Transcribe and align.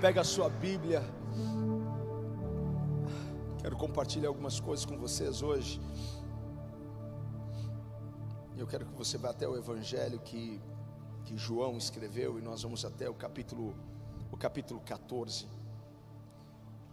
Pega 0.00 0.22
a 0.22 0.24
sua 0.24 0.48
Bíblia. 0.48 1.02
Quero 3.60 3.76
compartilhar 3.76 4.28
algumas 4.28 4.58
coisas 4.58 4.86
com 4.86 4.96
vocês 4.96 5.42
hoje. 5.42 5.78
Eu 8.56 8.66
quero 8.66 8.86
que 8.86 8.94
você 8.94 9.18
vá 9.18 9.28
até 9.28 9.46
o 9.46 9.58
Evangelho 9.58 10.18
que, 10.20 10.58
que 11.26 11.36
João 11.36 11.76
escreveu 11.76 12.38
e 12.38 12.40
nós 12.40 12.62
vamos 12.62 12.82
até 12.82 13.10
o 13.10 13.14
capítulo, 13.14 13.74
o 14.32 14.38
capítulo 14.38 14.80
14. 14.80 15.46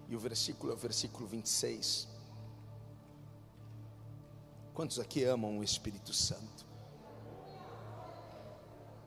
E 0.10 0.14
o 0.14 0.20
versículo 0.20 0.74
é 0.74 0.76
o 0.76 0.78
versículo 0.78 1.26
26. 1.28 2.10
Quantos 4.74 5.00
aqui 5.00 5.24
amam 5.24 5.60
o 5.60 5.64
Espírito 5.64 6.12
Santo? 6.12 6.66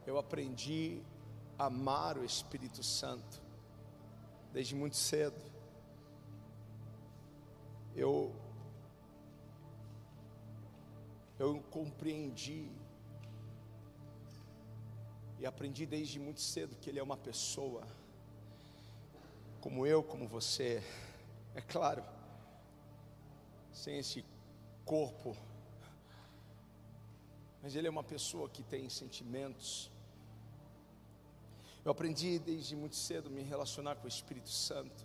Eu 0.07 0.17
aprendi 0.17 1.03
a 1.59 1.67
amar 1.67 2.17
o 2.17 2.25
Espírito 2.25 2.83
Santo 2.83 3.50
desde 4.53 4.75
muito 4.75 4.97
cedo. 4.97 5.41
Eu 7.95 8.35
eu 11.39 11.63
compreendi 11.71 12.71
e 15.39 15.47
aprendi 15.47 15.87
desde 15.87 16.19
muito 16.19 16.41
cedo 16.41 16.77
que 16.77 16.91
ele 16.91 16.99
é 16.99 17.03
uma 17.03 17.17
pessoa 17.17 17.87
como 19.61 19.87
eu, 19.87 20.03
como 20.03 20.29
você. 20.29 20.83
É 21.55 21.61
claro, 21.61 22.05
sem 23.73 23.99
esse 23.99 24.25
corpo 24.85 25.37
mas 27.63 27.77
ele 27.77 27.87
é 27.87 27.91
uma 27.91 28.03
pessoa 28.03 28.49
que 28.49 28.63
tem 28.63 28.89
sentimentos. 28.89 29.91
Eu 31.85 31.93
aprendi 31.93 32.39
desde 32.39 32.77
muito 32.77 32.97
cedo 32.97 33.31
me 33.31 33.43
relacionar 33.43 33.97
com 33.97 34.05
o 34.05 34.09
Espírito 34.09 34.51
Santo. 34.51 35.05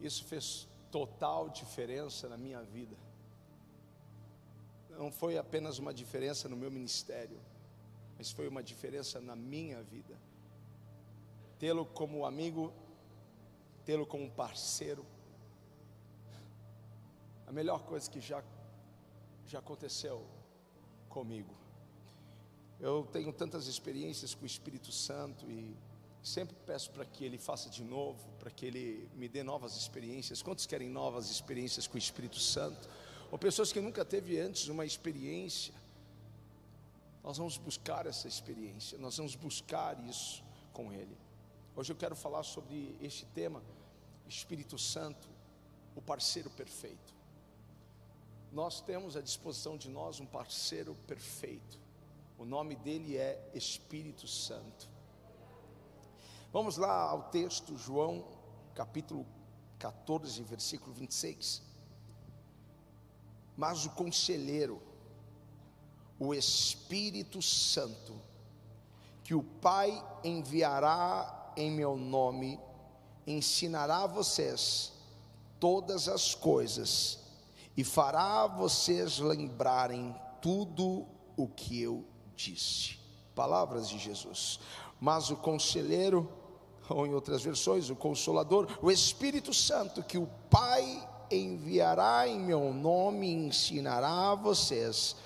Isso 0.00 0.24
fez 0.24 0.68
total 0.90 1.48
diferença 1.48 2.28
na 2.28 2.36
minha 2.36 2.62
vida. 2.62 2.96
Não 4.90 5.12
foi 5.12 5.38
apenas 5.38 5.78
uma 5.78 5.92
diferença 5.92 6.48
no 6.48 6.56
meu 6.56 6.70
ministério, 6.70 7.40
mas 8.16 8.30
foi 8.30 8.48
uma 8.48 8.62
diferença 8.62 9.20
na 9.20 9.36
minha 9.36 9.82
vida. 9.82 10.18
Tê-lo 11.58 11.86
como 11.86 12.26
amigo, 12.26 12.72
tê-lo 13.84 14.06
como 14.06 14.30
parceiro, 14.30 15.04
a 17.46 17.52
melhor 17.52 17.84
coisa 17.84 18.10
que 18.10 18.20
já 18.20 18.42
já 19.46 19.58
aconteceu 19.58 20.26
comigo. 21.08 21.61
Eu 22.82 23.08
tenho 23.12 23.32
tantas 23.32 23.68
experiências 23.68 24.34
com 24.34 24.42
o 24.42 24.46
Espírito 24.46 24.90
Santo 24.90 25.48
e 25.48 25.72
sempre 26.20 26.56
peço 26.66 26.90
para 26.90 27.04
que 27.04 27.24
Ele 27.24 27.38
faça 27.38 27.70
de 27.70 27.84
novo, 27.84 28.28
para 28.40 28.50
que 28.50 28.66
Ele 28.66 29.08
me 29.14 29.28
dê 29.28 29.44
novas 29.44 29.76
experiências. 29.76 30.42
Quantos 30.42 30.66
querem 30.66 30.88
novas 30.88 31.30
experiências 31.30 31.86
com 31.86 31.94
o 31.94 31.98
Espírito 31.98 32.40
Santo? 32.40 32.88
Ou 33.30 33.38
pessoas 33.38 33.72
que 33.72 33.80
nunca 33.80 34.04
teve 34.04 34.36
antes 34.40 34.66
uma 34.66 34.84
experiência? 34.84 35.72
Nós 37.22 37.38
vamos 37.38 37.56
buscar 37.56 38.04
essa 38.04 38.26
experiência, 38.26 38.98
nós 38.98 39.16
vamos 39.16 39.36
buscar 39.36 39.96
isso 40.08 40.42
com 40.72 40.92
Ele. 40.92 41.16
Hoje 41.76 41.92
eu 41.92 41.96
quero 41.96 42.16
falar 42.16 42.42
sobre 42.42 42.96
este 43.00 43.24
tema, 43.26 43.62
Espírito 44.28 44.76
Santo, 44.76 45.28
o 45.94 46.02
parceiro 46.02 46.50
perfeito 46.50 47.22
nós 48.52 48.82
temos 48.82 49.16
à 49.16 49.22
disposição 49.22 49.78
de 49.78 49.88
nós 49.88 50.20
um 50.20 50.26
parceiro 50.26 50.94
perfeito. 51.06 51.81
O 52.42 52.44
nome 52.44 52.74
dele 52.74 53.16
é 53.16 53.40
Espírito 53.54 54.26
Santo. 54.26 54.90
Vamos 56.52 56.76
lá 56.76 56.92
ao 56.92 57.30
texto, 57.30 57.78
João, 57.78 58.24
capítulo 58.74 59.24
14, 59.78 60.42
versículo 60.42 60.92
26. 60.92 61.62
Mas 63.56 63.86
o 63.86 63.90
conselheiro, 63.90 64.82
o 66.18 66.34
Espírito 66.34 67.40
Santo, 67.40 68.20
que 69.22 69.36
o 69.36 69.44
Pai 69.44 70.04
enviará 70.24 71.52
em 71.56 71.70
meu 71.70 71.96
nome, 71.96 72.58
ensinará 73.24 73.98
a 73.98 74.08
vocês 74.08 74.92
todas 75.60 76.08
as 76.08 76.34
coisas 76.34 77.20
e 77.76 77.84
fará 77.84 78.48
vocês 78.48 79.20
lembrarem 79.20 80.12
tudo 80.40 81.06
o 81.36 81.46
que 81.46 81.80
eu 81.80 82.10
disse. 82.36 82.98
Palavras 83.34 83.88
de 83.88 83.98
Jesus. 83.98 84.60
Mas 85.00 85.30
o 85.30 85.36
conselheiro, 85.36 86.30
ou 86.88 87.06
em 87.06 87.14
outras 87.14 87.42
versões, 87.42 87.90
o 87.90 87.96
consolador, 87.96 88.68
o 88.82 88.90
Espírito 88.90 89.52
Santo, 89.54 90.02
que 90.02 90.18
o 90.18 90.28
Pai 90.50 91.08
enviará 91.30 92.28
em 92.28 92.38
meu 92.38 92.72
nome, 92.72 93.32
ensinará 93.32 94.30
a 94.30 94.34
vocês 94.34 95.16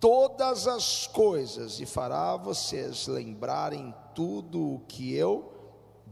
todas 0.00 0.68
as 0.68 1.06
coisas 1.06 1.80
e 1.80 1.86
fará 1.86 2.36
vocês 2.36 3.06
lembrarem 3.08 3.94
tudo 4.14 4.74
o 4.74 4.80
que 4.86 5.14
eu 5.14 5.52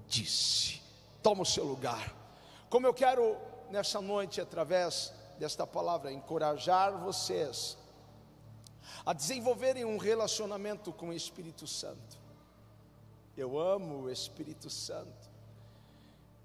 disse. 0.08 0.80
Toma 1.22 1.42
o 1.42 1.46
seu 1.46 1.64
lugar. 1.64 2.14
Como 2.68 2.86
eu 2.86 2.94
quero 2.94 3.36
nessa 3.70 4.00
noite, 4.00 4.40
através 4.40 5.12
desta 5.38 5.66
palavra, 5.66 6.12
encorajar 6.12 6.98
vocês 6.98 7.76
a 9.04 9.12
desenvolverem 9.12 9.84
um 9.84 9.97
relacionamento 9.97 10.92
com 10.92 11.08
o 11.08 11.12
Espírito 11.12 11.66
Santo. 11.66 12.19
Eu 13.36 13.58
amo 13.58 14.02
o 14.02 14.10
Espírito 14.10 14.70
Santo. 14.70 15.30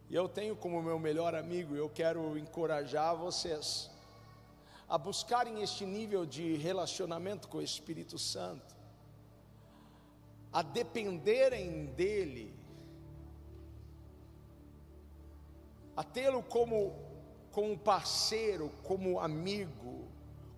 E 0.10 0.16
eu 0.16 0.28
tenho 0.28 0.56
como 0.56 0.82
meu 0.82 1.00
melhor 1.00 1.34
amigo, 1.34 1.76
eu 1.76 1.90
quero 1.90 2.38
encorajar 2.38 3.16
vocês 3.16 3.90
a 4.90 4.98
buscarem 4.98 5.62
este 5.62 5.86
nível 5.86 6.26
de 6.26 6.58
relacionamento 6.58 7.48
com 7.48 7.60
o 7.60 7.62
Espírito 7.62 8.20
Santo, 8.20 8.76
a 10.52 10.62
dependerem 10.62 11.86
dele, 11.86 12.54
a 15.96 16.04
tê-lo 16.04 16.44
como 16.44 17.10
como 17.52 17.78
parceiro, 17.78 18.72
como 18.84 19.20
amigo, 19.20 20.08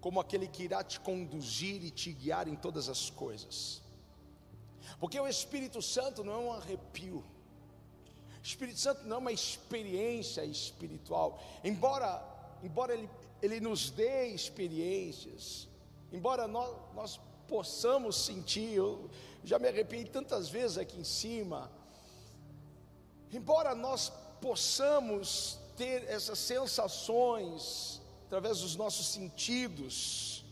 como 0.03 0.19
aquele 0.19 0.49
que 0.49 0.63
irá 0.63 0.83
te 0.83 0.99
conduzir 0.99 1.81
e 1.81 1.89
te 1.89 2.11
guiar 2.11 2.45
em 2.49 2.57
todas 2.57 2.89
as 2.89 3.09
coisas. 3.09 3.81
Porque 4.99 5.17
o 5.17 5.25
Espírito 5.25 5.81
Santo 5.81 6.25
não 6.25 6.33
é 6.33 6.37
um 6.39 6.51
arrepio. 6.51 7.23
O 8.37 8.43
Espírito 8.43 8.81
Santo 8.81 9.07
não 9.07 9.15
é 9.15 9.19
uma 9.19 9.31
experiência 9.31 10.43
espiritual. 10.43 11.41
Embora, 11.63 12.21
embora 12.61 12.93
ele, 12.93 13.09
ele 13.41 13.61
nos 13.61 13.91
dê 13.91 14.27
experiências, 14.27 15.69
embora 16.11 16.49
nós, 16.49 16.75
nós 16.93 17.19
possamos 17.47 18.25
sentir, 18.25 18.73
eu 18.73 19.09
já 19.41 19.57
me 19.57 19.69
arrepiei 19.69 20.03
tantas 20.03 20.49
vezes 20.49 20.77
aqui 20.77 20.99
em 20.99 21.05
cima, 21.05 21.71
embora 23.31 23.73
nós 23.73 24.11
possamos 24.41 25.57
ter 25.77 26.03
essas 26.09 26.39
sensações 26.39 28.02
através 28.33 28.61
dos 28.61 28.75
nossos 28.75 29.09
sentidos. 29.09 30.43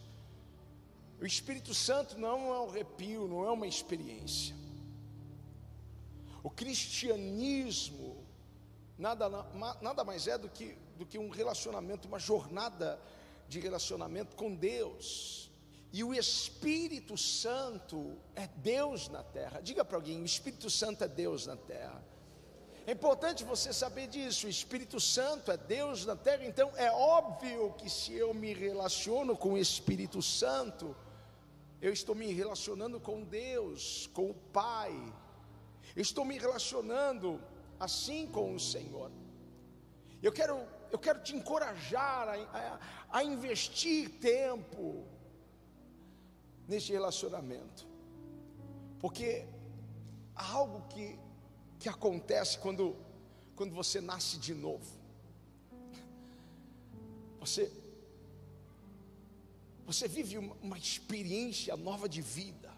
O 1.19 1.25
Espírito 1.25 1.73
Santo 1.73 2.15
não 2.15 2.53
é 2.53 2.59
um 2.59 2.69
arrepio, 2.69 3.27
não 3.27 3.43
é 3.43 3.49
uma 3.49 3.65
experiência. 3.65 4.55
O 6.43 6.49
cristianismo 6.51 8.23
nada, 8.99 9.27
nada 9.81 10.03
mais 10.03 10.27
é 10.27 10.37
do 10.37 10.47
que, 10.47 10.77
do 10.95 11.07
que 11.07 11.17
um 11.17 11.29
relacionamento, 11.29 12.07
uma 12.07 12.19
jornada 12.19 13.01
de 13.49 13.59
relacionamento 13.59 14.35
com 14.35 14.53
Deus. 14.53 15.49
E 15.91 16.03
o 16.03 16.13
Espírito 16.13 17.17
Santo 17.17 18.15
é 18.35 18.45
Deus 18.45 19.09
na 19.09 19.23
terra. 19.23 19.59
Diga 19.59 19.83
para 19.83 19.97
alguém: 19.97 20.21
o 20.21 20.25
Espírito 20.25 20.69
Santo 20.69 21.03
é 21.03 21.07
Deus 21.07 21.47
na 21.47 21.55
terra. 21.55 22.10
É 22.85 22.93
importante 22.93 23.43
você 23.43 23.71
saber 23.71 24.07
disso. 24.07 24.47
O 24.47 24.49
Espírito 24.49 24.99
Santo 24.99 25.51
é 25.51 25.57
Deus 25.57 26.05
na 26.05 26.15
terra, 26.15 26.45
então 26.45 26.71
é 26.75 26.91
óbvio 26.91 27.73
que 27.73 27.89
se 27.89 28.13
eu 28.13 28.33
me 28.33 28.53
relaciono 28.53 29.37
com 29.37 29.53
o 29.53 29.57
Espírito 29.57 30.21
Santo, 30.21 30.95
eu 31.81 31.93
estou 31.93 32.15
me 32.15 32.31
relacionando 32.33 32.99
com 32.99 33.23
Deus, 33.23 34.09
com 34.13 34.31
o 34.31 34.33
Pai. 34.33 34.93
Eu 35.95 36.01
estou 36.01 36.25
me 36.25 36.37
relacionando 36.37 37.41
assim 37.79 38.27
com 38.27 38.55
o 38.55 38.59
Senhor. 38.59 39.11
Eu 40.21 40.31
quero, 40.31 40.65
eu 40.91 40.99
quero 40.99 41.21
te 41.21 41.35
encorajar 41.35 42.29
a, 42.29 42.33
a, 42.33 42.79
a 43.19 43.23
investir 43.23 44.09
tempo 44.19 45.05
nesse 46.67 46.91
relacionamento, 46.91 47.87
porque 48.99 49.47
há 50.35 50.51
algo 50.51 50.87
que 50.87 51.19
que 51.81 51.89
acontece 51.89 52.59
quando, 52.59 52.95
quando 53.55 53.73
você 53.73 53.99
nasce 53.99 54.37
de 54.37 54.53
novo. 54.53 54.85
Você, 57.39 57.71
você 59.83 60.07
vive 60.07 60.37
uma, 60.37 60.55
uma 60.61 60.77
experiência 60.77 61.75
nova 61.75 62.07
de 62.07 62.21
vida. 62.21 62.71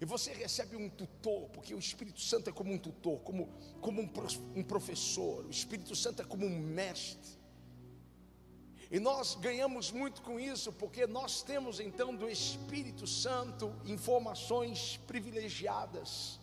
E 0.00 0.04
você 0.04 0.32
recebe 0.32 0.76
um 0.76 0.88
tutor, 0.88 1.48
porque 1.50 1.74
o 1.74 1.78
Espírito 1.78 2.20
Santo 2.20 2.48
é 2.48 2.52
como 2.52 2.72
um 2.72 2.78
tutor, 2.78 3.18
como, 3.20 3.48
como 3.80 4.00
um, 4.00 4.10
um 4.54 4.62
professor, 4.62 5.44
o 5.44 5.50
Espírito 5.50 5.96
Santo 5.96 6.22
é 6.22 6.24
como 6.24 6.46
um 6.46 6.58
mestre. 6.58 7.32
E 8.88 9.00
nós 9.00 9.34
ganhamos 9.34 9.90
muito 9.90 10.22
com 10.22 10.38
isso, 10.38 10.72
porque 10.72 11.08
nós 11.08 11.42
temos 11.42 11.80
então 11.80 12.14
do 12.14 12.28
Espírito 12.28 13.04
Santo 13.06 13.74
informações 13.84 15.00
privilegiadas. 15.08 16.38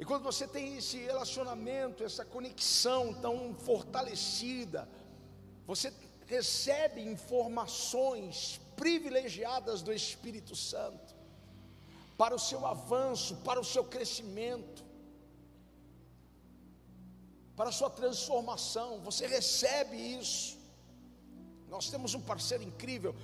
E 0.00 0.04
quando 0.04 0.22
você 0.22 0.48
tem 0.48 0.78
esse 0.78 0.96
relacionamento, 0.96 2.02
essa 2.02 2.24
conexão 2.24 3.12
tão 3.12 3.54
fortalecida, 3.54 4.88
você 5.66 5.92
recebe 6.26 7.02
informações 7.02 8.58
privilegiadas 8.76 9.82
do 9.82 9.92
Espírito 9.92 10.56
Santo 10.56 11.14
para 12.16 12.34
o 12.34 12.38
seu 12.38 12.66
avanço, 12.66 13.36
para 13.48 13.60
o 13.60 13.64
seu 13.64 13.84
crescimento, 13.84 14.82
para 17.54 17.68
a 17.68 17.72
sua 17.72 17.90
transformação. 17.90 19.00
Você 19.00 19.26
recebe 19.26 19.98
isso. 19.98 20.58
Nós 21.68 21.90
temos 21.90 22.14
um 22.14 22.22
parceiro 22.22 22.64
incrível. 22.64 23.14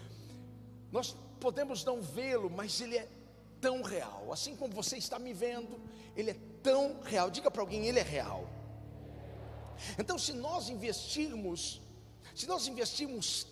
Nós 0.92 1.16
podemos 1.40 1.84
não 1.84 2.02
vê-lo, 2.02 2.50
mas 2.50 2.82
ele 2.82 2.98
é 2.98 3.08
tão 3.62 3.80
real. 3.80 4.30
Assim 4.30 4.54
como 4.54 4.74
você 4.74 4.98
está 4.98 5.18
me 5.18 5.32
vendo, 5.32 5.80
ele 6.14 6.32
é 6.32 6.36
tão 6.66 7.00
real. 7.02 7.30
Diga 7.30 7.48
para 7.48 7.62
alguém, 7.62 7.86
ele 7.86 8.00
é 8.00 8.02
real. 8.02 8.42
Então, 9.96 10.18
se 10.18 10.32
nós 10.32 10.68
investirmos, 10.68 11.80
se 12.34 12.46
nós 12.46 12.66
investirmos 12.66 13.46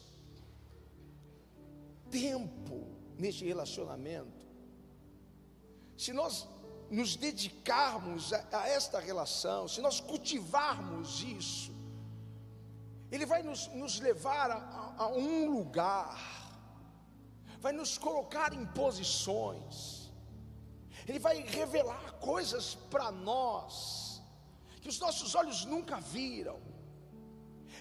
tempo 2.11 2.77
neste 3.17 3.45
relacionamento, 3.45 4.45
se 5.97 6.13
nós 6.13 6.49
nos 6.91 7.15
dedicarmos 7.15 8.33
a, 8.33 8.45
a, 8.53 8.69
esta 8.69 8.99
relação, 8.99 9.69
se 9.69 9.81
nós 9.81 10.01
cultivarmos 10.01 11.23
isso, 11.23 11.73
Ele 13.13 13.27
vai 13.27 13.45
nos, 13.45 13.69
nos 13.69 14.01
levar 14.01 14.51
a, 14.51 14.57
a, 14.57 15.05
a 15.05 15.09
um 15.09 15.51
lugar, 15.51 16.19
vai 17.61 17.73
nos 17.73 17.97
colocar 17.97 18.53
em 18.53 18.67
posições, 18.67 20.04
Ele 21.07 21.19
vai 21.19 21.37
revelar 21.43 22.13
coisas 22.15 22.75
para 22.91 23.11
nós, 23.11 24.23
que 24.81 24.89
os 24.89 24.99
nossos 24.99 25.35
olhos 25.35 25.65
nunca 25.65 26.01
viram, 26.01 26.61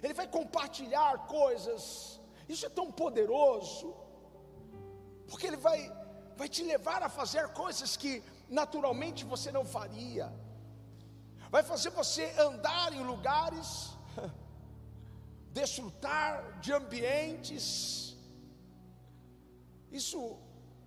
Ele 0.02 0.14
vai 0.14 0.28
compartilhar 0.28 1.26
coisas, 1.28 2.20
isso 2.50 2.66
é 2.66 2.70
tão 2.70 2.92
poderoso, 2.92 3.96
porque 5.28 5.48
Ele 5.48 5.58
vai, 5.58 5.80
vai 6.36 6.50
te 6.50 6.64
levar 6.64 7.02
a 7.02 7.10
fazer 7.10 7.48
coisas 7.50 7.96
que 7.96 8.22
naturalmente 8.50 9.24
você 9.24 9.52
não 9.52 9.66
faria, 9.66 10.32
vai 11.50 11.64
fazer 11.64 11.92
você 11.92 12.26
andar 12.38 12.92
em 12.94 13.04
lugares, 13.04 13.92
desfrutar 15.52 16.60
de 16.60 16.74
ambientes, 16.74 18.18
isso, 19.90 20.38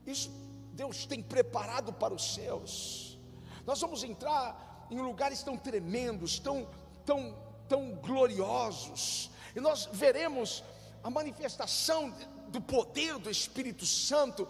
isso 0.04 0.30
Deus 0.76 1.06
tem 1.06 1.22
preparado 1.22 1.90
para 1.92 2.12
os 2.12 2.34
seus. 2.34 3.18
Nós 3.64 3.80
vamos 3.80 4.04
entrar 4.04 4.86
em 4.90 5.00
lugares 5.00 5.42
tão 5.42 5.56
tremendos, 5.56 6.38
tão, 6.38 6.68
tão, 7.04 7.34
tão 7.66 7.94
gloriosos, 7.94 9.30
e 9.54 9.60
nós 9.60 9.88
veremos 9.90 10.62
a 11.02 11.08
manifestação 11.08 12.14
do 12.48 12.60
poder 12.60 13.18
do 13.18 13.30
Espírito 13.30 13.86
Santo 13.86 14.46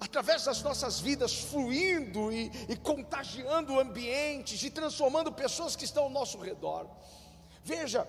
através 0.00 0.44
das 0.44 0.62
nossas 0.62 0.98
vidas, 0.98 1.34
fluindo 1.34 2.32
e, 2.32 2.50
e, 2.68 2.76
contagiando 2.76 3.78
ambientes 3.78 4.62
e 4.62 4.70
transformando 4.70 5.32
pessoas 5.32 5.76
que 5.76 5.84
estão 5.84 6.04
ao 6.04 6.10
nosso 6.10 6.38
redor. 6.38 6.88
Veja, 7.64 8.06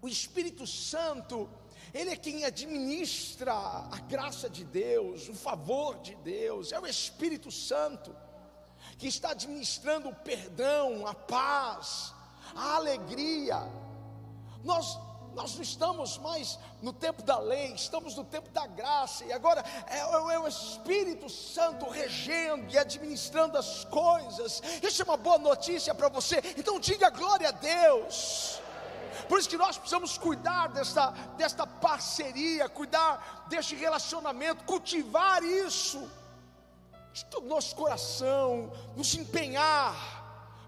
o 0.00 0.08
Espírito 0.08 0.66
Santo, 0.66 1.48
Ele 1.94 2.10
é 2.10 2.16
quem 2.16 2.44
administra 2.44 3.52
a 3.52 3.98
graça 4.08 4.48
de 4.48 4.64
Deus, 4.64 5.28
o 5.28 5.34
favor 5.34 5.98
de 5.98 6.14
Deus, 6.16 6.72
é 6.72 6.80
o 6.80 6.86
Espírito 6.86 7.50
Santo 7.50 8.14
que 8.98 9.06
está 9.06 9.30
administrando 9.30 10.08
o 10.08 10.14
perdão, 10.14 11.06
a 11.06 11.14
paz, 11.14 12.12
a 12.54 12.76
alegria. 12.76 13.56
Nós 14.64 14.98
nós 15.34 15.54
não 15.54 15.62
estamos 15.62 16.18
mais 16.18 16.58
no 16.82 16.92
tempo 16.92 17.22
da 17.22 17.38
lei, 17.38 17.72
estamos 17.72 18.16
no 18.16 18.24
tempo 18.24 18.50
da 18.50 18.66
graça, 18.66 19.24
e 19.24 19.32
agora 19.32 19.64
é, 19.86 19.98
é, 19.98 20.00
é, 20.00 20.38
o 20.38 20.48
Espírito 20.48 21.28
Santo 21.28 21.88
regendo 21.88 22.72
e 22.72 22.78
administrando 22.78 23.56
as 23.56 23.84
coisas. 23.84 24.60
Isso 24.82 25.02
é 25.02 25.04
uma 25.04 25.16
boa 25.16 25.38
notícia 25.38 25.94
para 25.94 26.08
você, 26.08 26.42
então 26.56 26.80
diga 26.80 27.08
glória 27.10 27.50
a 27.50 27.52
Deus. 27.52 28.60
Por 29.28 29.38
isso 29.38 29.48
que 29.48 29.56
nós 29.56 29.76
precisamos 29.76 30.16
cuidar 30.16 30.68
desta, 30.68 31.10
desta 31.36 31.66
parceria, 31.66 32.68
cuidar 32.68 33.46
deste 33.48 33.74
relacionamento, 33.74 34.64
cultivar 34.64 35.42
isso 35.42 36.10
de 37.12 37.24
todo 37.26 37.44
o 37.44 37.48
nosso 37.48 37.74
coração, 37.76 38.72
nos 38.96 39.14
empenhar, 39.14 39.94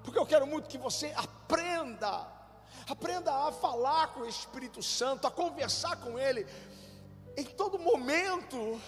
porque 0.02 0.18
eu 0.18 0.26
quero 0.26 0.46
muito 0.46 0.68
que 0.68 0.78
você 0.78 1.12
aprenda 1.16 2.40
Aprenda 2.90 3.32
a 3.32 3.52
falar 3.52 4.08
com 4.08 4.20
o 4.20 4.28
Espírito 4.28 4.82
Santo, 4.82 5.24
a 5.24 5.30
conversar 5.30 5.96
com 5.96 6.18
Ele 6.18 6.44
em 7.36 7.44
todo 7.44 7.78
momento 7.78 8.80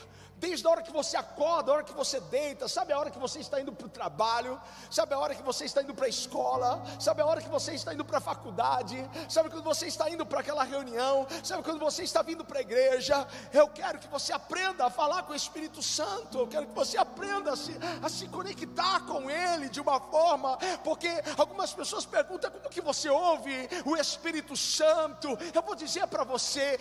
desde 0.43 0.67
a 0.67 0.71
hora 0.71 0.83
que 0.83 0.91
você 0.91 1.17
acorda, 1.17 1.71
a 1.71 1.75
hora 1.77 1.85
que 1.85 1.93
você 1.93 2.19
deita, 2.19 2.67
sabe 2.67 2.93
a 2.93 2.99
hora 2.99 3.13
que 3.13 3.19
você 3.19 3.39
está 3.39 3.61
indo 3.61 3.73
para 3.73 3.87
o 3.87 3.89
trabalho, 3.89 4.61
sabe 4.91 5.15
a 5.15 5.19
hora 5.21 5.37
que 5.37 5.43
você 5.43 5.67
está 5.67 5.85
indo 5.85 5.95
para 5.95 6.07
a 6.07 6.09
escola, 6.09 6.83
sabe 6.99 7.23
a 7.23 7.27
hora 7.27 7.41
que 7.41 7.49
você 7.49 7.75
está 7.75 7.95
indo 7.95 8.05
para 8.05 8.19
a 8.19 8.21
faculdade, 8.21 9.09
sabe 9.29 9.51
quando 9.51 9.63
você 9.63 9.87
está 9.87 10.11
indo 10.11 10.27
para 10.27 10.41
aquela 10.41 10.65
reunião, 10.65 11.29
sabe 11.45 11.63
quando 11.63 11.79
você 11.79 12.03
está 12.03 12.23
vindo 12.23 12.45
para 12.45 12.59
a 12.59 12.61
igreja. 12.61 13.25
Eu 13.53 13.69
quero 13.69 14.01
que 14.01 14.09
você 14.09 14.33
aprenda 14.33 14.85
a 14.85 14.91
falar 14.91 15.23
com 15.23 15.33
o 15.33 15.37
Espírito 15.37 15.81
Santo, 15.81 16.39
eu 16.41 16.49
quero 16.49 16.67
que 16.67 16.75
você 16.75 16.99
aprenda 16.99 17.53
a 17.53 17.57
se, 17.57 17.77
a 18.03 18.09
se 18.09 18.27
conectar 18.27 19.07
com 19.07 19.31
Ele 19.31 19.69
de 19.69 19.81
uma 19.81 20.01
forma, 20.01 20.57
porque 20.83 21.23
algumas 21.39 21.73
pessoas 21.73 22.05
perguntam 22.05 22.51
como 22.51 22.69
que 22.69 22.81
você 22.81 23.09
ouve 23.09 23.69
o 23.85 23.97
Espírito 23.97 24.57
Santo. 24.57 25.39
Eu 25.55 25.63
vou 25.63 25.77
dizer 25.77 26.09
para 26.09 26.25
você, 26.25 26.77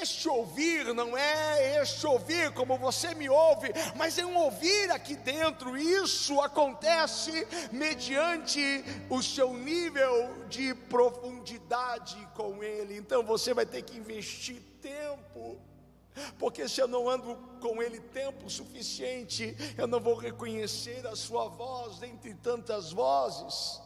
este 0.00 0.30
ouvir 0.30 0.94
não 0.94 1.14
é 1.14 1.82
este 1.82 2.06
ouvir 2.06 2.54
como 2.54 2.78
você 2.78 3.01
você 3.02 3.14
me 3.16 3.28
ouve, 3.28 3.72
mas 3.96 4.16
em 4.16 4.24
um 4.24 4.36
ouvir 4.36 4.90
aqui 4.92 5.16
dentro, 5.16 5.76
isso 5.76 6.40
acontece 6.40 7.46
mediante 7.72 8.84
o 9.10 9.20
seu 9.20 9.52
nível 9.54 10.46
de 10.48 10.72
profundidade 10.72 12.16
com 12.36 12.62
Ele. 12.62 12.96
Então 12.96 13.24
você 13.24 13.52
vai 13.52 13.66
ter 13.66 13.82
que 13.82 13.98
investir 13.98 14.62
tempo. 14.80 15.60
Porque 16.38 16.68
se 16.68 16.80
eu 16.80 16.86
não 16.86 17.08
ando 17.08 17.34
com 17.60 17.82
Ele 17.82 17.98
tempo 17.98 18.48
suficiente, 18.48 19.56
eu 19.76 19.88
não 19.88 19.98
vou 19.98 20.14
reconhecer 20.14 21.04
a 21.06 21.16
Sua 21.16 21.48
voz 21.48 21.98
dentre 21.98 22.34
tantas 22.34 22.92
vozes 22.92 23.81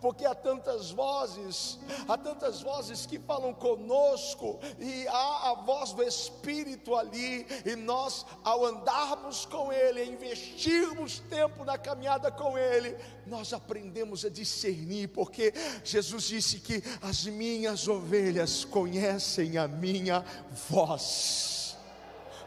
porque 0.00 0.24
há 0.24 0.34
tantas 0.34 0.90
vozes, 0.90 1.78
há 2.08 2.16
tantas 2.16 2.62
vozes 2.62 3.06
que 3.06 3.18
falam 3.18 3.52
conosco, 3.54 4.58
e 4.78 5.06
há 5.08 5.50
a 5.50 5.54
voz 5.54 5.92
do 5.92 6.02
Espírito 6.02 6.94
ali, 6.94 7.46
e 7.64 7.76
nós, 7.76 8.24
ao 8.44 8.64
andarmos 8.64 9.44
com 9.44 9.72
Ele, 9.72 10.04
investirmos 10.04 11.20
tempo 11.20 11.64
na 11.64 11.78
caminhada 11.78 12.30
com 12.30 12.58
Ele, 12.58 12.96
nós 13.26 13.52
aprendemos 13.52 14.24
a 14.24 14.28
discernir, 14.28 15.08
porque 15.08 15.52
Jesus 15.84 16.24
disse 16.24 16.60
que 16.60 16.82
as 17.00 17.24
minhas 17.24 17.86
ovelhas 17.88 18.64
conhecem 18.64 19.58
a 19.58 19.68
minha 19.68 20.24
voz. 20.68 21.76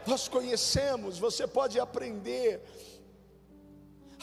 Nós 0.06 0.28
conhecemos, 0.28 1.18
você 1.18 1.46
pode 1.46 1.80
aprender 1.80 2.62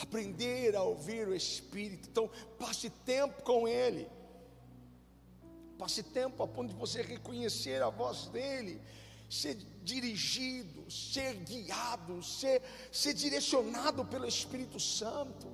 aprender 0.02 0.76
a 0.76 0.84
ouvir 0.84 1.28
o 1.28 1.36
Espírito. 1.36 2.10
Então, 2.10 2.30
passe 2.58 2.90
tempo 2.90 3.42
com 3.44 3.68
Ele. 3.68 4.08
Passe 5.78 6.04
tempo 6.04 6.44
a 6.44 6.48
ponto 6.48 6.74
de 6.74 6.80
você 6.80 7.02
reconhecer 7.02 7.82
a 7.82 7.90
voz 7.90 8.28
dEle, 8.28 8.82
ser 9.30 9.56
dirigido, 9.84 10.90
ser 10.92 11.36
guiado, 11.38 12.22
ser, 12.22 12.62
ser 12.92 13.14
direcionado 13.14 14.06
pelo 14.06 14.28
Espírito 14.28 14.80
Santo. 14.80 15.48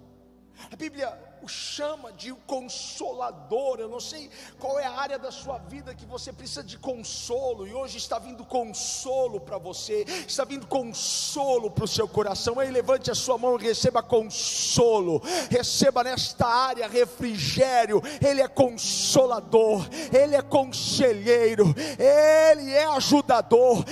A 0.70 0.76
Bíblia 0.76 1.27
o 1.42 1.48
chama 1.48 2.12
de 2.12 2.34
consolador. 2.46 3.80
Eu 3.80 3.90
não 3.90 4.00
sei 4.00 4.30
qual 4.60 4.80
é 4.80 4.86
a 4.86 4.92
área 4.92 5.20
da 5.20 5.32
sua 5.32 5.58
vida 5.58 5.94
que 5.94 6.06
você 6.06 6.34
precisa 6.34 6.64
de 6.64 6.78
consolo, 6.78 7.68
e 7.68 7.74
hoje 7.74 7.98
está 7.98 8.20
vindo 8.20 8.44
consolo 8.46 9.40
para 9.40 9.58
você, 9.58 10.06
está 10.28 10.44
vindo 10.44 10.68
consolo 10.68 11.70
para 11.70 11.86
o 11.86 11.88
seu 11.88 12.08
coração. 12.08 12.60
Aí 12.60 12.72
levante 12.72 13.12
a 13.12 13.16
sua 13.16 13.38
mão 13.38 13.58
e 13.60 13.64
receba 13.64 14.02
consolo, 14.02 15.22
receba 15.50 16.04
nesta 16.04 16.48
área 16.48 16.88
refrigério. 16.88 18.02
Ele 18.26 18.42
é 18.42 18.48
consolador, 18.48 19.88
ele 20.12 20.36
é 20.36 20.42
conselheiro, 20.42 21.74
ele 21.98 22.72
é 22.72 22.86
ajudador, 22.88 23.84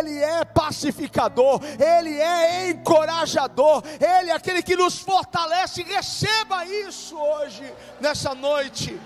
ele 0.00 0.18
é 0.18 0.44
pacificador, 0.44 1.60
ele 1.78 2.20
é 2.20 2.70
encorajador, 2.70 3.82
ele 4.00 4.30
é 4.30 4.34
aquele 4.34 4.62
que 4.62 4.76
nos 4.76 4.98
fortalece. 4.98 5.82
Receba 5.82 6.64
isso 6.64 6.95
isso 6.96 7.16
hoje, 7.16 7.64
nessa 8.00 8.34
noite. 8.34 8.98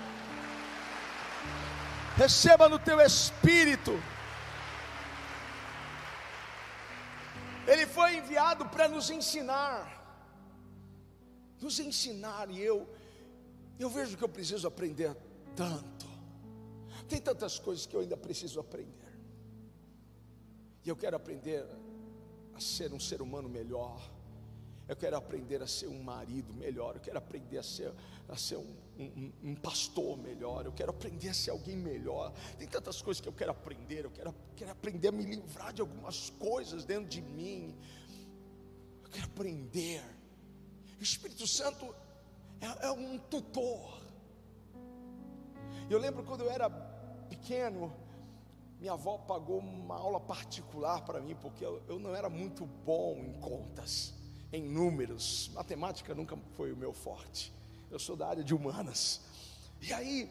Receba 2.15 2.69
no 2.69 2.79
teu 2.79 2.99
espírito. 3.01 3.91
Ele 7.67 7.85
foi 7.85 8.17
enviado 8.17 8.65
para 8.69 8.87
nos 8.87 9.09
ensinar. 9.09 9.99
Nos 11.59 11.79
ensinar, 11.79 12.49
e 12.49 12.59
eu, 12.59 12.89
eu 13.77 13.89
vejo 13.89 14.17
que 14.17 14.23
eu 14.23 14.29
preciso 14.29 14.67
aprender 14.67 15.15
tanto. 15.55 16.09
Tem 17.07 17.21
tantas 17.21 17.59
coisas 17.59 17.85
que 17.85 17.95
eu 17.95 18.01
ainda 18.01 18.17
preciso 18.17 18.59
aprender. 18.59 19.11
E 20.83 20.89
eu 20.89 20.95
quero 20.95 21.15
aprender 21.15 21.63
a 22.55 22.59
ser 22.59 22.91
um 22.93 22.99
ser 22.99 23.21
humano 23.21 23.47
melhor 23.47 24.10
eu 24.91 24.95
quero 24.97 25.15
aprender 25.15 25.63
a 25.63 25.67
ser 25.67 25.87
um 25.87 26.03
marido 26.03 26.53
melhor. 26.53 26.95
Eu 26.95 26.99
quero 26.99 27.17
aprender 27.17 27.57
a 27.57 27.63
ser, 27.63 27.93
a 28.27 28.35
ser 28.35 28.57
um, 28.57 28.75
um, 28.99 29.31
um, 29.41 29.55
pastor 29.55 30.17
melhor. 30.17 30.65
Eu 30.65 30.73
quero 30.73 30.89
aprender 30.89 31.29
a 31.29 31.33
ser 31.33 31.51
alguém 31.51 31.77
melhor. 31.77 32.33
Tem 32.59 32.67
tantas 32.67 33.01
coisas 33.01 33.21
que 33.21 33.29
eu 33.29 33.31
quero 33.31 33.51
aprender. 33.51 34.03
Eu 34.03 34.11
quero, 34.11 34.35
quero 34.53 34.71
aprender 34.71 35.07
a 35.07 35.11
me 35.13 35.23
livrar 35.23 35.71
de 35.71 35.79
algumas 35.79 36.29
coisas 36.31 36.83
dentro 36.83 37.07
de 37.07 37.21
mim. 37.21 37.73
Eu 39.01 39.09
quero 39.09 39.27
aprender. 39.27 40.03
O 40.99 41.03
Espírito 41.03 41.47
Santo 41.47 41.95
é, 42.59 42.87
é 42.87 42.91
um 42.91 43.17
tutor. 43.17 43.97
Eu 45.89 45.99
lembro 45.99 46.21
quando 46.25 46.41
eu 46.41 46.51
era 46.51 46.69
pequeno, 47.29 47.93
minha 48.77 48.91
avó 48.91 49.17
pagou 49.19 49.59
uma 49.59 49.95
aula 49.95 50.19
particular 50.19 51.05
para 51.05 51.21
mim, 51.21 51.33
porque 51.33 51.63
eu, 51.63 51.81
eu 51.87 51.97
não 51.97 52.13
era 52.13 52.29
muito 52.29 52.65
bom 52.65 53.15
em 53.19 53.39
contas 53.39 54.19
em 54.51 54.63
números. 54.63 55.49
Matemática 55.53 56.13
nunca 56.13 56.37
foi 56.55 56.71
o 56.71 56.77
meu 56.77 56.93
forte. 56.93 57.53
Eu 57.89 57.99
sou 57.99 58.15
da 58.15 58.27
área 58.27 58.43
de 58.43 58.53
humanas. 58.53 59.21
E 59.81 59.91
aí, 59.93 60.29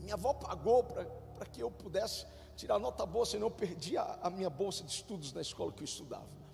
minha 0.00 0.14
avó 0.14 0.34
pagou 0.34 0.84
para 0.84 1.46
que 1.46 1.60
eu 1.60 1.70
pudesse 1.70 2.26
tirar 2.56 2.78
nota 2.78 3.04
boa, 3.04 3.26
senão 3.26 3.46
eu 3.46 3.50
perdia 3.50 4.02
a, 4.02 4.28
a 4.28 4.30
minha 4.30 4.50
bolsa 4.50 4.84
de 4.84 4.92
estudos 4.92 5.32
na 5.32 5.40
escola 5.40 5.72
que 5.72 5.82
eu 5.82 5.86
estudava. 5.86 6.44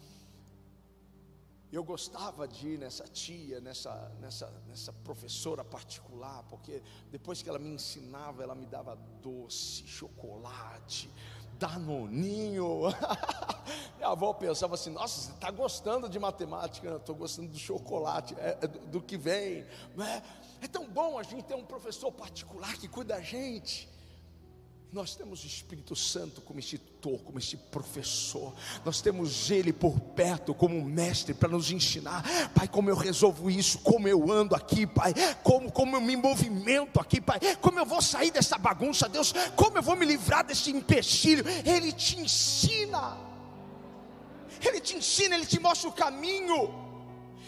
Eu 1.73 1.85
gostava 1.85 2.49
de 2.49 2.71
ir 2.71 2.79
nessa 2.79 3.05
tia, 3.05 3.61
nessa, 3.61 3.93
nessa, 4.21 4.51
nessa 4.67 4.93
professora 4.93 5.63
particular, 5.63 6.43
porque 6.49 6.83
depois 7.13 7.43
que 7.43 7.49
ela 7.49 7.61
me 7.61 7.69
ensinava, 7.69 8.43
ela 8.43 8.57
me 8.57 8.67
dava 8.67 8.97
doce, 9.23 9.87
chocolate, 9.87 11.09
danoninho. 11.61 12.85
Minha 13.99 14.09
avó 14.09 14.33
pensava 14.33 14.75
assim: 14.75 14.91
nossa, 14.91 15.21
você 15.21 15.33
está 15.33 15.51
gostando 15.51 16.09
de 16.09 16.19
matemática? 16.19 16.97
Estou 16.97 17.15
gostando 17.15 17.49
do 17.49 17.59
chocolate, 17.59 18.35
é, 18.39 18.57
é 18.63 18.67
do, 18.67 18.79
do, 18.87 19.01
que 19.03 19.19
vem. 19.19 19.67
É? 19.99 20.23
é 20.63 20.69
tão 20.69 20.89
bom 20.89 21.19
a 21.19 21.23
gente 21.23 21.45
ter 21.45 21.55
um 21.55 21.65
professor 21.65 22.11
particular 22.11 22.75
que 22.79 22.89
cuida 22.89 23.15
da 23.15 23.21
gente. 23.21 23.90
Nós 24.93 25.15
temos 25.15 25.45
o 25.45 25.47
Espírito 25.47 25.95
Santo 25.95 26.41
como 26.41 26.59
esse 26.59 26.77
tutor, 26.77 27.21
como 27.21 27.39
esse 27.39 27.57
professor. 27.57 28.53
Nós 28.85 29.01
temos 29.01 29.49
Ele 29.49 29.73
por 29.73 30.01
perto 30.01 30.53
como 30.53 30.85
mestre 30.85 31.33
para 31.33 31.49
nos 31.49 31.71
ensinar. 31.71 32.25
Pai, 32.53 32.67
como 32.67 32.91
eu 32.91 32.97
resolvo 32.97 33.49
isso, 33.49 33.79
como 33.79 34.09
eu 34.09 34.33
ando 34.33 34.57
aqui, 34.57 34.89
Pai, 34.89 35.15
como, 35.45 35.71
como 35.71 35.95
eu 35.95 36.01
me 36.01 36.17
movimento 36.17 36.99
aqui, 36.99 37.21
Pai, 37.21 37.39
como 37.61 37.79
eu 37.79 37.87
vou 37.87 38.03
sair 38.03 38.33
dessa 38.33 38.59
bagunça, 38.59 39.09
Deus, 39.09 39.33
como 39.55 39.79
eu 39.79 39.83
vou 39.83 39.95
me 39.95 40.05
livrar 40.05 40.45
desse 40.45 40.73
empecilho. 40.73 41.45
Ele 41.65 41.93
te 41.93 42.19
ensina. 42.19 43.17
Ele 44.61 44.81
te 44.81 44.97
ensina, 44.97 45.37
Ele 45.37 45.47
te 45.47 45.61
mostra 45.61 45.89
o 45.89 45.93
caminho. 45.93 46.75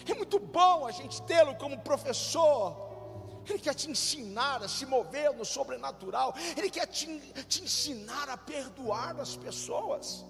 É 0.09 0.15
muito 0.15 0.39
bom 0.39 0.87
a 0.87 0.93
gente 0.93 1.21
tê-lo 1.23 1.57
como 1.57 1.77
professor. 1.81 2.92
Ele 3.49 3.59
quer 3.59 3.75
te 3.75 3.91
ensinar 3.91 4.63
a 4.63 4.69
se 4.69 4.87
mover 4.87 5.33
no 5.35 5.45
sobrenatural. 5.45 6.35
Ele 6.57 6.71
quer 6.71 6.87
te, 6.87 7.07
te 7.49 7.63
ensinar 7.63 8.29
a 8.29 8.37
perdoar 8.37 9.19
as 9.21 9.37
pessoas. 9.37 10.25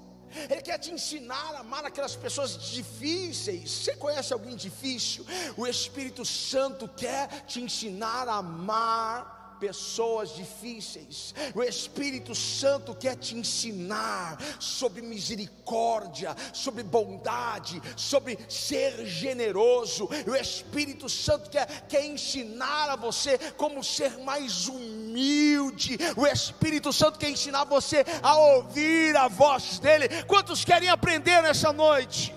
Ele 0.48 0.62
quer 0.62 0.78
te 0.78 0.90
ensinar 0.90 1.54
a 1.54 1.60
amar 1.60 1.84
aquelas 1.84 2.16
pessoas 2.16 2.56
difíceis. 2.70 3.70
Você 3.70 3.96
conhece 3.96 4.32
alguém 4.32 4.56
difícil? 4.56 5.26
O 5.56 5.66
Espírito 5.66 6.24
Santo 6.24 6.88
quer 6.88 7.44
te 7.44 7.60
ensinar 7.60 8.28
a 8.28 8.36
amar 8.36 9.41
pessoas 9.62 10.34
difíceis. 10.34 11.32
O 11.54 11.62
Espírito 11.62 12.34
Santo 12.34 12.96
quer 12.96 13.14
te 13.14 13.36
ensinar 13.36 14.36
sobre 14.58 15.00
misericórdia, 15.00 16.34
sobre 16.52 16.82
bondade, 16.82 17.80
sobre 17.96 18.36
ser 18.48 19.06
generoso. 19.06 20.08
O 20.26 20.34
Espírito 20.34 21.08
Santo 21.08 21.48
quer, 21.48 21.86
quer 21.86 22.04
ensinar 22.04 22.90
a 22.90 22.96
você 22.96 23.38
como 23.56 23.84
ser 23.84 24.18
mais 24.18 24.66
humilde. 24.66 25.96
O 26.16 26.26
Espírito 26.26 26.92
Santo 26.92 27.20
quer 27.20 27.30
ensinar 27.30 27.62
você 27.62 28.04
a 28.20 28.34
ouvir 28.36 29.16
a 29.16 29.28
voz 29.28 29.78
dele. 29.78 30.08
Quantos 30.24 30.64
querem 30.64 30.88
aprender 30.88 31.40
nessa 31.40 31.72
noite? 31.72 32.34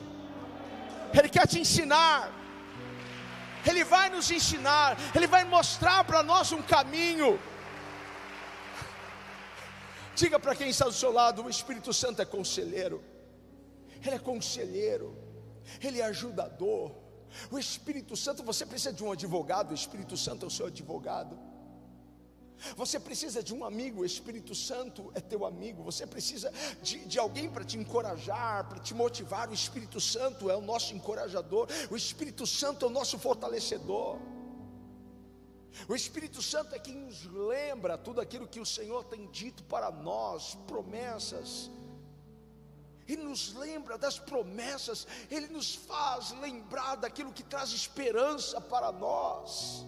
Ele 1.12 1.30
quer 1.30 1.48
te 1.48 1.60
ensinar. 1.60 2.45
Ele 3.68 3.84
vai 3.84 4.10
nos 4.10 4.30
ensinar, 4.30 4.98
Ele 5.14 5.28
vai 5.28 5.44
mostrar 5.44 6.04
para 6.04 6.22
nós 6.22 6.52
um 6.52 6.62
caminho. 6.62 7.40
Diga 10.16 10.40
para 10.40 10.56
quem 10.56 10.70
está 10.70 10.86
do 10.86 10.94
seu 10.94 11.12
lado: 11.12 11.44
o 11.44 11.50
Espírito 11.50 11.94
Santo 11.94 12.22
é 12.22 12.26
conselheiro, 12.26 13.04
Ele 14.04 14.16
é 14.16 14.20
conselheiro, 14.20 15.18
Ele 15.82 16.00
é 16.00 16.06
ajudador. 16.06 16.96
O 17.52 17.60
Espírito 17.60 18.16
Santo, 18.16 18.44
você 18.44 18.66
precisa 18.66 18.94
de 18.94 19.04
um 19.04 19.12
advogado, 19.12 19.72
o 19.72 19.76
Espírito 19.76 20.16
Santo 20.16 20.46
é 20.46 20.48
o 20.48 20.52
seu 20.52 20.68
advogado. 20.68 21.38
Você 22.76 23.00
precisa 23.00 23.44
de 23.44 23.54
um 23.54 23.64
amigo, 23.64 24.02
o 24.02 24.06
Espírito 24.06 24.56
Santo 24.56 25.12
é 25.14 25.22
teu 25.22 25.46
amigo. 25.46 25.84
Você 25.84 26.06
precisa 26.08 26.52
de, 26.82 27.00
de 27.06 27.20
alguém 27.20 27.50
para 27.50 27.64
te 27.64 27.78
encorajar, 27.78 28.68
para 28.68 28.80
te 28.80 28.94
motivar. 28.94 29.50
O 29.50 29.54
Espírito 29.54 30.00
Santo 30.00 30.50
é 30.50 30.56
o 30.56 30.62
nosso 30.62 30.94
encorajador. 30.94 31.68
O 31.90 31.96
Espírito 31.96 32.46
Santo 32.48 32.86
é 32.86 32.88
o 32.88 32.92
nosso 32.92 33.20
fortalecedor. 33.20 34.18
O 35.88 35.96
Espírito 35.96 36.42
Santo 36.42 36.74
é 36.74 36.80
quem 36.80 36.96
nos 36.96 37.26
lembra 37.26 37.98
tudo 37.98 38.22
aquilo 38.22 38.48
que 38.48 38.60
o 38.60 38.66
Senhor 38.66 39.04
tem 39.04 39.30
dito 39.30 39.64
para 39.66 39.92
nós, 39.92 40.56
promessas. 40.66 41.70
Ele 43.08 43.24
nos 43.24 43.54
lembra 43.54 43.98
das 43.98 44.18
promessas, 44.18 45.06
Ele 45.30 45.48
nos 45.48 45.76
faz 45.76 46.32
lembrar 46.40 46.96
daquilo 46.96 47.32
que 47.32 47.44
traz 47.44 47.72
esperança 47.72 48.60
para 48.60 48.92
nós. 48.92 49.86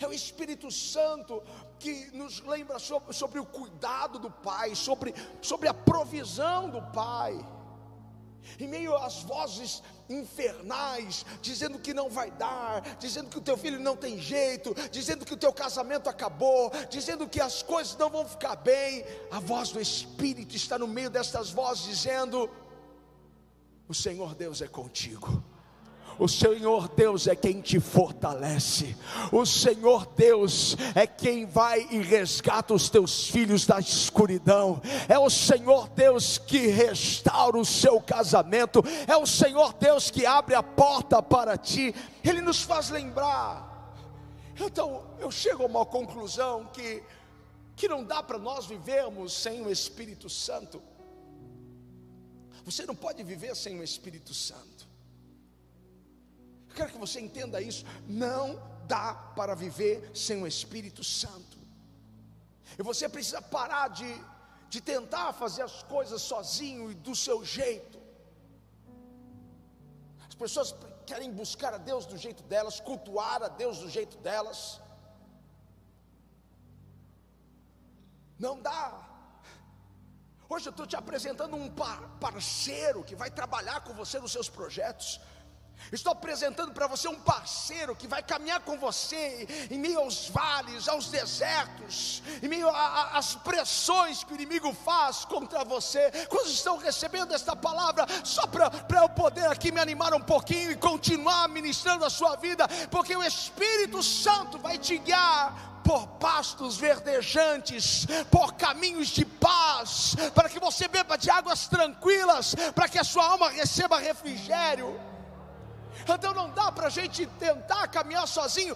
É 0.00 0.06
o 0.06 0.12
Espírito 0.12 0.70
Santo 0.70 1.42
que 1.78 2.10
nos 2.12 2.40
lembra 2.40 2.78
sobre, 2.78 3.12
sobre 3.12 3.38
o 3.38 3.46
cuidado 3.46 4.18
do 4.18 4.30
Pai, 4.30 4.74
sobre, 4.74 5.14
sobre 5.40 5.68
a 5.68 5.74
provisão 5.74 6.70
do 6.70 6.82
Pai. 6.92 7.34
Em 8.60 8.68
meio 8.68 8.94
às 8.96 9.22
vozes 9.22 9.82
infernais, 10.08 11.24
dizendo 11.40 11.78
que 11.78 11.94
não 11.94 12.10
vai 12.10 12.30
dar, 12.30 12.82
dizendo 12.98 13.30
que 13.30 13.38
o 13.38 13.40
teu 13.40 13.56
filho 13.56 13.80
não 13.80 13.96
tem 13.96 14.18
jeito, 14.20 14.74
dizendo 14.90 15.24
que 15.24 15.32
o 15.32 15.36
teu 15.36 15.52
casamento 15.52 16.10
acabou, 16.10 16.70
dizendo 16.90 17.26
que 17.26 17.40
as 17.40 17.62
coisas 17.62 17.96
não 17.96 18.10
vão 18.10 18.28
ficar 18.28 18.56
bem, 18.56 19.04
a 19.30 19.40
voz 19.40 19.70
do 19.70 19.80
Espírito 19.80 20.54
está 20.54 20.78
no 20.78 20.86
meio 20.86 21.08
destas 21.08 21.50
vozes, 21.50 21.84
dizendo: 21.84 22.50
O 23.88 23.94
Senhor 23.94 24.34
Deus 24.34 24.60
é 24.60 24.68
contigo 24.68 25.42
o 26.18 26.28
Senhor 26.28 26.88
Deus 26.88 27.26
é 27.26 27.34
quem 27.34 27.60
te 27.60 27.80
fortalece. 27.80 28.96
O 29.32 29.44
Senhor 29.44 30.06
Deus 30.16 30.76
é 30.94 31.06
quem 31.06 31.46
vai 31.46 31.86
e 31.90 31.98
resgata 31.98 32.74
os 32.74 32.88
teus 32.88 33.28
filhos 33.28 33.66
da 33.66 33.78
escuridão. 33.78 34.80
É 35.08 35.18
o 35.18 35.30
Senhor 35.30 35.88
Deus 35.88 36.38
que 36.38 36.66
restaura 36.68 37.58
o 37.58 37.64
seu 37.64 38.00
casamento. 38.00 38.82
É 39.06 39.16
o 39.16 39.26
Senhor 39.26 39.72
Deus 39.74 40.10
que 40.10 40.24
abre 40.24 40.54
a 40.54 40.62
porta 40.62 41.22
para 41.22 41.56
ti. 41.56 41.94
Ele 42.22 42.40
nos 42.40 42.62
faz 42.62 42.90
lembrar. 42.90 43.72
Então, 44.60 45.02
eu 45.18 45.30
chego 45.30 45.64
a 45.64 45.66
uma 45.66 45.84
conclusão 45.84 46.68
que 46.72 47.02
que 47.76 47.88
não 47.88 48.04
dá 48.04 48.22
para 48.22 48.38
nós 48.38 48.66
vivermos 48.66 49.32
sem 49.32 49.62
o 49.62 49.70
Espírito 49.70 50.28
Santo. 50.30 50.82
Você 52.64 52.86
não 52.86 52.94
pode 52.94 53.22
viver 53.22 53.54
sem 53.56 53.78
o 53.78 53.82
Espírito 53.82 54.32
Santo. 54.32 54.88
Eu 56.74 56.78
quero 56.78 56.92
que 56.94 56.98
você 57.06 57.20
entenda 57.20 57.60
isso. 57.62 57.84
Não 58.04 58.60
dá 58.88 59.14
para 59.36 59.54
viver 59.54 60.10
sem 60.12 60.42
o 60.42 60.46
Espírito 60.46 61.04
Santo. 61.04 61.56
E 62.76 62.82
você 62.82 63.08
precisa 63.08 63.40
parar 63.40 63.86
de, 63.98 64.10
de 64.68 64.80
tentar 64.80 65.32
fazer 65.34 65.62
as 65.62 65.84
coisas 65.84 66.20
sozinho 66.20 66.90
e 66.90 66.94
do 66.94 67.14
seu 67.14 67.44
jeito. 67.44 67.96
As 70.28 70.34
pessoas 70.34 70.74
querem 71.06 71.30
buscar 71.30 71.72
a 71.74 71.78
Deus 71.78 72.06
do 72.06 72.18
jeito 72.18 72.42
delas, 72.42 72.80
cultuar 72.80 73.40
a 73.44 73.48
Deus 73.62 73.78
do 73.78 73.88
jeito 73.88 74.16
delas. 74.16 74.80
Não 78.36 78.60
dá. 78.60 78.80
Hoje 80.48 80.66
eu 80.66 80.72
estou 80.72 80.88
te 80.88 80.96
apresentando 80.96 81.54
um 81.54 81.70
parceiro 82.18 83.04
que 83.04 83.14
vai 83.14 83.30
trabalhar 83.30 83.82
com 83.82 83.94
você 83.94 84.18
nos 84.18 84.32
seus 84.32 84.48
projetos. 84.48 85.20
Estou 85.92 86.12
apresentando 86.12 86.72
para 86.72 86.86
você 86.86 87.06
um 87.08 87.20
parceiro 87.20 87.94
que 87.94 88.08
vai 88.08 88.22
caminhar 88.22 88.60
com 88.60 88.78
você 88.78 89.46
em 89.70 89.78
meio 89.78 90.00
aos 90.00 90.28
vales, 90.28 90.88
aos 90.88 91.08
desertos, 91.08 92.22
em 92.42 92.48
meio 92.48 92.68
às 92.68 93.34
pressões 93.36 94.24
que 94.24 94.32
o 94.32 94.34
inimigo 94.34 94.72
faz 94.72 95.24
contra 95.24 95.64
você. 95.64 96.10
Quando 96.28 96.48
estão 96.48 96.76
recebendo 96.76 97.34
esta 97.34 97.54
palavra, 97.54 98.06
só 98.24 98.46
para 98.46 99.02
eu 99.02 99.08
poder 99.10 99.46
aqui 99.46 99.70
me 99.70 99.80
animar 99.80 100.14
um 100.14 100.20
pouquinho 100.20 100.70
e 100.70 100.76
continuar 100.76 101.48
ministrando 101.48 102.04
a 102.04 102.10
sua 102.10 102.36
vida, 102.36 102.66
porque 102.90 103.14
o 103.14 103.22
Espírito 103.22 104.02
Santo 104.02 104.58
vai 104.58 104.78
te 104.78 104.98
guiar 104.98 105.80
por 105.84 106.06
pastos 106.18 106.78
verdejantes, 106.78 108.06
por 108.30 108.54
caminhos 108.54 109.08
de 109.08 109.24
paz, 109.24 110.16
para 110.34 110.48
que 110.48 110.58
você 110.58 110.88
beba 110.88 111.16
de 111.18 111.30
águas 111.30 111.68
tranquilas, 111.68 112.54
para 112.74 112.88
que 112.88 112.98
a 112.98 113.04
sua 113.04 113.26
alma 113.26 113.50
receba 113.50 113.98
refrigério. 113.98 114.98
Então 116.08 116.34
não 116.34 116.50
dá 116.50 116.70
para 116.70 116.86
a 116.88 116.90
gente 116.90 117.26
tentar 117.26 117.88
caminhar 117.88 118.26
sozinho. 118.28 118.74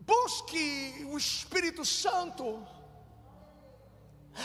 Busque 0.00 1.06
o 1.10 1.16
Espírito 1.16 1.84
Santo. 1.84 2.66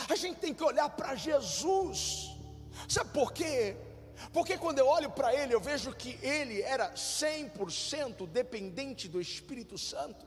A 0.08 0.16
gente 0.16 0.38
tem 0.38 0.52
que 0.52 0.62
olhar 0.62 0.88
para 0.90 1.14
Jesus. 1.14 2.32
Sabe 2.88 3.10
por 3.10 3.32
quê? 3.32 3.76
Porque 4.32 4.56
quando 4.56 4.78
eu 4.78 4.86
olho 4.86 5.10
para 5.10 5.34
ele, 5.34 5.54
eu 5.54 5.60
vejo 5.60 5.92
que 5.94 6.18
ele 6.22 6.62
era 6.62 6.92
100% 6.94 8.26
dependente 8.26 9.08
do 9.08 9.20
Espírito 9.20 9.76
Santo. 9.76 10.26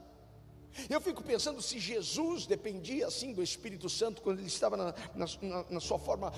Eu 0.88 1.00
fico 1.00 1.22
pensando 1.22 1.60
se 1.60 1.78
Jesus 1.78 2.46
dependia 2.46 3.08
assim 3.08 3.32
do 3.32 3.42
Espírito 3.42 3.88
Santo 3.88 4.22
quando 4.22 4.38
ele 4.38 4.46
estava 4.46 4.76
na, 4.76 4.94
na, 5.14 5.64
na 5.68 5.80
sua 5.80 5.98
forma 5.98 6.32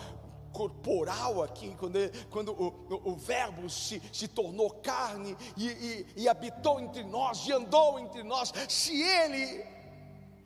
corporal 0.53 1.43
aqui, 1.43 1.75
quando, 1.79 1.99
quando 2.31 2.53
o, 2.53 2.69
o, 2.89 3.13
o, 3.13 3.17
Verbo 3.17 3.69
se, 3.69 4.01
se 4.13 4.29
tornou 4.29 4.71
carne 4.71 5.37
e, 5.57 5.69
e, 5.69 6.07
e 6.17 6.29
habitou 6.29 6.79
entre 6.79 7.03
nós, 7.03 7.47
e 7.47 7.53
andou 7.53 7.99
entre 7.99 8.23
nós, 8.23 8.53
se 8.69 9.01
ele, 9.03 9.65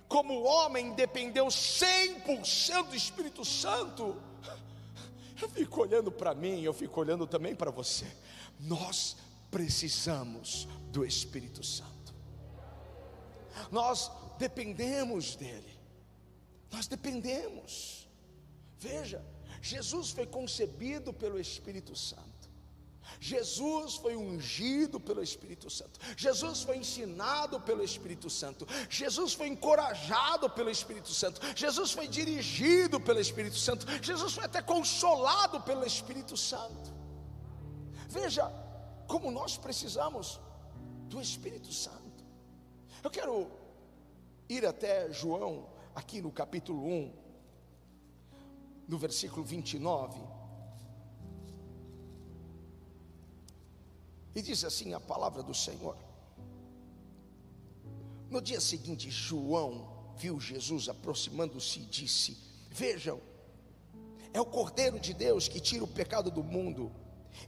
como 0.08 0.44
homem, 0.44 0.94
dependeu 0.94 1.46
100% 1.46 2.88
do 2.88 2.94
Espírito 2.94 3.44
Santo, 3.44 4.16
eu 5.42 5.48
fico 5.50 5.82
olhando 5.82 6.10
para 6.10 6.34
mim, 6.34 6.62
eu 6.62 6.72
fico 6.72 7.00
olhando 7.00 7.26
também 7.26 7.54
para 7.54 7.70
você, 7.70 8.06
nós 8.58 9.16
precisamos 9.50 10.66
do 10.90 11.04
Espírito 11.04 11.62
Santo, 11.62 12.14
nós 13.70 14.10
dependemos 14.38 15.36
dele, 15.36 15.78
nós 16.70 16.86
dependemos, 16.86 18.08
veja, 18.78 19.22
Jesus 19.62 20.10
foi 20.10 20.26
concebido 20.26 21.12
pelo 21.12 21.38
Espírito 21.40 21.96
Santo. 21.96 22.36
Jesus 23.20 23.94
foi 23.94 24.16
ungido 24.16 25.00
pelo 25.00 25.22
Espírito 25.22 25.70
Santo. 25.70 25.98
Jesus 26.16 26.62
foi 26.62 26.78
ensinado 26.78 27.60
pelo 27.60 27.82
Espírito 27.82 28.28
Santo. 28.28 28.66
Jesus 28.90 29.32
foi 29.32 29.48
encorajado 29.48 30.50
pelo 30.50 30.70
Espírito 30.70 31.10
Santo. 31.10 31.40
Jesus 31.54 31.92
foi 31.92 32.08
dirigido 32.08 33.00
pelo 33.00 33.20
Espírito 33.20 33.56
Santo. 33.56 33.86
Jesus 34.02 34.34
foi 34.34 34.44
até 34.44 34.60
consolado 34.60 35.60
pelo 35.62 35.86
Espírito 35.86 36.36
Santo. 36.36 36.94
Veja 38.08 38.50
como 39.06 39.30
nós 39.30 39.56
precisamos 39.56 40.40
do 41.08 41.20
Espírito 41.20 41.72
Santo. 41.72 42.24
Eu 43.02 43.10
quero 43.10 43.50
ir 44.48 44.66
até 44.66 45.12
João, 45.12 45.68
aqui 45.94 46.20
no 46.20 46.30
capítulo 46.30 46.84
1 46.86 47.25
no 48.88 48.98
versículo 48.98 49.44
29. 49.44 50.20
E 54.34 54.42
diz 54.42 54.64
assim 54.64 54.92
a 54.92 55.00
palavra 55.00 55.42
do 55.42 55.54
Senhor. 55.54 55.96
No 58.30 58.40
dia 58.40 58.60
seguinte, 58.60 59.10
João 59.10 59.88
viu 60.16 60.38
Jesus 60.38 60.88
aproximando-se 60.88 61.80
e 61.80 61.86
disse: 61.86 62.36
Vejam, 62.70 63.20
é 64.32 64.40
o 64.40 64.44
Cordeiro 64.44 65.00
de 65.00 65.14
Deus 65.14 65.48
que 65.48 65.60
tira 65.60 65.84
o 65.84 65.88
pecado 65.88 66.30
do 66.30 66.44
mundo. 66.44 66.92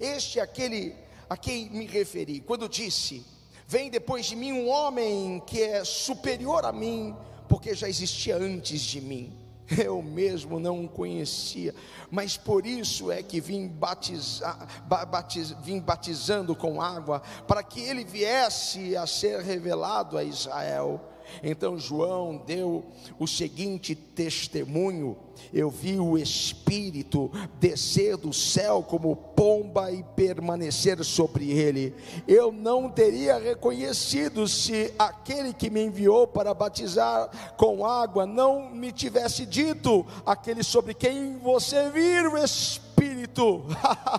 Este 0.01 0.39
é 0.39 0.43
aquele 0.43 0.95
a 1.29 1.37
quem 1.37 1.69
me 1.71 1.87
referi, 1.87 2.41
quando 2.41 2.69
disse: 2.69 3.25
Vem 3.67 3.91
depois 3.91 4.27
de 4.27 4.35
mim 4.35 4.53
um 4.53 4.69
homem 4.69 5.41
que 5.41 5.61
é 5.61 5.85
superior 5.85 6.65
a 6.65 6.73
mim, 6.73 7.15
porque 7.49 7.75
já 7.75 7.89
existia 7.89 8.37
antes 8.37 8.81
de 8.81 9.01
mim 9.01 9.48
eu 9.77 10.03
mesmo 10.03 10.59
não 10.59 10.85
o 10.85 10.89
conhecia, 10.89 11.75
mas 12.11 12.37
por 12.37 12.65
isso 12.65 13.13
é 13.13 13.23
que 13.23 13.41
vim, 13.41 13.69
batizar, 13.69 14.67
batiz, 14.87 15.51
vim 15.63 15.79
batizando 15.79 16.57
com 16.57 16.81
água, 16.81 17.21
para 17.47 17.63
que 17.63 17.81
ele 17.81 18.05
viesse 18.05 18.97
a 18.97 19.07
ser 19.07 19.41
revelado 19.41 20.17
a 20.17 20.25
Israel. 20.25 21.01
Então 21.43 21.79
João 21.79 22.43
deu 22.47 22.85
o 23.19 23.27
seguinte 23.27 23.95
testemunho: 23.95 25.17
Eu 25.53 25.71
vi 25.71 25.99
o 25.99 26.19
Espírito 26.19 27.31
descer 27.61 28.17
do 28.17 28.33
céu 28.33 28.83
como 28.83 29.15
pomba 29.15 29.91
e 29.93 30.03
permanecer 30.03 31.03
sobre 31.05 31.51
ele. 31.51 31.95
Eu 32.27 32.51
não 32.53 32.91
teria 32.91 33.39
reconhecido 33.39 34.49
se 34.49 34.93
aquele 34.99 35.53
que 35.53 35.71
me 35.71 35.85
enviou 35.85 36.27
para 36.27 36.55
batizar 36.55 37.55
com 37.57 37.85
água 37.85 38.27
não 38.27 38.71
me 38.71 38.93
tivesse 38.93 39.47
dito: 39.47 40.07
aquele 40.27 40.63
sobre 40.63 40.95
quem 40.95 41.39
você 41.39 41.91
vir 41.91 42.27
o 42.27 42.37
Espírito 42.37 42.89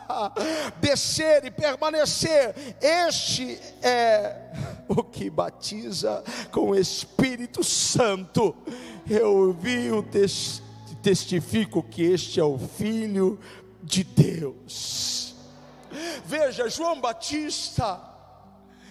descer 0.80 1.46
e 1.46 1.52
permanecer. 1.52 2.56
Este 2.82 3.60
é 3.82 4.79
o 4.90 5.04
que 5.04 5.30
batiza 5.30 6.24
com 6.52 6.72
o 6.72 6.76
Espírito 6.76 7.64
Santo. 7.64 8.56
Eu 9.10 9.54
vi 9.54 9.92
o 9.92 10.04
testifico 11.02 11.84
que 11.84 12.04
este 12.04 12.40
é 12.40 12.44
o 12.44 12.58
Filho 12.58 13.40
de 13.82 14.04
Deus. 14.04 15.36
Veja, 16.26 16.68
João 16.68 17.00
Batista 17.00 18.02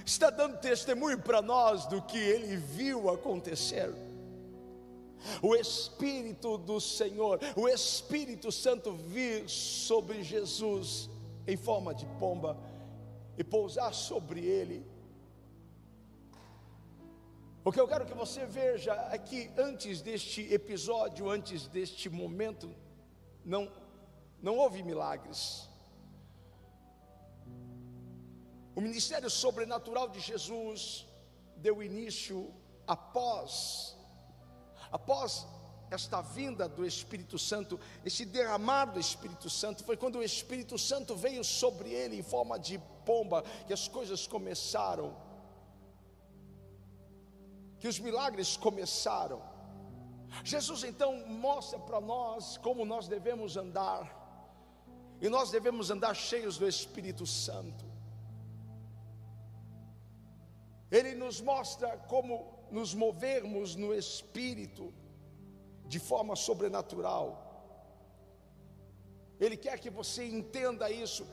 está 0.06 0.30
dando 0.30 0.58
testemunho 0.58 1.18
para 1.18 1.42
nós 1.42 1.86
do 1.86 2.00
que 2.00 2.16
ele 2.16 2.56
viu 2.56 3.10
acontecer 3.10 3.92
o 5.42 5.54
Espírito 5.54 6.58
do 6.58 6.80
Senhor, 6.80 7.40
o 7.56 7.68
Espírito 7.68 8.50
Santo 8.50 8.92
vir 8.92 9.48
sobre 9.48 10.22
Jesus 10.22 11.10
em 11.46 11.56
forma 11.56 11.94
de 11.94 12.06
pomba 12.18 12.56
e 13.36 13.44
pousar 13.44 13.92
sobre 13.92 14.40
ele. 14.40 14.84
O 17.64 17.72
que 17.72 17.80
eu 17.80 17.88
quero 17.88 18.06
que 18.06 18.14
você 18.14 18.46
veja 18.46 18.94
é 19.12 19.18
que 19.18 19.50
antes 19.56 20.00
deste 20.00 20.52
episódio, 20.52 21.28
antes 21.28 21.66
deste 21.66 22.08
momento, 22.08 22.74
não, 23.44 23.70
não 24.40 24.56
houve 24.56 24.82
milagres. 24.82 25.68
O 28.74 28.80
ministério 28.80 29.28
sobrenatural 29.28 30.08
de 30.08 30.20
Jesus 30.20 31.06
deu 31.56 31.82
início 31.82 32.54
após 32.86 33.98
Após 34.90 35.46
esta 35.90 36.20
vinda 36.20 36.68
do 36.68 36.84
Espírito 36.84 37.38
Santo, 37.38 37.80
esse 38.04 38.24
derramar 38.24 38.86
do 38.86 39.00
Espírito 39.00 39.48
Santo, 39.48 39.84
foi 39.84 39.96
quando 39.96 40.18
o 40.18 40.22
Espírito 40.22 40.78
Santo 40.78 41.16
veio 41.16 41.42
sobre 41.42 41.90
ele 41.90 42.16
em 42.16 42.22
forma 42.22 42.58
de 42.58 42.78
pomba, 43.04 43.42
que 43.66 43.72
as 43.72 43.88
coisas 43.88 44.26
começaram, 44.26 45.16
que 47.78 47.88
os 47.88 47.98
milagres 47.98 48.56
começaram. 48.56 49.42
Jesus 50.44 50.84
então 50.84 51.26
mostra 51.26 51.78
para 51.78 52.00
nós 52.00 52.56
como 52.58 52.84
nós 52.84 53.08
devemos 53.08 53.56
andar, 53.56 54.16
e 55.20 55.28
nós 55.28 55.50
devemos 55.50 55.90
andar 55.90 56.14
cheios 56.14 56.58
do 56.58 56.68
Espírito 56.68 57.26
Santo. 57.26 57.84
Ele 60.90 61.14
nos 61.14 61.40
mostra 61.40 61.96
como 62.12 62.58
nos 62.70 62.94
movermos 62.94 63.74
no 63.74 63.94
espírito 63.94 64.92
de 65.86 65.98
forma 65.98 66.34
sobrenatural. 66.36 67.26
Ele 69.40 69.56
quer 69.56 69.78
que 69.78 69.90
você 69.90 70.26
entenda 70.26 70.90
isso. 70.90 71.26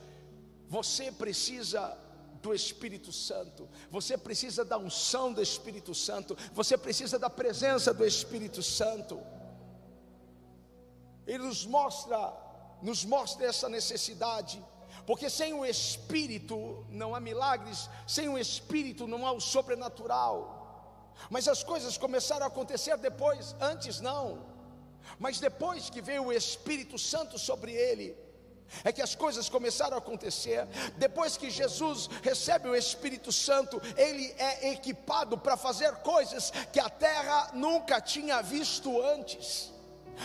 Você 0.68 1.10
precisa 1.10 1.96
do 2.42 2.54
Espírito 2.54 3.12
Santo, 3.12 3.68
você 3.90 4.16
precisa 4.16 4.64
da 4.64 4.78
unção 4.78 5.32
do 5.32 5.42
Espírito 5.42 5.94
Santo, 5.94 6.36
você 6.52 6.76
precisa 6.76 7.18
da 7.18 7.30
presença 7.30 7.92
do 7.92 8.04
Espírito 8.04 8.62
Santo. 8.62 9.20
Ele 11.26 11.44
nos 11.44 11.66
mostra, 11.66 12.32
nos 12.82 13.04
mostra 13.04 13.46
essa 13.46 13.68
necessidade, 13.68 14.62
porque 15.06 15.28
sem 15.28 15.54
o 15.54 15.64
Espírito 15.64 16.86
não 16.90 17.14
há 17.14 17.20
milagres, 17.20 17.88
sem 18.06 18.28
o 18.28 18.38
Espírito 18.38 19.06
não 19.06 19.26
há 19.26 19.32
o 19.32 19.40
sobrenatural. 19.40 20.54
Mas 21.30 21.48
as 21.48 21.62
coisas 21.62 21.96
começaram 21.96 22.44
a 22.44 22.48
acontecer 22.48 22.96
depois, 22.98 23.54
antes 23.60 24.00
não. 24.00 24.44
Mas 25.18 25.38
depois 25.38 25.88
que 25.88 26.02
veio 26.02 26.26
o 26.26 26.32
Espírito 26.32 26.98
Santo 26.98 27.38
sobre 27.38 27.72
ele, 27.72 28.16
é 28.84 28.92
que 28.92 29.02
as 29.02 29.14
coisas 29.14 29.48
começaram 29.48 29.96
a 29.96 29.98
acontecer. 29.98 30.66
Depois 30.96 31.36
que 31.36 31.50
Jesus 31.50 32.08
recebe 32.22 32.68
o 32.68 32.76
Espírito 32.76 33.32
Santo, 33.32 33.80
ele 33.96 34.34
é 34.38 34.70
equipado 34.70 35.38
para 35.38 35.56
fazer 35.56 35.92
coisas 35.96 36.50
que 36.72 36.80
a 36.80 36.88
terra 36.88 37.50
nunca 37.54 38.00
tinha 38.00 38.42
visto 38.42 39.02
antes. 39.02 39.72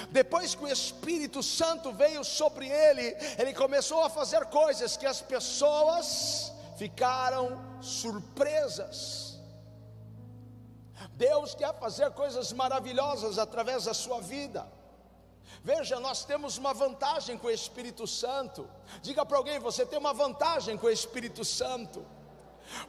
Depois 0.09 0.55
que 0.55 0.63
o 0.63 0.67
Espírito 0.67 1.43
Santo 1.43 1.91
veio 1.91 2.23
sobre 2.23 2.67
ele, 2.67 3.15
ele 3.37 3.53
começou 3.53 4.03
a 4.03 4.09
fazer 4.09 4.45
coisas 4.45 4.95
que 4.95 5.05
as 5.05 5.21
pessoas 5.21 6.51
ficaram 6.77 7.61
surpresas. 7.81 9.39
Deus 11.13 11.53
quer 11.53 11.77
fazer 11.77 12.11
coisas 12.11 12.53
maravilhosas 12.53 13.37
através 13.37 13.85
da 13.85 13.93
sua 13.93 14.21
vida. 14.21 14.65
Veja, 15.63 15.99
nós 15.99 16.25
temos 16.25 16.57
uma 16.57 16.73
vantagem 16.73 17.37
com 17.37 17.47
o 17.47 17.51
Espírito 17.51 18.07
Santo. 18.07 18.67
Diga 19.01 19.25
para 19.25 19.37
alguém: 19.37 19.59
você 19.59 19.85
tem 19.85 19.99
uma 19.99 20.13
vantagem 20.13 20.77
com 20.77 20.87
o 20.87 20.91
Espírito 20.91 21.45
Santo 21.45 22.05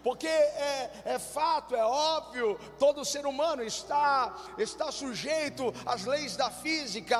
porque 0.03 0.27
é, 0.27 0.91
é, 1.05 1.19
fato, 1.19 1.75
é 1.75 1.85
óbvio, 1.85 2.59
todo 2.79 3.05
ser 3.05 3.27
humano 3.27 3.63
está, 3.63 4.35
está 4.59 4.91
sujeito 4.91 5.73
às 5.87 6.05
leis 6.05 6.37
da 6.37 6.51
física, 6.51 7.19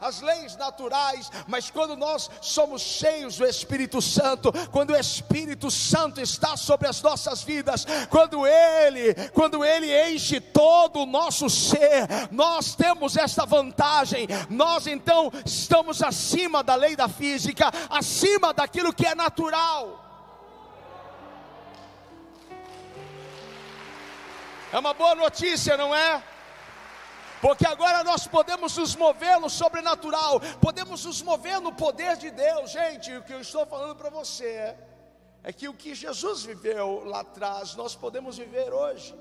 às 0.00 0.20
leis 0.20 0.56
naturais, 0.56 1.30
mas 1.46 1.70
quando 1.70 1.96
nós 1.96 2.30
somos 2.40 2.82
cheios 2.82 3.36
do 3.36 3.46
Espírito 3.46 4.00
Santo, 4.00 4.52
quando 4.70 4.90
o 4.90 4.96
Espírito 4.96 5.70
Santo 5.70 6.20
está 6.20 6.56
sobre 6.56 6.88
as 6.88 7.00
nossas 7.02 7.42
vidas, 7.42 7.86
quando 8.08 8.46
Ele, 8.46 9.14
quando 9.30 9.64
Ele 9.64 10.10
enche 10.10 10.40
todo 10.40 11.00
o 11.00 11.06
nosso 11.06 11.48
ser, 11.48 12.06
nós 12.30 12.74
temos 12.74 13.16
essa 13.16 13.44
vantagem, 13.46 14.26
nós 14.48 14.86
então 14.86 15.30
estamos 15.44 16.02
acima 16.02 16.62
da 16.62 16.74
lei 16.74 16.96
da 16.96 17.08
física, 17.08 17.70
acima 17.88 18.52
daquilo 18.52 18.92
que 18.92 19.06
é 19.06 19.14
natural. 19.14 20.09
É 24.72 24.78
uma 24.78 24.94
boa 24.94 25.16
notícia, 25.16 25.76
não 25.76 25.92
é? 25.94 26.22
Porque 27.40 27.66
agora 27.66 28.04
nós 28.04 28.26
podemos 28.26 28.76
nos 28.76 28.94
mover 28.94 29.40
no 29.40 29.50
sobrenatural, 29.50 30.40
podemos 30.60 31.04
nos 31.04 31.22
mover 31.22 31.60
no 31.60 31.72
poder 31.72 32.16
de 32.16 32.30
Deus. 32.30 32.70
Gente, 32.70 33.12
o 33.16 33.22
que 33.22 33.32
eu 33.32 33.40
estou 33.40 33.66
falando 33.66 33.96
para 33.96 34.10
você 34.10 34.76
é 35.42 35.52
que 35.52 35.68
o 35.68 35.74
que 35.74 35.94
Jesus 35.94 36.44
viveu 36.44 37.02
lá 37.04 37.20
atrás, 37.20 37.74
nós 37.74 37.96
podemos 37.96 38.36
viver 38.36 38.72
hoje. 38.72 39.12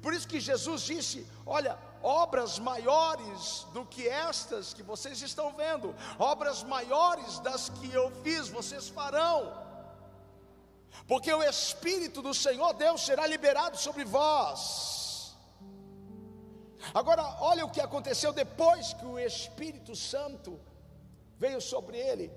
Por 0.00 0.14
isso 0.14 0.26
que 0.26 0.40
Jesus 0.40 0.82
disse: 0.82 1.26
Olha, 1.44 1.76
obras 2.02 2.58
maiores 2.58 3.66
do 3.74 3.84
que 3.84 4.08
estas 4.08 4.72
que 4.72 4.82
vocês 4.82 5.20
estão 5.20 5.52
vendo, 5.52 5.94
obras 6.18 6.62
maiores 6.62 7.40
das 7.40 7.68
que 7.68 7.92
eu 7.92 8.10
fiz, 8.22 8.48
vocês 8.48 8.88
farão 8.88 9.69
porque 11.06 11.32
o 11.32 11.42
Espírito 11.42 12.22
do 12.22 12.32
Senhor 12.32 12.72
Deus 12.74 13.04
será 13.04 13.26
liberado 13.26 13.76
sobre 13.76 14.04
vós. 14.04 15.34
Agora, 16.94 17.36
olha 17.40 17.64
o 17.64 17.70
que 17.70 17.80
aconteceu 17.80 18.32
depois 18.32 18.94
que 18.94 19.04
o 19.04 19.18
Espírito 19.18 19.94
Santo 19.94 20.58
veio 21.36 21.60
sobre 21.60 21.98
ele. 21.98 22.32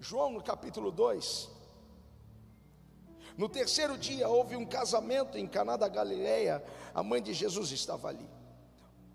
João 0.00 0.30
no 0.30 0.42
capítulo 0.42 0.90
2. 0.90 1.48
No 3.36 3.48
terceiro 3.48 3.96
dia 3.96 4.28
houve 4.28 4.56
um 4.56 4.66
casamento 4.66 5.36
em 5.38 5.46
Caná 5.46 5.76
da 5.76 5.88
Galileia. 5.88 6.62
A 6.94 7.02
mãe 7.02 7.22
de 7.22 7.32
Jesus 7.32 7.70
estava 7.70 8.08
ali. 8.08 8.28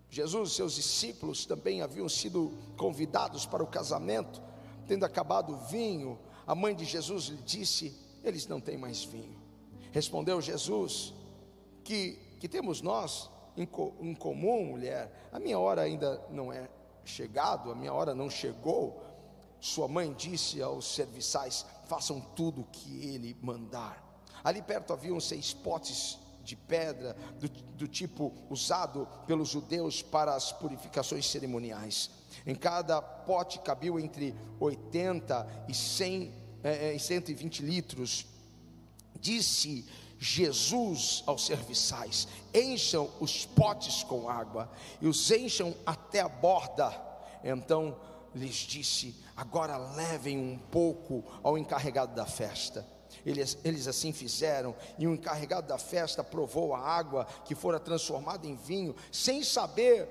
Jesus 0.08 0.52
e 0.52 0.54
seus 0.54 0.74
discípulos 0.74 1.44
também 1.44 1.82
haviam 1.82 2.08
sido 2.08 2.56
convidados 2.76 3.44
para 3.44 3.62
o 3.62 3.66
casamento. 3.66 4.40
Tendo 4.86 5.04
acabado 5.04 5.54
o 5.54 5.56
vinho, 5.66 6.18
a 6.46 6.54
mãe 6.54 6.74
de 6.74 6.84
Jesus 6.84 7.24
lhe 7.24 7.42
disse: 7.42 7.98
eles 8.24 8.46
não 8.46 8.60
têm 8.60 8.76
mais 8.76 9.04
vinho. 9.04 9.38
Respondeu 9.92 10.40
Jesus: 10.40 11.12
Que, 11.82 12.18
que 12.40 12.48
temos 12.48 12.80
nós 12.80 13.30
em, 13.56 13.66
co, 13.66 13.94
em 14.00 14.14
comum, 14.14 14.64
mulher? 14.64 15.28
A 15.32 15.38
minha 15.38 15.58
hora 15.58 15.82
ainda 15.82 16.20
não 16.30 16.52
é 16.52 16.68
chegado, 17.04 17.70
a 17.70 17.74
minha 17.74 17.92
hora 17.92 18.14
não 18.14 18.30
chegou. 18.30 19.02
Sua 19.60 19.86
mãe 19.86 20.12
disse 20.12 20.60
aos 20.62 20.94
serviçais: 20.94 21.64
Façam 21.86 22.20
tudo 22.20 22.62
o 22.62 22.66
que 22.66 23.06
ele 23.06 23.36
mandar. 23.40 24.02
Ali 24.42 24.60
perto 24.60 24.92
haviam 24.92 25.18
seis 25.20 25.54
potes 25.54 26.18
de 26.42 26.54
pedra, 26.54 27.16
do, 27.40 27.48
do, 27.48 27.88
tipo 27.88 28.30
usado 28.50 29.08
pelos 29.26 29.48
judeus 29.48 30.02
para 30.02 30.34
as 30.34 30.52
purificações 30.52 31.30
cerimoniais. 31.30 32.10
Em 32.46 32.54
cada 32.54 33.00
pote 33.00 33.58
cabiam 33.60 33.98
entre 33.98 34.34
80 34.60 35.64
e 35.68 35.74
100 35.74 36.43
é, 36.64 36.98
120 36.98 37.62
é, 37.62 37.66
litros. 37.66 38.26
Disse 39.20 39.84
Jesus 40.18 41.22
aos 41.26 41.44
serviçais: 41.46 42.26
encham 42.52 43.10
os 43.20 43.44
potes 43.44 44.02
com 44.02 44.28
água 44.28 44.70
e 45.00 45.06
os 45.06 45.30
encham 45.30 45.74
até 45.84 46.20
a 46.20 46.28
borda. 46.28 46.92
Então 47.44 47.96
lhes 48.34 48.56
disse: 48.56 49.14
agora 49.36 49.76
levem 49.76 50.38
um 50.38 50.58
pouco 50.58 51.22
ao 51.42 51.58
encarregado 51.58 52.14
da 52.14 52.26
festa. 52.26 52.86
Eles, 53.24 53.56
eles, 53.64 53.86
assim 53.86 54.12
fizeram, 54.12 54.74
e 54.98 55.06
o 55.06 55.14
encarregado 55.14 55.68
da 55.68 55.78
festa 55.78 56.22
provou 56.24 56.74
a 56.74 56.80
água 56.80 57.24
que 57.44 57.54
fora 57.54 57.78
transformada 57.78 58.46
em 58.46 58.56
vinho, 58.56 58.94
sem 59.12 59.42
saber 59.42 60.08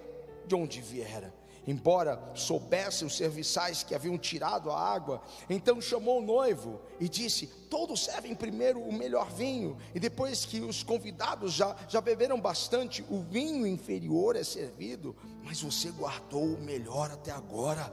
de 0.47 0.55
onde 0.55 0.81
viera 0.81 1.42
embora 1.67 2.21
soubessem 2.35 3.07
os 3.07 3.15
serviçais 3.15 3.83
que 3.83 3.95
haviam 3.95 4.17
tirado 4.17 4.71
a 4.71 4.79
água, 4.79 5.21
então 5.49 5.81
chamou 5.81 6.19
o 6.19 6.25
noivo 6.25 6.81
e 6.99 7.07
disse: 7.07 7.47
Todos 7.69 8.03
servem 8.05 8.35
primeiro 8.35 8.81
o 8.81 8.93
melhor 8.93 9.31
vinho, 9.31 9.77
e 9.93 9.99
depois 9.99 10.45
que 10.45 10.59
os 10.59 10.83
convidados 10.83 11.53
já, 11.53 11.75
já 11.87 12.01
beberam 12.01 12.39
bastante, 12.39 13.03
o 13.09 13.21
vinho 13.21 13.65
inferior 13.65 14.35
é 14.35 14.43
servido, 14.43 15.15
mas 15.43 15.61
você 15.61 15.89
guardou 15.91 16.43
o 16.43 16.61
melhor 16.61 17.11
até 17.11 17.31
agora. 17.31 17.91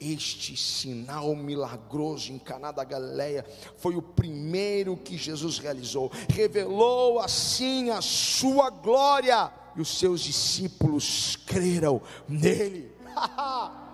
Este 0.00 0.56
sinal 0.56 1.34
milagroso 1.34 2.32
em 2.32 2.38
Caná 2.38 2.70
da 2.70 2.84
Galileia 2.84 3.44
foi 3.76 3.96
o 3.96 4.02
primeiro 4.02 4.96
que 4.96 5.16
Jesus 5.16 5.58
realizou. 5.58 6.10
Revelou 6.28 7.18
assim 7.18 7.90
a 7.90 8.00
sua 8.00 8.70
glória 8.70 9.52
e 9.76 9.80
os 9.80 9.98
seus 9.98 10.20
discípulos 10.20 11.36
creram 11.46 12.00
nele. 12.28 12.92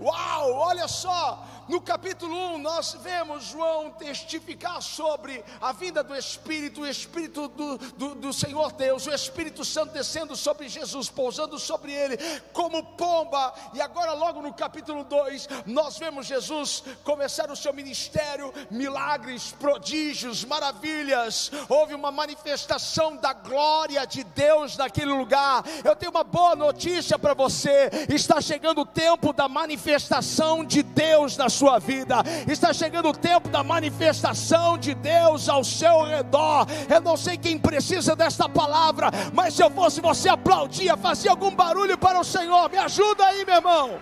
Uau, 0.00 0.52
olha 0.52 0.86
só, 0.86 1.46
no 1.68 1.80
capítulo 1.80 2.54
1 2.54 2.58
nós 2.58 2.96
vemos 3.02 3.44
João 3.44 3.90
testificar 3.90 4.80
sobre 4.80 5.44
a 5.60 5.72
vinda 5.72 6.02
do 6.02 6.14
Espírito, 6.14 6.82
o 6.82 6.86
Espírito 6.86 7.48
do, 7.48 7.78
do, 7.78 8.14
do, 8.14 8.32
Senhor 8.32 8.72
Deus, 8.72 9.06
o 9.06 9.12
Espírito 9.12 9.64
Santo 9.64 9.92
descendo 9.92 10.36
sobre 10.36 10.68
Jesus, 10.68 11.08
pousando 11.08 11.58
sobre 11.58 11.92
ele 11.92 12.16
como 12.52 12.82
pomba, 12.82 13.52
e 13.74 13.80
agora, 13.80 14.12
logo 14.12 14.40
no 14.40 14.52
capítulo 14.52 15.04
2, 15.04 15.48
nós 15.66 15.98
vemos 15.98 16.26
Jesus 16.26 16.84
começar 17.04 17.50
o 17.50 17.56
seu 17.56 17.72
ministério, 17.72 18.52
milagres, 18.70 19.52
prodígios, 19.58 20.44
maravilhas, 20.44 21.50
houve 21.68 21.94
uma 21.94 22.12
manifestação 22.12 23.16
da 23.16 23.32
glória 23.32 24.06
de 24.06 24.22
Deus 24.22 24.76
naquele 24.76 25.12
lugar. 25.12 25.64
Eu 25.84 25.96
tenho 25.96 26.10
uma 26.10 26.24
boa 26.24 26.54
notícia 26.54 27.18
para 27.18 27.34
você: 27.34 27.90
está 28.08 28.40
chegando 28.40 28.82
o 28.82 28.86
tempo 28.86 29.32
da 29.32 29.48
manifestação 29.48 30.64
de 30.64 30.82
Deus 30.82 31.36
na 31.36 31.48
sua 31.48 31.55
vida. 31.80 32.16
Está 32.46 32.72
chegando 32.72 33.08
o 33.08 33.12
tempo 33.12 33.48
da 33.48 33.62
manifestação 33.62 34.76
de 34.76 34.94
Deus 34.94 35.48
ao 35.48 35.62
seu 35.64 36.02
redor. 36.04 36.66
Eu 36.88 37.00
não 37.00 37.16
sei 37.16 37.36
quem 37.36 37.58
precisa 37.58 38.14
desta 38.14 38.48
palavra, 38.48 39.10
mas 39.32 39.54
se 39.54 39.62
eu 39.62 39.70
fosse 39.70 40.00
você 40.00 40.28
aplaudia, 40.28 40.96
fazia 40.96 41.30
algum 41.30 41.54
barulho 41.54 41.96
para 41.96 42.20
o 42.20 42.24
Senhor. 42.24 42.70
Me 42.70 42.78
ajuda 42.78 43.24
aí, 43.26 43.44
meu 43.44 43.56
irmão. 43.56 44.00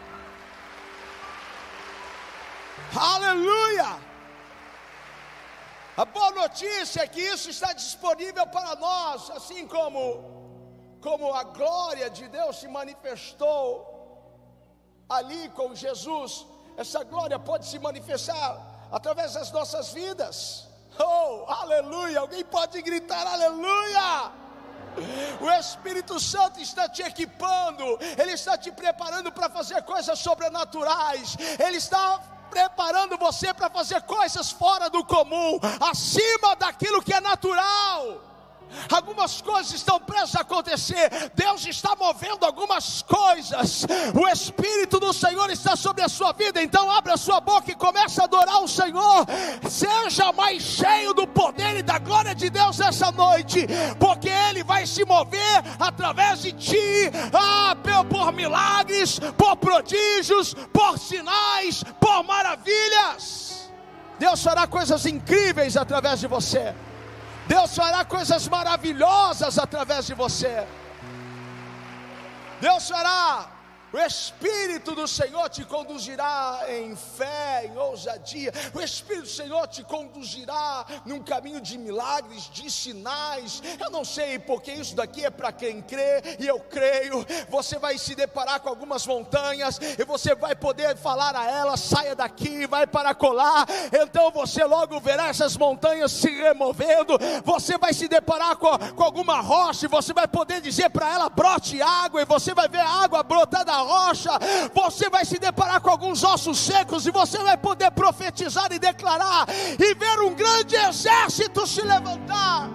Aleluia! 2.96 3.98
A 5.96 6.04
boa 6.04 6.30
notícia 6.32 7.02
é 7.02 7.06
que 7.06 7.20
isso 7.20 7.50
está 7.50 7.72
disponível 7.72 8.46
para 8.48 8.74
nós, 8.76 9.30
assim 9.30 9.66
como 9.66 10.32
como 11.00 11.34
a 11.34 11.44
glória 11.44 12.08
de 12.08 12.26
Deus 12.28 12.60
se 12.60 12.66
manifestou 12.66 13.68
ali 15.08 15.50
com 15.50 15.74
Jesus 15.74 16.46
essa 16.76 17.04
glória 17.04 17.38
pode 17.38 17.66
se 17.66 17.78
manifestar 17.78 18.88
através 18.90 19.34
das 19.34 19.50
nossas 19.50 19.92
vidas. 19.92 20.66
Oh, 20.98 21.44
aleluia! 21.48 22.20
Alguém 22.20 22.44
pode 22.44 22.80
gritar 22.82 23.26
aleluia! 23.26 24.32
O 25.40 25.50
Espírito 25.50 26.20
Santo 26.20 26.60
está 26.60 26.88
te 26.88 27.02
equipando, 27.02 27.84
Ele 28.16 28.32
está 28.32 28.56
te 28.56 28.70
preparando 28.70 29.32
para 29.32 29.48
fazer 29.48 29.82
coisas 29.82 30.18
sobrenaturais, 30.18 31.36
Ele 31.58 31.78
está 31.78 32.20
preparando 32.48 33.18
você 33.18 33.52
para 33.52 33.68
fazer 33.68 34.00
coisas 34.02 34.52
fora 34.52 34.88
do 34.88 35.04
comum, 35.04 35.58
acima 35.80 36.54
daquilo 36.54 37.02
que 37.02 37.12
é 37.12 37.20
natural. 37.20 38.33
Algumas 38.90 39.40
coisas 39.40 39.72
estão 39.72 39.98
prestes 40.00 40.36
a 40.36 40.40
acontecer. 40.40 41.10
Deus 41.34 41.66
está 41.66 41.94
movendo 41.96 42.44
algumas 42.44 43.02
coisas. 43.02 43.86
O 44.14 44.28
Espírito 44.28 45.00
do 45.00 45.12
Senhor 45.12 45.50
está 45.50 45.76
sobre 45.76 46.02
a 46.02 46.08
sua 46.08 46.32
vida. 46.32 46.62
Então 46.62 46.90
abre 46.90 47.12
a 47.12 47.16
sua 47.16 47.40
boca 47.40 47.70
e 47.70 47.74
comece 47.74 48.20
a 48.20 48.24
adorar 48.24 48.62
o 48.62 48.68
Senhor. 48.68 49.26
Seja 49.68 50.32
mais 50.32 50.62
cheio 50.62 51.14
do 51.14 51.26
poder 51.26 51.78
e 51.78 51.82
da 51.82 51.98
glória 51.98 52.34
de 52.34 52.50
Deus 52.50 52.80
essa 52.80 53.10
noite, 53.10 53.66
porque 53.98 54.28
Ele 54.28 54.62
vai 54.62 54.86
se 54.86 55.04
mover 55.04 55.62
através 55.78 56.42
de 56.42 56.52
ti, 56.52 57.10
ah, 57.32 57.76
por 58.08 58.32
milagres, 58.32 59.18
por 59.36 59.56
prodígios, 59.56 60.54
por 60.72 60.98
sinais, 60.98 61.82
por 62.00 62.22
maravilhas. 62.24 63.70
Deus 64.18 64.42
fará 64.42 64.66
coisas 64.66 65.06
incríveis 65.06 65.76
através 65.76 66.20
de 66.20 66.26
você. 66.26 66.74
Deus 67.46 67.74
fará 67.74 68.04
coisas 68.04 68.48
maravilhosas 68.48 69.58
através 69.58 70.06
de 70.06 70.14
você. 70.14 70.66
Deus 72.60 72.88
fará 72.88 73.53
o 73.94 73.98
Espírito 74.00 74.92
do 74.92 75.06
Senhor 75.06 75.48
te 75.48 75.64
conduzirá 75.64 76.62
em 76.68 76.96
fé, 76.96 77.66
em 77.66 77.78
ousadia. 77.78 78.52
O 78.74 78.80
Espírito 78.80 79.22
do 79.22 79.28
Senhor 79.28 79.68
te 79.68 79.84
conduzirá 79.84 80.84
num 81.06 81.22
caminho 81.22 81.60
de 81.60 81.78
milagres, 81.78 82.50
de 82.50 82.68
sinais. 82.68 83.62
Eu 83.78 83.90
não 83.90 84.04
sei 84.04 84.36
porque 84.36 84.72
isso 84.72 84.96
daqui 84.96 85.24
é 85.24 85.30
para 85.30 85.52
quem 85.52 85.80
crê, 85.80 86.20
e 86.40 86.46
eu 86.46 86.58
creio. 86.58 87.24
Você 87.48 87.78
vai 87.78 87.96
se 87.96 88.16
deparar 88.16 88.58
com 88.58 88.68
algumas 88.68 89.06
montanhas 89.06 89.78
e 89.96 90.04
você 90.04 90.34
vai 90.34 90.56
poder 90.56 90.96
falar 90.96 91.36
a 91.36 91.48
elas: 91.48 91.78
saia 91.78 92.16
daqui, 92.16 92.66
vai 92.66 92.88
para 92.88 93.14
colar. 93.14 93.64
Então 93.92 94.32
você 94.32 94.64
logo 94.64 94.98
verá 94.98 95.28
essas 95.28 95.56
montanhas 95.56 96.10
se 96.10 96.30
removendo. 96.30 97.16
Você 97.44 97.78
vai 97.78 97.94
se 97.94 98.08
deparar 98.08 98.56
com, 98.56 98.76
com 98.96 99.04
alguma 99.04 99.40
rocha 99.40 99.86
e 99.86 99.88
você 99.88 100.12
vai 100.12 100.26
poder 100.26 100.60
dizer 100.60 100.90
para 100.90 101.14
ela: 101.14 101.28
brote 101.28 101.80
água, 101.80 102.20
e 102.20 102.24
você 102.24 102.52
vai 102.52 102.68
ver 102.68 102.80
a 102.80 103.04
água 103.04 103.22
brotar 103.22 103.64
da 103.64 103.83
rocha, 103.84 104.30
você 104.74 105.08
vai 105.08 105.24
se 105.24 105.38
deparar 105.38 105.80
com 105.80 105.90
alguns 105.90 106.24
ossos 106.24 106.58
secos 106.58 107.06
e 107.06 107.10
você 107.10 107.38
vai 107.38 107.56
poder 107.56 107.90
profetizar 107.90 108.72
e 108.72 108.78
declarar 108.78 109.46
e 109.78 109.94
ver 109.94 110.20
um 110.20 110.34
grande 110.34 110.76
exército 110.76 111.66
se 111.66 111.82
levantar. 111.82 112.68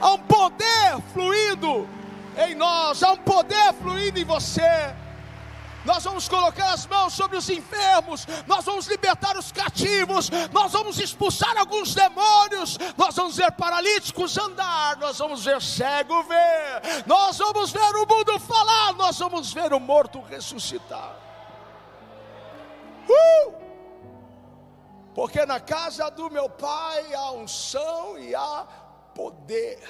Há 0.00 0.10
um 0.10 0.18
poder 0.18 1.00
fluindo 1.12 1.88
em 2.36 2.54
nós, 2.54 3.02
há 3.02 3.12
um 3.12 3.18
poder 3.18 3.72
fluindo 3.74 4.18
em 4.18 4.24
você 4.24 4.94
nós 5.84 6.04
vamos 6.04 6.28
colocar 6.28 6.72
as 6.72 6.86
mãos 6.86 7.12
sobre 7.14 7.36
os 7.36 7.48
enfermos, 7.48 8.26
nós 8.46 8.64
vamos 8.64 8.86
libertar 8.86 9.36
os 9.36 9.50
cativos, 9.50 10.30
nós 10.52 10.72
vamos 10.72 10.98
expulsar 10.98 11.56
alguns 11.56 11.94
demônios, 11.94 12.78
nós 12.96 13.14
vamos 13.14 13.36
ver 13.36 13.52
paralíticos 13.52 14.36
andar, 14.38 14.96
nós 14.98 15.18
vamos 15.18 15.44
ver 15.44 15.60
cego 15.60 16.22
ver, 16.24 17.04
nós 17.06 17.38
vamos 17.38 17.70
ver 17.70 17.94
o 17.96 18.06
mundo 18.06 18.38
falar, 18.40 18.94
nós 18.94 19.18
vamos 19.18 19.52
ver 19.52 19.72
o 19.72 19.80
morto 19.80 20.20
ressuscitar. 20.20 21.16
Uh! 23.08 23.62
Porque 25.14 25.44
na 25.44 25.60
casa 25.60 26.10
do 26.10 26.30
meu 26.30 26.48
pai 26.48 27.14
há 27.14 27.32
unção 27.32 28.18
e 28.18 28.34
há 28.34 28.66
poder. 29.14 29.82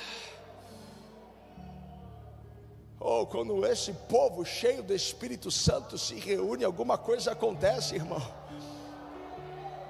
Oh, 3.04 3.26
quando 3.26 3.66
esse 3.66 3.92
povo 3.92 4.44
cheio 4.44 4.80
do 4.80 4.94
Espírito 4.94 5.50
Santo 5.50 5.98
se 5.98 6.14
reúne, 6.14 6.64
alguma 6.64 6.96
coisa 6.96 7.32
acontece, 7.32 7.96
irmão. 7.96 8.22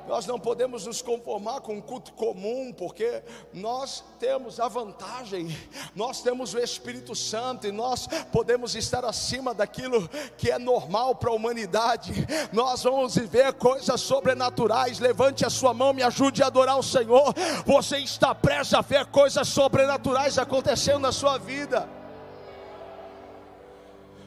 Nós 0.09 0.27
não 0.27 0.39
podemos 0.41 0.87
nos 0.87 1.03
conformar 1.03 1.61
com 1.61 1.75
um 1.75 1.81
culto 1.81 2.15
comum, 2.15 2.73
porque 2.73 3.23
nós 3.53 4.03
temos 4.19 4.59
a 4.59 4.67
vantagem, 4.67 5.55
nós 5.95 6.23
temos 6.23 6.55
o 6.55 6.59
Espírito 6.59 7.15
Santo 7.15 7.67
e 7.67 7.73
nós 7.73 8.07
podemos 8.33 8.75
estar 8.75 9.05
acima 9.05 9.53
daquilo 9.53 10.09
que 10.39 10.51
é 10.51 10.59
normal 10.59 11.15
para 11.15 11.29
a 11.29 11.35
humanidade. 11.35 12.27
Nós 12.51 12.83
vamos 12.83 13.15
viver 13.15 13.53
coisas 13.53 14.01
sobrenaturais. 14.01 14.99
Levante 14.99 15.45
a 15.45 15.51
sua 15.51 15.75
mão, 15.75 15.93
me 15.93 16.03
ajude 16.03 16.43
a 16.43 16.47
adorar 16.47 16.79
o 16.79 16.83
Senhor. 16.83 17.35
Você 17.67 17.99
está 17.99 18.35
prestes 18.35 18.73
a 18.73 18.81
ver 18.81 19.05
coisas 19.07 19.47
sobrenaturais 19.49 20.39
acontecendo 20.39 21.01
na 21.01 21.13
sua 21.13 21.37
vida. 21.37 22.02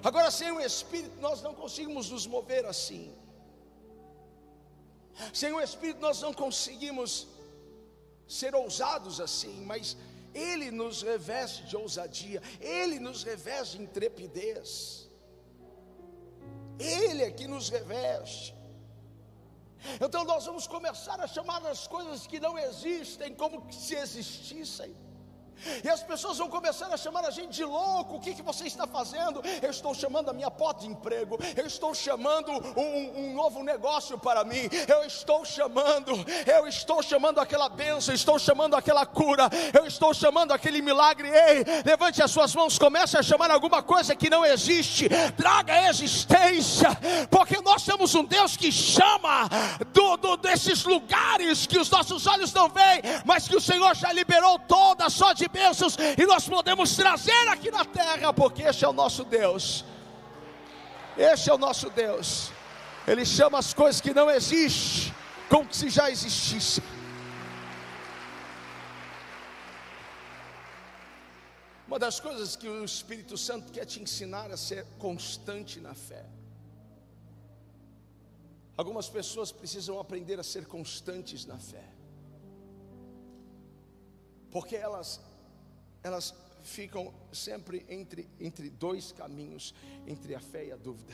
Agora, 0.08 0.30
sem 0.30 0.52
o 0.52 0.60
Espírito, 0.60 1.20
nós 1.20 1.42
não 1.42 1.56
conseguimos 1.56 2.12
nos 2.12 2.28
mover 2.28 2.64
assim. 2.64 3.12
Sem 5.34 5.52
o 5.52 5.60
Espírito, 5.60 6.00
nós 6.00 6.22
não 6.22 6.32
conseguimos 6.32 7.28
ser 8.28 8.54
ousados 8.54 9.20
assim, 9.20 9.66
mas 9.66 9.98
Ele 10.32 10.70
nos 10.70 11.02
reveste 11.02 11.64
de 11.64 11.76
ousadia, 11.76 12.40
Ele 12.62 13.00
nos 13.00 13.24
reveste 13.24 13.78
de 13.78 13.84
intrepidez, 13.84 15.10
Ele 16.78 17.24
é 17.24 17.32
que 17.32 17.48
nos 17.48 17.70
reveste. 17.70 18.54
Então 20.00 20.24
nós 20.24 20.46
vamos 20.46 20.68
começar 20.68 21.20
a 21.20 21.26
chamar 21.26 21.66
as 21.66 21.88
coisas 21.88 22.28
que 22.28 22.40
não 22.40 22.60
existem 22.60 23.34
como 23.34 23.72
se 23.74 23.96
existissem. 23.96 24.96
E 25.84 25.90
as 25.90 26.04
pessoas 26.04 26.38
vão 26.38 26.48
começar 26.50 26.88
a 26.88 26.98
chamar 26.98 27.26
a 27.26 27.32
gente 27.32 27.50
de 27.50 27.66
louco. 27.66 28.16
O 28.16 28.20
que, 28.20 28.34
que 28.34 28.42
você 28.42 28.66
está 28.66 28.86
fazendo? 28.88 29.42
Eu 29.62 29.70
estou 29.70 29.94
chamando 29.94 30.30
a 30.30 30.34
minha 30.34 30.52
porta 30.52 30.82
de 30.82 30.88
emprego. 30.88 31.38
Eu 31.56 31.66
estou 31.66 31.94
chamando 31.94 32.52
um, 32.52 33.20
um 33.20 33.34
novo 33.34 33.64
negócio 33.64 34.18
para 34.18 34.44
mim. 34.44 34.70
Eu 34.88 35.04
estou 35.04 35.46
chamando, 35.46 36.12
eu 36.46 36.68
estou 36.68 37.02
chamando 37.02 37.40
aquela 37.40 37.70
bênção, 37.70 38.14
estou 38.14 38.38
chamando 38.40 38.76
aquela 38.76 39.06
cura, 39.06 39.50
eu 39.74 39.86
estou 39.86 40.14
chamando 40.14 40.52
aquele 40.52 40.82
milagre. 40.82 41.30
Ei, 41.30 41.64
levante 41.86 42.22
as 42.22 42.32
suas 42.32 42.54
mãos, 42.54 42.78
comece 42.78 43.18
a 43.18 43.24
chamar 43.24 43.52
alguma 43.52 43.82
coisa 43.82 44.16
que 44.16 44.30
não 44.30 44.46
existe, 44.46 45.08
traga 45.38 45.90
existência, 45.90 46.90
porque 47.30 47.62
nós 47.62 47.84
temos 47.84 48.14
um 48.16 48.24
Deus 48.24 48.56
que 48.58 48.72
chama 48.72 49.50
do, 49.94 50.18
do, 50.18 50.38
desses 50.38 50.84
lugares 50.84 51.66
que 51.66 51.80
os 51.80 51.90
nossos 51.90 52.26
olhos 52.28 52.54
não 52.54 52.70
veem, 52.70 53.02
mas 53.26 53.48
que 53.48 53.56
o 53.56 53.62
Senhor 53.62 53.96
já 53.96 54.12
liberou 54.12 54.60
toda 54.60 55.10
só 55.10 55.34
de 55.46 55.48
bênçãos 55.48 55.96
e 56.18 56.26
nós 56.26 56.48
podemos 56.48 56.96
trazer 56.96 57.48
aqui 57.50 57.70
na 57.72 57.86
terra, 57.86 58.34
porque 58.34 58.64
este 58.64 58.84
é 58.84 58.90
o 58.90 58.94
nosso 58.94 59.24
Deus. 59.24 59.86
Este 61.18 61.50
é 61.50 61.54
o 61.54 61.58
nosso 61.58 61.90
Deus. 61.90 62.52
Ele 63.08 63.26
chama 63.26 63.60
as 63.60 63.74
coisas 63.74 64.02
que 64.02 64.14
não 64.14 64.30
existem 64.30 65.14
como 65.50 65.72
se 65.74 65.90
já 65.90 66.10
existissem. 66.10 66.84
Uma 71.88 72.00
das 72.00 72.20
coisas 72.20 72.56
que 72.56 72.68
o 72.68 72.84
Espírito 72.84 73.38
Santo 73.38 73.72
quer 73.72 73.86
te 73.86 74.02
ensinar 74.02 74.52
a 74.52 74.58
ser 74.58 74.86
constante 74.98 75.80
na 75.80 75.94
fé. 75.94 76.26
Algumas 78.76 79.08
pessoas 79.08 79.52
precisam 79.52 80.00
aprender 80.00 80.40
a 80.40 80.44
ser 80.44 80.66
constantes 80.66 81.46
na 81.46 81.58
fé, 81.58 81.88
porque 84.52 84.76
elas 84.76 85.22
elas 86.06 86.36
ficam 86.62 87.12
sempre 87.34 87.84
entre, 87.90 88.30
entre 88.40 88.70
dois 88.70 89.12
caminhos, 89.12 89.74
entre 90.06 90.36
a 90.36 90.40
fé 90.40 90.68
e 90.68 90.72
a 90.72 90.76
dúvida. 90.76 91.12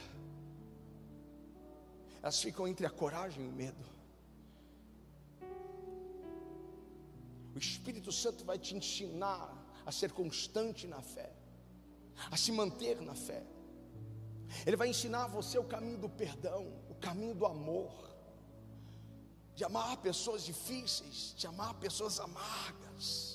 Elas 2.21 2.41
ficam 2.41 2.67
entre 2.67 2.86
a 2.86 2.89
coragem 2.89 3.45
e 3.45 3.47
o 3.47 3.54
medo. 3.54 3.86
O 7.56 7.58
Espírito 7.58 8.12
Santo 8.12 8.43
vai 8.43 8.60
te 8.60 8.75
ensinar 8.75 9.65
a 9.86 9.93
ser 9.93 10.12
constante 10.12 10.86
na 10.88 11.01
fé, 11.01 11.32
a 12.30 12.36
se 12.36 12.51
manter 12.51 12.99
na 12.99 13.15
fé. 13.15 13.45
Ele 14.65 14.75
vai 14.75 14.89
ensinar 14.89 15.27
você 15.27 15.58
o 15.58 15.63
caminho 15.63 15.99
do 15.99 16.10
perdão, 16.10 16.67
o 16.89 16.95
caminho 16.95 17.34
do 17.34 17.45
amor, 17.45 18.13
de 19.56 19.63
amar 19.63 19.95
pessoas 20.01 20.43
difíceis, 20.43 21.34
de 21.38 21.47
amar 21.47 21.75
pessoas 21.75 22.19
amargas 22.19 23.31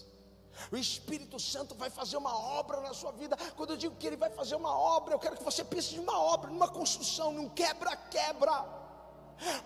o 0.71 0.77
Espírito 0.77 1.38
Santo 1.38 1.75
vai 1.75 1.90
fazer 1.90 2.16
uma 2.16 2.37
obra 2.37 2.81
na 2.81 2.95
sua 2.95 3.12
vida. 3.12 3.37
Quando 3.57 3.71
eu 3.71 3.77
digo 3.77 3.97
que 3.97 4.07
Ele 4.07 4.16
vai 4.16 4.31
fazer 4.31 4.57
uma 4.57 4.77
obra, 4.77 5.14
eu 5.14 5.19
quero 5.19 5.37
que 5.37 5.45
você 5.45 5.64
pense 5.64 5.97
em 5.97 5.99
uma 5.99 6.19
obra, 6.19 6.51
numa 6.51 6.69
construção, 6.69 7.33
num 7.33 7.49
quebra-quebra. 7.49 8.64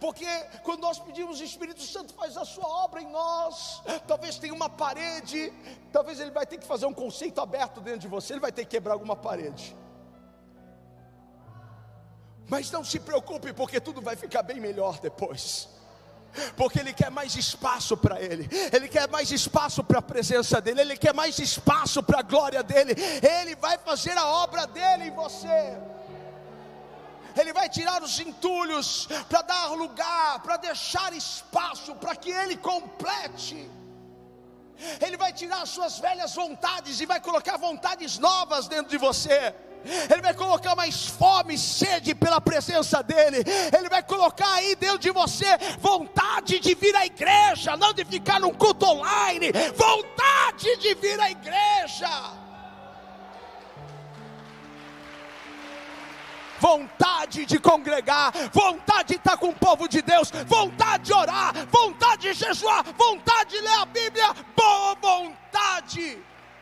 Porque 0.01 0.27
quando 0.65 0.81
nós 0.81 0.99
pedimos 0.99 1.41
o 1.41 1.45
Espírito 1.45 1.83
Santo 1.83 2.13
faz 2.15 2.37
a 2.37 2.45
sua 2.45 2.67
obra 2.67 3.01
em 3.01 3.09
nós, 3.09 3.83
talvez 4.07 4.37
tenha 4.37 4.53
uma 4.53 4.69
parede, 4.69 5.53
talvez 5.93 6.19
ele 6.19 6.33
vai 6.33 6.45
ter 6.45 6.59
que 6.59 6.67
fazer 6.67 6.87
um 6.87 6.95
conceito 6.95 7.41
aberto 7.41 7.81
dentro 7.81 8.01
de 8.01 8.09
você, 8.09 8.33
ele 8.33 8.41
vai 8.41 8.53
ter 8.53 8.65
que 8.65 8.71
quebrar 8.71 8.95
alguma 8.95 9.15
parede. 9.15 9.77
Mas 12.49 12.69
não 12.73 12.83
se 12.83 12.99
preocupe, 12.99 13.53
porque 13.53 13.81
tudo 13.81 14.03
vai 14.03 14.17
ficar 14.17 14.43
bem 14.43 14.59
melhor 14.59 14.99
depois. 14.99 15.69
Porque 16.57 16.79
Ele 16.79 16.93
quer 16.93 17.11
mais 17.11 17.35
espaço 17.35 17.97
para 17.97 18.21
Ele, 18.21 18.49
Ele 18.73 18.89
quer 18.89 19.09
mais 19.09 19.31
espaço 19.31 19.83
para 19.83 19.99
a 19.99 20.03
presença 20.03 20.61
dEle, 20.61 20.81
Ele 20.81 20.97
quer 20.97 21.15
mais 21.15 21.39
espaço 21.39 22.03
para 22.03 22.21
a 22.21 22.23
glória 22.23 22.63
dEle, 22.63 22.95
Ele 23.41 23.55
vai 23.57 23.79
fazer 23.79 24.17
a 24.17 24.27
obra 24.27 24.67
dEle 24.67 25.05
em 25.05 25.15
você. 25.15 25.77
Ele 27.37 27.53
vai 27.53 27.69
tirar 27.69 28.03
os 28.03 28.19
entulhos 28.19 29.09
para 29.29 29.43
dar 29.43 29.67
lugar, 29.69 30.41
para 30.43 30.57
deixar 30.57 31.13
espaço 31.13 31.95
para 31.95 32.17
que 32.17 32.31
Ele 32.31 32.57
complete. 32.57 33.71
Ele 35.01 35.17
vai 35.17 35.33
tirar 35.33 35.63
as 35.63 35.69
suas 35.69 35.99
velhas 35.99 36.35
vontades 36.35 37.01
e 37.01 37.07
vai 37.07 37.21
colocar 37.21 37.57
vontades 37.57 38.19
novas 38.19 38.67
dentro 38.67 38.91
de 38.91 38.99
você. 38.99 39.55
Ele 39.85 40.23
vai 40.23 40.35
colocar 40.35 40.75
mais 40.75 41.07
fome, 41.07 41.57
sede 41.59 42.15
pela 42.15 42.41
presença 42.41 43.03
dEle. 43.03 43.45
Ele 43.77 43.89
vai 43.89 44.03
colocar 44.03 44.53
aí 44.55 44.75
dentro 44.77 44.99
de 44.99 45.11
você 45.11 45.47
vontade 45.79 46.59
de 46.59 46.75
vir 46.75 46.95
à 46.95 47.07
igreja, 47.07 47.77
não 47.77 47.93
de 47.93 48.05
ficar 48.05 48.41
num 48.41 48.53
culto 48.53 48.87
online. 48.87 49.53
Vontade 49.75 50.77
de 50.79 50.95
vir 50.95 51.21
à 51.21 51.31
igreja. 51.31 52.41
vontade 56.61 57.47
de 57.47 57.59
congregar, 57.59 58.33
vontade 58.53 59.09
de 59.09 59.15
estar 59.15 59.37
com 59.39 59.49
o 59.49 59.55
povo 59.55 59.89
de 59.89 60.03
Deus, 60.03 60.31
vontade 60.47 61.05
de 61.05 61.13
orar, 61.15 61.55
vontade 61.71 62.23
de 62.23 62.35
jejuar, 62.35 62.85
vontade 62.97 63.51
de 63.51 63.61
ler 63.61 63.79
a 63.79 63.87
Bíblia, 63.87 64.35
boa 64.55 64.95
vontade, 64.97 66.19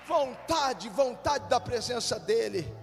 vontade, 0.06 0.88
vontade 0.88 1.48
da 1.48 1.58
presença 1.58 2.18
dEle. 2.18 2.77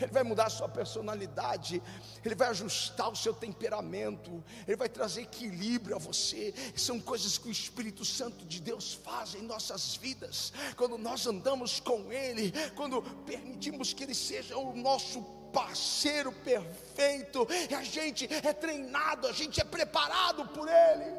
Ele 0.00 0.10
vai 0.10 0.22
mudar 0.22 0.46
a 0.46 0.50
sua 0.50 0.68
personalidade, 0.68 1.82
Ele 2.24 2.34
vai 2.34 2.48
ajustar 2.48 3.10
o 3.10 3.16
seu 3.16 3.32
temperamento, 3.32 4.42
Ele 4.66 4.76
vai 4.76 4.88
trazer 4.88 5.22
equilíbrio 5.22 5.96
a 5.96 5.98
você. 5.98 6.52
São 6.76 7.00
coisas 7.00 7.38
que 7.38 7.48
o 7.48 7.50
Espírito 7.50 8.04
Santo 8.04 8.44
de 8.44 8.60
Deus 8.60 8.94
faz 8.94 9.34
em 9.34 9.42
nossas 9.42 9.94
vidas, 9.96 10.52
quando 10.76 10.98
nós 10.98 11.26
andamos 11.26 11.80
com 11.80 12.12
Ele, 12.12 12.52
quando 12.74 13.02
permitimos 13.24 13.92
que 13.92 14.04
Ele 14.04 14.14
seja 14.14 14.56
o 14.56 14.76
nosso 14.76 15.22
parceiro 15.52 16.32
perfeito, 16.32 17.46
e 17.70 17.74
a 17.74 17.82
gente 17.82 18.26
é 18.26 18.52
treinado, 18.52 19.26
a 19.26 19.32
gente 19.32 19.60
é 19.60 19.64
preparado 19.64 20.46
por 20.48 20.68
Ele, 20.68 21.16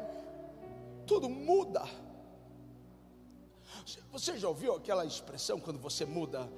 tudo 1.06 1.28
muda. 1.28 1.82
Você 4.12 4.38
já 4.38 4.48
ouviu 4.48 4.74
aquela 4.74 5.04
expressão 5.04 5.60
quando 5.60 5.78
você 5.78 6.04
muda, 6.04 6.50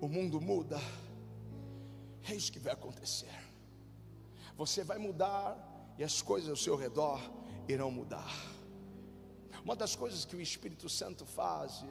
o 0.00 0.08
mundo 0.08 0.40
muda? 0.40 0.80
É 2.28 2.34
isso 2.34 2.52
que 2.52 2.58
vai 2.58 2.72
acontecer. 2.72 3.34
Você 4.56 4.82
vai 4.82 4.98
mudar 4.98 5.94
e 5.98 6.04
as 6.04 6.20
coisas 6.20 6.50
ao 6.50 6.56
seu 6.56 6.76
redor 6.76 7.20
irão 7.68 7.90
mudar. 7.90 8.34
Uma 9.64 9.76
das 9.76 9.94
coisas 9.96 10.24
que 10.24 10.36
o 10.36 10.40
Espírito 10.40 10.88
Santo 10.88 11.24
faz, 11.24 11.84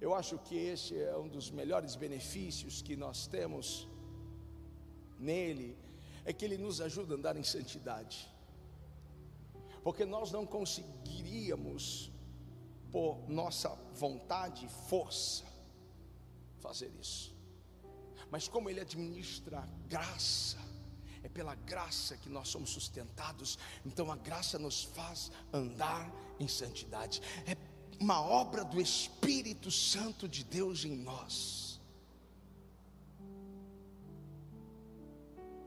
eu 0.00 0.14
acho 0.14 0.38
que 0.38 0.56
esse 0.56 1.00
é 1.00 1.16
um 1.16 1.28
dos 1.28 1.50
melhores 1.50 1.96
benefícios 1.96 2.82
que 2.82 2.96
nós 2.96 3.26
temos 3.26 3.88
nele, 5.18 5.76
é 6.24 6.32
que 6.32 6.44
ele 6.44 6.56
nos 6.56 6.80
ajuda 6.80 7.14
a 7.14 7.18
andar 7.18 7.36
em 7.36 7.42
santidade. 7.42 8.30
Porque 9.82 10.04
nós 10.04 10.30
não 10.30 10.46
conseguiríamos, 10.46 12.10
por 12.90 13.28
nossa 13.28 13.68
vontade 13.94 14.66
e 14.66 14.68
força, 14.88 15.44
fazer 16.58 16.90
isso. 17.00 17.39
Mas 18.30 18.48
como 18.48 18.70
ele 18.70 18.80
administra 18.80 19.68
graça, 19.88 20.58
é 21.22 21.28
pela 21.28 21.54
graça 21.54 22.16
que 22.16 22.28
nós 22.28 22.48
somos 22.48 22.70
sustentados. 22.70 23.58
Então 23.84 24.10
a 24.10 24.16
graça 24.16 24.58
nos 24.58 24.84
faz 24.84 25.30
andar 25.52 26.10
em 26.38 26.48
santidade. 26.48 27.20
É 27.46 27.56
uma 27.98 28.20
obra 28.22 28.64
do 28.64 28.80
Espírito 28.80 29.70
Santo 29.70 30.26
de 30.28 30.42
Deus 30.44 30.84
em 30.84 30.96
nós. 30.96 31.80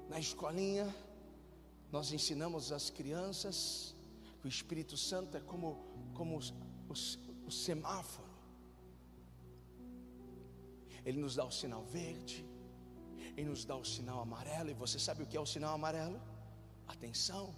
Na 0.10 0.20
escolinha, 0.20 0.94
nós 1.92 2.12
ensinamos 2.12 2.72
as 2.72 2.90
crianças 2.90 3.96
que 4.42 4.48
o 4.48 4.50
Espírito 4.50 4.98
Santo 4.98 5.38
é 5.38 5.40
como, 5.40 5.78
como 6.14 6.40
o 7.46 7.52
semáforo. 7.52 8.28
Ele 11.06 11.20
nos 11.20 11.36
dá 11.36 11.46
o 11.46 11.52
sinal 11.52 11.84
verde, 11.84 12.46
ele 13.36 13.50
nos 13.50 13.66
dá 13.66 13.76
o 13.76 13.86
sinal 13.86 14.22
amarelo, 14.22 14.70
e 14.70 14.74
você 14.74 15.00
sabe 15.00 15.24
o 15.24 15.26
que 15.26 15.38
é 15.38 15.40
o 15.40 15.46
sinal 15.46 15.74
amarelo? 15.74 16.22
Atenção. 16.88 17.56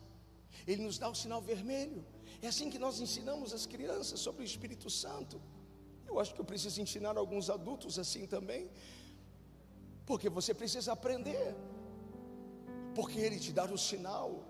Ele 0.66 0.84
nos 0.84 0.98
dá 0.98 1.10
o 1.10 1.16
sinal 1.16 1.42
vermelho. 1.42 2.06
É 2.42 2.48
assim 2.48 2.70
que 2.70 2.80
nós 2.80 3.00
ensinamos 3.00 3.54
as 3.54 3.66
crianças 3.66 4.20
sobre 4.20 4.44
o 4.44 4.46
Espírito 4.46 4.90
Santo. 4.90 5.42
Eu 6.08 6.20
acho 6.20 6.34
que 6.34 6.40
eu 6.40 6.46
preciso 6.46 6.82
ensinar 6.82 7.18
alguns 7.18 7.50
adultos 7.50 8.00
assim 8.00 8.26
também, 8.26 8.70
porque 10.06 10.30
você 10.30 10.54
precisa 10.54 10.94
aprender, 10.94 11.56
porque 12.94 13.20
Ele 13.20 13.40
te 13.40 13.52
dá 13.52 13.66
o 13.66 13.78
sinal, 13.78 14.46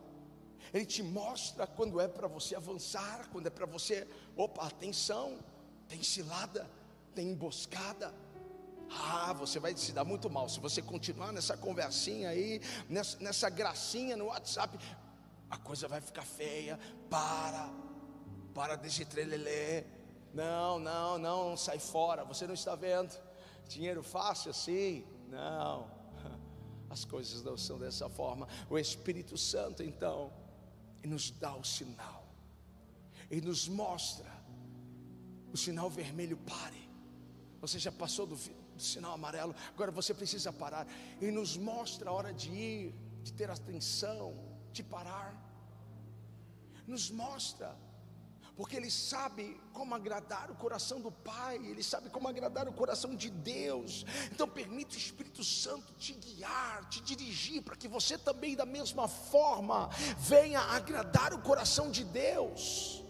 Ele 0.73 0.85
te 0.85 1.01
mostra 1.01 1.65
quando 1.65 1.99
é 1.99 2.07
para 2.07 2.27
você 2.27 2.55
avançar, 2.55 3.29
quando 3.31 3.47
é 3.47 3.49
para 3.49 3.65
você, 3.65 4.07
opa, 4.35 4.67
atenção, 4.67 5.39
tem 5.87 6.03
cilada, 6.03 6.69
tem 7.15 7.29
emboscada. 7.29 8.13
Ah, 8.89 9.33
você 9.33 9.59
vai 9.59 9.75
se 9.75 9.91
dar 9.91 10.03
muito 10.03 10.29
mal 10.29 10.47
se 10.47 10.59
você 10.59 10.81
continuar 10.81 11.31
nessa 11.31 11.57
conversinha 11.57 12.29
aí, 12.29 12.61
nessa, 12.87 13.17
nessa 13.19 13.49
gracinha 13.49 14.15
no 14.15 14.25
WhatsApp 14.25 14.77
a 15.49 15.57
coisa 15.57 15.87
vai 15.87 16.01
ficar 16.01 16.23
feia. 16.23 16.79
Para, 17.09 17.69
para 18.53 18.75
desse 18.75 19.05
trelelê. 19.05 19.83
Não, 20.33 20.79
não, 20.79 21.17
não, 21.17 21.57
sai 21.57 21.79
fora. 21.79 22.25
Você 22.25 22.45
não 22.45 22.53
está 22.53 22.75
vendo? 22.75 23.15
Dinheiro 23.67 24.03
fácil 24.03 24.51
assim? 24.51 25.05
Não. 25.29 25.89
As 26.89 27.05
coisas 27.05 27.41
não 27.41 27.57
são 27.57 27.79
dessa 27.79 28.09
forma. 28.09 28.47
O 28.69 28.77
Espírito 28.77 29.37
Santo, 29.37 29.83
então, 29.83 30.33
nos 31.03 31.31
dá 31.31 31.55
o 31.55 31.63
sinal. 31.63 32.25
E 33.29 33.39
nos 33.39 33.67
mostra 33.67 34.29
o 35.53 35.57
sinal 35.57 35.89
vermelho 35.89 36.37
pare. 36.37 36.89
Você 37.61 37.79
já 37.79 37.91
passou 37.91 38.27
do, 38.27 38.37
do 38.75 38.83
sinal 38.83 39.13
amarelo, 39.13 39.55
agora 39.73 39.91
você 39.91 40.13
precisa 40.13 40.51
parar. 40.51 40.87
E 41.21 41.31
nos 41.31 41.57
mostra 41.57 42.09
a 42.09 42.13
hora 42.13 42.33
de 42.33 42.49
ir, 42.49 42.95
de 43.23 43.33
ter 43.33 43.49
atenção, 43.49 44.35
de 44.71 44.83
parar. 44.83 45.33
Nos 46.85 47.09
mostra, 47.09 47.75
porque 48.55 48.75
Ele 48.75 48.91
sabe 48.91 49.59
como 49.73 49.95
agradar 49.95 50.51
o 50.51 50.55
coração 50.55 51.01
do 51.01 51.11
Pai, 51.11 51.55
Ele 51.57 51.81
sabe 51.81 52.09
como 52.09 52.27
agradar 52.27 52.67
o 52.67 52.73
coração 52.73 53.15
de 53.15 53.29
Deus. 53.29 54.05
Então, 54.31 54.47
permite 54.47 54.97
o 54.97 54.99
Espírito 54.99 55.43
Santo 55.43 55.93
te 55.93 56.13
guiar, 56.13 56.87
te 56.89 57.01
dirigir, 57.01 57.63
para 57.63 57.75
que 57.75 57.87
você 57.87 58.17
também, 58.17 58.55
da 58.55 58.65
mesma 58.65 59.07
forma, 59.07 59.89
venha 60.17 60.59
agradar 60.59 61.33
o 61.33 61.41
coração 61.41 61.89
de 61.89 62.03
Deus. 62.03 63.04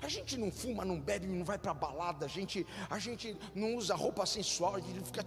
A 0.00 0.08
gente 0.08 0.36
não 0.36 0.50
fuma, 0.50 0.84
não 0.84 0.98
bebe, 0.98 1.26
não 1.26 1.44
vai 1.44 1.58
para 1.58 1.74
balada, 1.74 2.24
a 2.24 2.28
gente, 2.28 2.66
a 2.88 2.98
gente 2.98 3.36
não 3.54 3.76
usa 3.76 3.94
roupa 3.94 4.24
sensual, 4.24 4.76
a 4.76 4.80
gente 4.80 5.04
fica 5.04 5.24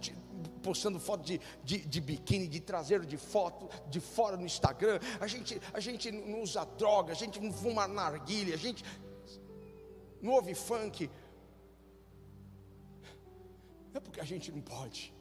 postando 0.62 0.98
foto 0.98 1.22
de, 1.22 1.40
de, 1.62 1.78
de, 1.78 2.00
biquíni, 2.00 2.48
de 2.48 2.60
traseiro 2.60 3.06
de 3.06 3.16
foto, 3.16 3.68
de 3.88 4.00
fora 4.00 4.36
no 4.36 4.44
Instagram, 4.44 4.98
a 5.20 5.26
gente, 5.26 5.60
a 5.72 5.78
gente 5.78 6.10
não 6.10 6.42
usa 6.42 6.64
droga, 6.64 7.12
a 7.12 7.14
gente 7.14 7.38
não 7.40 7.52
fuma 7.52 7.86
narguilha, 7.86 8.54
a 8.54 8.58
gente 8.58 8.84
não 10.20 10.32
ouve 10.32 10.54
funk. 10.54 11.08
É 13.94 14.00
porque 14.00 14.20
a 14.20 14.24
gente 14.24 14.50
não 14.50 14.60
pode. 14.60 15.14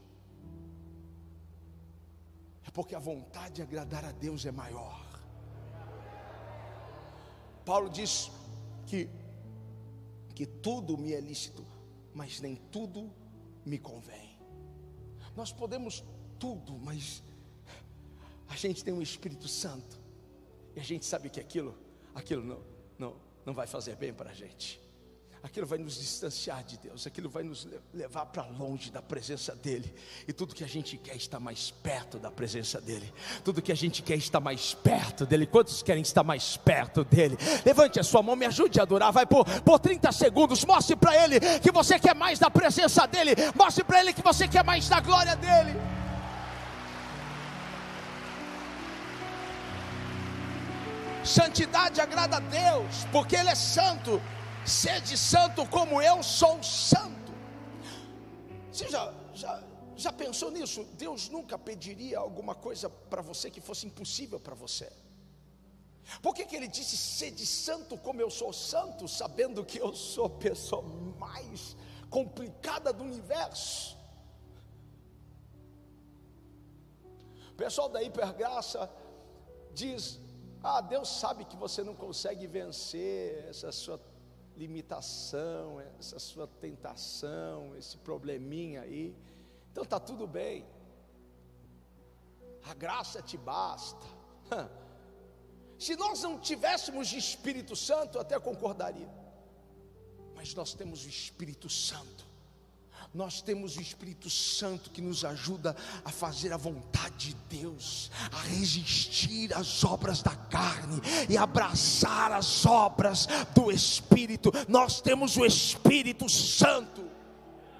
É 2.67 2.71
porque 2.71 2.95
a 2.95 2.99
vontade 2.99 3.55
de 3.55 3.62
agradar 3.62 4.03
a 4.03 4.12
Deus 4.12 4.45
é 4.45 4.51
maior. 4.51 5.05
Paulo 7.63 7.89
diz 7.89 8.31
que 8.86 9.10
que 10.36 10.45
tudo 10.45 10.98
me 10.98 11.13
é 11.13 11.19
lícito, 11.19 11.65
mas 12.13 12.39
nem 12.39 12.56
tudo 12.56 13.12
me 13.65 13.80
convém. 13.80 14.38
Nós 15.36 15.52
podemos 15.52 16.04
tudo, 16.38 16.78
mas 16.78 17.24
a 18.48 18.56
gente 18.56 18.84
tem 18.84 18.93
um 18.93 19.02
Espírito 19.02 19.48
Santo 19.48 20.00
e 20.76 20.80
a 20.80 20.84
gente 20.84 21.06
sabe 21.06 21.30
que 21.30 21.39
aquilo, 21.39 21.76
aquilo 22.13 22.43
não, 22.43 22.63
não, 23.00 23.15
não 23.45 23.54
vai 23.54 23.65
fazer 23.65 23.95
bem 23.95 24.13
para 24.13 24.30
a 24.30 24.34
gente 24.34 24.85
aquilo 25.43 25.65
vai 25.65 25.78
nos 25.78 25.98
distanciar 26.00 26.63
de 26.63 26.78
Deus, 26.78 27.06
aquilo 27.06 27.30
vai 27.30 27.43
nos 27.43 27.67
levar 27.93 28.26
para 28.26 28.43
longe 28.43 28.91
da 28.91 29.02
presença 29.02 29.56
dEle. 29.56 29.93
E 30.28 30.34
tudo 30.34 30.56
que 30.56 30.63
a 30.63 30.67
gente 30.67 30.98
quer 30.98 31.15
está 31.15 31.39
mais 31.39 31.71
perto 31.71 32.17
da 32.17 32.32
presença 32.32 32.82
dEle. 32.82 33.13
Tudo 33.43 33.62
que 33.62 33.71
a 33.71 33.76
gente 33.76 34.02
quer 34.02 34.17
está 34.17 34.39
mais 34.39 34.74
perto 34.74 35.26
dEle. 35.26 35.46
Quantos 35.46 35.83
querem 35.83 36.02
estar 36.02 36.23
mais 36.23 36.58
perto 36.58 37.04
dEle? 37.04 37.38
Levante 37.65 38.00
a 38.00 38.04
sua 38.04 38.23
mão, 38.23 38.36
me 38.36 38.46
ajude 38.46 38.79
a 38.79 38.83
adorar. 38.83 39.12
Vai 39.12 39.25
por, 39.25 39.46
por 39.62 39.79
30 39.79 40.12
segundos. 40.12 40.65
Mostre 40.65 40.96
para 40.96 41.15
Ele 41.23 41.40
que 41.60 41.71
você 41.71 42.00
quer 42.00 42.15
mais 42.15 42.40
da 42.40 42.50
presença 42.50 43.06
dEle. 43.06 43.36
Mostre 43.56 43.83
para 43.83 44.00
Ele 44.00 44.13
que 44.13 44.21
você 44.21 44.48
quer 44.48 44.63
mais 44.63 44.90
da 44.90 45.00
glória 45.00 45.36
dEle. 45.36 45.75
Santidade 51.25 52.00
agrada 52.00 52.38
a 52.38 52.40
Deus, 52.40 53.08
porque 53.12 53.36
Ele 53.36 53.50
é 53.50 53.56
santo. 53.56 54.21
Sede 54.66 55.16
santo 55.16 55.63
como 55.68 56.02
eu 56.02 56.24
sou 56.24 56.62
santo. 56.63 57.32
Você 58.72 58.90
já, 58.90 59.13
já, 59.34 59.63
já 59.96 60.12
pensou 60.12 60.50
nisso? 60.50 60.84
Deus 60.94 61.30
nunca 61.30 61.58
pediria 61.58 62.18
alguma 62.18 62.56
coisa 62.56 62.90
para 62.90 63.22
você 63.22 63.52
que 63.52 63.62
fosse 63.62 63.86
impossível 63.86 64.40
para 64.40 64.56
você. 64.56 64.92
Por 66.22 66.34
que, 66.34 66.46
que 66.46 66.56
ele 66.56 66.68
disse 66.68 66.98
sede 66.98 67.46
santo 67.46 67.96
como 67.98 68.22
eu 68.22 68.30
sou 68.30 68.52
santo, 68.52 69.08
sabendo 69.08 69.63
que 69.63 69.80
eu 69.80 69.94
sou 69.94 70.26
a 70.26 70.30
pessoa 70.30 70.84
mais 71.18 71.76
complicada 72.10 72.92
do 72.92 73.04
universo? 73.04 73.96
O 77.52 77.56
pessoal 77.56 77.88
da 77.88 78.02
hipergraça 78.02 78.92
diz: 79.74 80.20
Ah, 80.63 80.82
Deus 80.82 81.08
sabe 81.08 81.46
que 81.46 81.56
você 81.56 81.84
não 81.84 81.96
consegue 81.96 82.46
vencer 82.48 83.46
essa 83.50 83.72
sua 83.72 84.00
limitação, 84.56 85.79
essa 85.99 86.19
sua 86.19 86.47
tentação, 86.47 87.75
esse 87.75 87.97
probleminha 87.97 88.81
aí. 88.81 89.15
Então 89.71 89.83
está 89.83 89.99
tudo 89.99 90.25
bem. 90.25 90.65
A 92.63 92.73
graça 92.73 93.21
te 93.21 93.37
basta. 93.37 94.06
Se 95.77 95.95
nós 95.95 96.21
não 96.23 96.39
tivéssemos 96.39 97.12
Espírito 97.12 97.75
Santo, 97.75 98.17
eu 98.17 98.21
até 98.21 98.39
concordaria. 98.39 99.10
Mas 100.33 100.53
nós 100.53 100.73
temos 100.73 101.06
o 101.06 101.10
Espírito 101.10 101.69
Santo. 101.69 102.25
Nós 103.16 103.42
temos 103.42 103.78
o 103.78 103.82
Espírito 103.82 104.30
Santo 104.30 104.90
que 104.90 105.02
nos 105.02 105.24
ajuda 105.24 105.74
a 106.04 106.12
fazer 106.12 106.52
a 106.52 106.58
vontade 106.58 107.30
de 107.30 107.60
Deus, 107.62 108.12
a 108.30 108.42
resistir 108.42 109.54
às 109.54 109.86
obras 109.86 110.22
da 110.22 110.36
carne 110.36 111.00
e 111.30 111.38
abraçar 111.38 112.34
as 112.34 112.66
obras 112.66 113.26
do 113.56 113.72
Espírito. 113.72 114.52
Nós 114.68 115.00
temos 115.00 115.38
o 115.38 115.46
Espírito 115.46 116.28
Santo. 116.28 117.10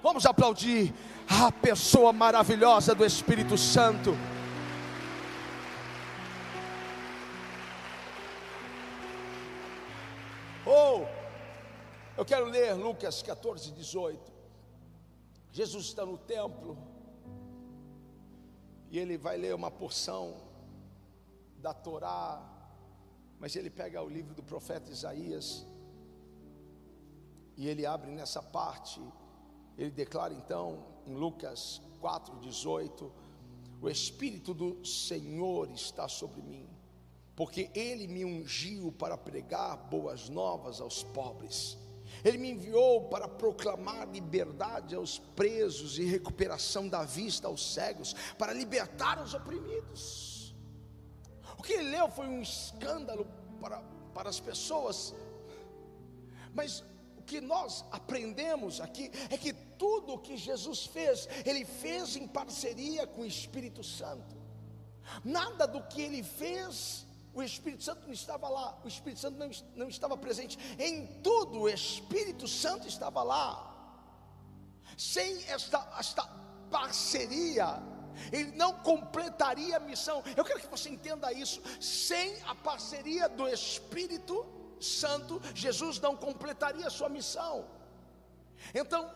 Vamos 0.02 0.24
aplaudir 0.24 0.94
a 1.28 1.52
pessoa 1.52 2.14
maravilhosa 2.14 2.94
do 2.94 3.04
Espírito 3.04 3.58
Santo. 3.58 4.16
Ou, 10.64 11.02
oh, 11.02 11.06
eu 12.16 12.24
quero 12.24 12.46
ler 12.46 12.72
Lucas 12.72 13.20
14, 13.20 13.70
18. 13.72 14.35
Jesus 15.56 15.86
está 15.86 16.04
no 16.04 16.18
templo 16.18 16.76
e 18.90 18.98
ele 18.98 19.16
vai 19.16 19.38
ler 19.38 19.54
uma 19.54 19.70
porção 19.70 20.36
da 21.62 21.72
Torá, 21.72 22.46
mas 23.40 23.56
ele 23.56 23.70
pega 23.70 24.02
o 24.02 24.08
livro 24.16 24.34
do 24.34 24.42
profeta 24.42 24.90
Isaías 24.90 25.66
e 27.56 27.66
ele 27.66 27.86
abre 27.86 28.10
nessa 28.10 28.42
parte, 28.42 29.00
ele 29.78 29.90
declara 29.90 30.34
então 30.34 30.84
em 31.06 31.14
Lucas 31.14 31.80
4:18, 32.02 33.10
o 33.80 33.88
espírito 33.88 34.52
do 34.52 34.84
Senhor 34.84 35.70
está 35.70 36.06
sobre 36.06 36.42
mim 36.42 36.68
porque 37.34 37.70
ele 37.74 38.06
me 38.06 38.26
ungiu 38.26 38.92
para 38.92 39.16
pregar 39.16 39.74
boas 39.88 40.28
novas 40.28 40.82
aos 40.82 41.02
pobres. 41.02 41.78
Ele 42.24 42.38
me 42.38 42.50
enviou 42.50 43.08
para 43.08 43.28
proclamar 43.28 44.08
liberdade 44.08 44.94
aos 44.94 45.18
presos 45.18 45.98
e 45.98 46.04
recuperação 46.04 46.88
da 46.88 47.04
vista 47.04 47.48
aos 47.48 47.74
cegos, 47.74 48.14
para 48.38 48.52
libertar 48.52 49.22
os 49.22 49.34
oprimidos. 49.34 50.54
O 51.58 51.62
que 51.62 51.72
ele 51.72 51.90
leu 51.90 52.08
foi 52.08 52.26
um 52.26 52.42
escândalo 52.42 53.26
para, 53.60 53.80
para 54.14 54.28
as 54.28 54.40
pessoas, 54.40 55.14
mas 56.52 56.84
o 57.16 57.22
que 57.22 57.40
nós 57.40 57.84
aprendemos 57.90 58.80
aqui 58.80 59.10
é 59.30 59.36
que 59.36 59.52
tudo 59.52 60.14
o 60.14 60.18
que 60.18 60.36
Jesus 60.36 60.86
fez, 60.86 61.28
ele 61.44 61.64
fez 61.64 62.16
em 62.16 62.26
parceria 62.26 63.06
com 63.06 63.22
o 63.22 63.26
Espírito 63.26 63.82
Santo. 63.82 64.36
Nada 65.24 65.66
do 65.66 65.82
que 65.82 66.02
ele 66.02 66.22
fez 66.22 67.05
o 67.36 67.42
Espírito 67.42 67.84
Santo 67.84 68.06
não 68.06 68.14
estava 68.14 68.48
lá, 68.48 68.80
o 68.82 68.88
Espírito 68.88 69.20
Santo 69.20 69.38
não, 69.38 69.50
não 69.74 69.88
estava 69.88 70.16
presente, 70.16 70.58
em 70.78 71.06
tudo 71.20 71.60
o 71.60 71.68
Espírito 71.68 72.48
Santo 72.48 72.88
estava 72.88 73.22
lá. 73.22 73.74
Sem 74.96 75.44
esta, 75.44 75.86
esta 75.98 76.24
parceria, 76.70 77.82
ele 78.32 78.52
não 78.52 78.72
completaria 78.78 79.76
a 79.76 79.80
missão. 79.80 80.22
Eu 80.34 80.46
quero 80.46 80.60
que 80.60 80.66
você 80.66 80.88
entenda 80.88 81.30
isso. 81.30 81.60
Sem 81.78 82.40
a 82.44 82.54
parceria 82.54 83.28
do 83.28 83.46
Espírito 83.46 84.46
Santo, 84.80 85.38
Jesus 85.54 86.00
não 86.00 86.16
completaria 86.16 86.86
a 86.86 86.90
sua 86.90 87.10
missão. 87.10 87.66
Então, 88.74 89.14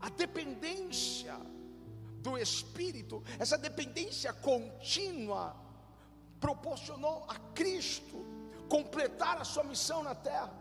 a 0.00 0.08
dependência 0.08 1.36
do 2.22 2.38
Espírito, 2.38 3.22
essa 3.38 3.58
dependência 3.58 4.32
contínua, 4.32 5.62
proporcionou 6.44 7.24
a 7.26 7.36
Cristo 7.54 8.22
completar 8.68 9.40
a 9.40 9.44
sua 9.44 9.64
missão 9.64 10.02
na 10.02 10.14
terra. 10.14 10.52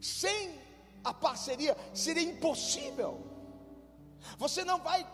Sem 0.00 0.60
a 1.04 1.14
parceria 1.14 1.76
seria 1.94 2.24
impossível. 2.24 3.24
Você 4.36 4.64
não 4.64 4.80
vai 4.80 5.06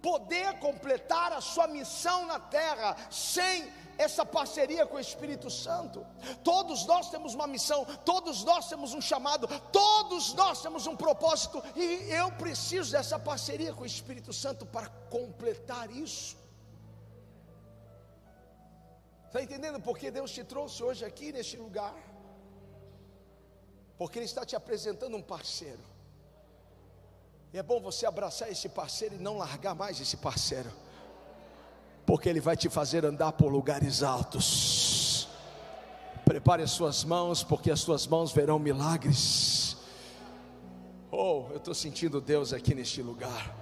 poder 0.00 0.56
completar 0.60 1.32
a 1.32 1.40
sua 1.40 1.66
missão 1.66 2.24
na 2.26 2.38
terra 2.38 2.96
sem 3.10 3.72
essa 3.98 4.24
parceria 4.24 4.86
com 4.86 4.96
o 4.98 5.00
Espírito 5.00 5.50
Santo. 5.50 6.06
Todos 6.44 6.86
nós 6.86 7.10
temos 7.10 7.34
uma 7.34 7.48
missão, 7.48 7.84
todos 8.04 8.44
nós 8.44 8.68
temos 8.68 8.94
um 8.94 9.00
chamado, 9.00 9.48
todos 9.72 10.32
nós 10.34 10.62
temos 10.62 10.86
um 10.86 10.96
propósito, 10.96 11.60
e 11.74 12.08
eu 12.10 12.30
preciso 12.32 12.92
dessa 12.92 13.18
parceria 13.18 13.74
com 13.74 13.82
o 13.82 13.86
Espírito 13.86 14.32
Santo 14.32 14.64
para 14.64 14.88
completar 15.10 15.90
isso. 15.90 16.41
Está 19.32 19.42
entendendo 19.42 19.80
por 19.80 19.96
que 19.96 20.10
Deus 20.10 20.30
te 20.30 20.44
trouxe 20.44 20.82
hoje 20.82 21.06
aqui 21.06 21.32
neste 21.32 21.56
lugar? 21.56 21.94
Porque 23.96 24.18
Ele 24.18 24.26
está 24.26 24.44
te 24.44 24.54
apresentando 24.54 25.16
um 25.16 25.22
parceiro. 25.22 25.80
E 27.50 27.56
é 27.56 27.62
bom 27.62 27.80
você 27.80 28.04
abraçar 28.04 28.52
esse 28.52 28.68
parceiro 28.68 29.14
e 29.14 29.18
não 29.18 29.38
largar 29.38 29.74
mais 29.74 29.98
esse 29.98 30.18
parceiro. 30.18 30.70
Porque 32.04 32.28
Ele 32.28 32.40
vai 32.40 32.58
te 32.58 32.68
fazer 32.68 33.06
andar 33.06 33.32
por 33.32 33.50
lugares 33.50 34.02
altos. 34.02 35.26
Prepare 36.26 36.62
as 36.62 36.72
suas 36.72 37.02
mãos, 37.02 37.42
porque 37.42 37.70
as 37.70 37.80
suas 37.80 38.06
mãos 38.06 38.32
verão 38.32 38.58
milagres. 38.58 39.78
Oh, 41.10 41.46
eu 41.52 41.56
estou 41.56 41.72
sentindo 41.72 42.20
Deus 42.20 42.52
aqui 42.52 42.74
neste 42.74 43.00
lugar. 43.00 43.61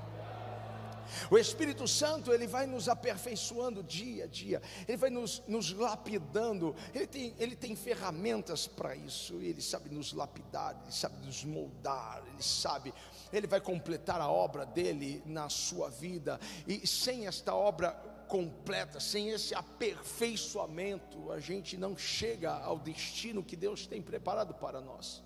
O 1.30 1.38
Espírito 1.38 1.86
Santo, 1.86 2.32
ele 2.32 2.48
vai 2.48 2.66
nos 2.66 2.88
aperfeiçoando 2.88 3.84
dia 3.84 4.24
a 4.24 4.26
dia, 4.26 4.60
ele 4.88 4.96
vai 4.96 5.10
nos, 5.10 5.40
nos 5.46 5.72
lapidando, 5.72 6.74
ele 6.92 7.06
tem, 7.06 7.34
ele 7.38 7.54
tem 7.54 7.76
ferramentas 7.76 8.66
para 8.66 8.96
isso, 8.96 9.34
ele 9.40 9.62
sabe 9.62 9.88
nos 9.94 10.12
lapidar, 10.12 10.76
ele 10.82 10.92
sabe 10.92 11.24
nos 11.24 11.44
moldar, 11.44 12.20
ele 12.32 12.42
sabe, 12.42 12.92
ele 13.32 13.46
vai 13.46 13.60
completar 13.60 14.20
a 14.20 14.28
obra 14.28 14.66
dele 14.66 15.22
na 15.24 15.48
sua 15.48 15.88
vida, 15.88 16.40
e 16.66 16.84
sem 16.84 17.28
esta 17.28 17.54
obra 17.54 17.92
completa, 18.26 18.98
sem 18.98 19.30
esse 19.30 19.54
aperfeiçoamento, 19.54 21.30
a 21.30 21.38
gente 21.38 21.76
não 21.76 21.96
chega 21.96 22.52
ao 22.52 22.76
destino 22.78 23.44
que 23.44 23.54
Deus 23.54 23.86
tem 23.86 24.02
preparado 24.02 24.52
para 24.54 24.80
nós. 24.80 25.22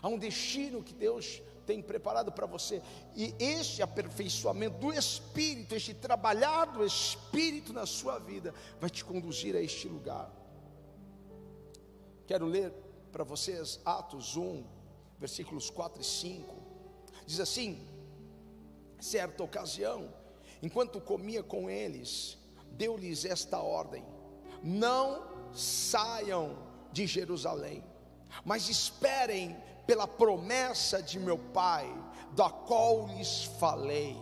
Há 0.00 0.08
um 0.08 0.18
destino 0.18 0.82
que 0.82 0.92
Deus 0.92 1.42
tem 1.66 1.80
preparado 1.82 2.32
para 2.32 2.46
você. 2.46 2.82
E 3.14 3.34
este 3.38 3.82
aperfeiçoamento 3.82 4.78
do 4.78 4.92
Espírito, 4.92 5.74
este 5.74 5.94
trabalhar 5.94 6.66
do 6.66 6.84
Espírito 6.84 7.72
na 7.72 7.86
sua 7.86 8.18
vida, 8.18 8.54
vai 8.80 8.90
te 8.90 9.04
conduzir 9.04 9.54
a 9.56 9.60
este 9.60 9.88
lugar. 9.88 10.30
Quero 12.26 12.46
ler 12.46 12.72
para 13.10 13.24
vocês 13.24 13.80
Atos 13.84 14.36
1, 14.36 14.64
versículos 15.18 15.70
4 15.70 16.00
e 16.00 16.04
5. 16.04 16.54
Diz 17.26 17.40
assim: 17.40 17.86
certa 18.98 19.42
ocasião, 19.42 20.12
enquanto 20.62 21.00
comia 21.00 21.42
com 21.42 21.68
eles, 21.68 22.38
deu-lhes 22.72 23.24
esta 23.24 23.58
ordem: 23.58 24.04
não 24.62 25.52
saiam 25.52 26.56
de 26.92 27.06
Jerusalém, 27.06 27.84
mas 28.44 28.68
esperem 28.68 29.56
pela 29.86 30.06
promessa 30.06 31.02
de 31.02 31.18
meu 31.18 31.38
Pai, 31.38 31.92
da 32.32 32.48
qual 32.48 33.06
lhes 33.08 33.44
falei. 33.58 34.16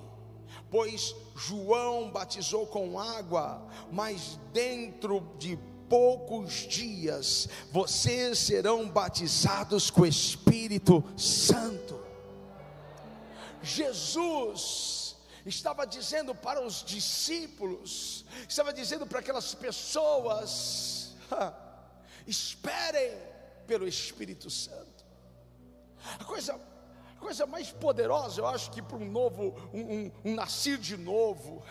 Pois 0.70 1.14
João 1.36 2.10
batizou 2.10 2.66
com 2.66 2.98
água, 2.98 3.66
mas 3.90 4.38
dentro 4.52 5.34
de 5.38 5.58
poucos 5.88 6.52
dias 6.68 7.48
vocês 7.72 8.38
serão 8.38 8.88
batizados 8.88 9.90
com 9.90 10.02
o 10.02 10.06
Espírito 10.06 11.04
Santo. 11.16 12.00
Jesus 13.62 15.16
estava 15.44 15.86
dizendo 15.86 16.34
para 16.34 16.64
os 16.64 16.84
discípulos 16.84 18.24
estava 18.48 18.72
dizendo 18.72 19.06
para 19.06 19.20
aquelas 19.20 19.54
pessoas: 19.54 21.14
esperem 22.26 23.16
pelo 23.66 23.86
Espírito 23.86 24.50
Santo. 24.50 24.99
A 26.18 26.24
coisa, 26.24 26.58
a 27.16 27.20
coisa 27.20 27.46
mais 27.46 27.70
poderosa, 27.70 28.40
eu 28.40 28.46
acho 28.46 28.70
que 28.70 28.80
para 28.82 28.96
um 28.96 29.10
novo, 29.10 29.54
um, 29.72 29.80
um, 29.80 30.12
um 30.24 30.34
nascer 30.34 30.78
de 30.78 30.96
novo, 30.96 31.62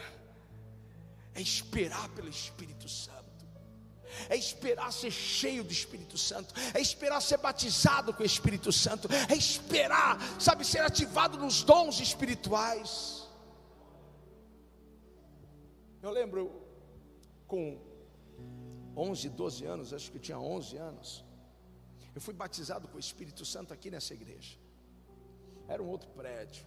é 1.34 1.42
esperar 1.42 2.10
pelo 2.10 2.30
Espírito 2.30 2.88
Santo. 2.88 3.20
É 4.28 4.36
esperar 4.36 4.92
ser 4.92 5.12
cheio 5.12 5.64
do 5.64 5.72
Espírito 5.72 6.18
Santo, 6.18 6.54
é 6.74 6.82
esperar 6.82 7.22
ser 7.22 7.38
batizado 7.38 8.14
com 8.14 8.24
o 8.24 8.26
Espírito 8.26 8.72
Santo, 8.72 9.08
é 9.30 9.36
esperar, 9.36 10.18
sabe, 10.40 10.66
ser 10.66 10.80
ativado 10.80 11.38
nos 11.38 11.64
dons 11.64 12.00
espirituais. 12.00 13.28
Eu 16.02 16.12
lembro 16.12 16.52
com 17.48 17.80
11, 18.96 19.30
12 19.30 19.66
anos, 19.66 19.94
acho 19.94 20.12
que 20.12 20.18
eu 20.18 20.22
tinha 20.22 20.40
11 20.40 20.78
anos, 20.78 21.26
eu 22.20 22.22
fui 22.22 22.34
batizado 22.34 22.86
com 22.90 22.98
o 22.98 23.00
Espírito 23.00 23.46
Santo 23.46 23.74
aqui 23.74 23.90
nessa 23.90 24.14
igreja. 24.14 24.58
Era 25.70 25.82
um 25.82 25.88
outro 25.88 26.10
prédio. 26.10 26.66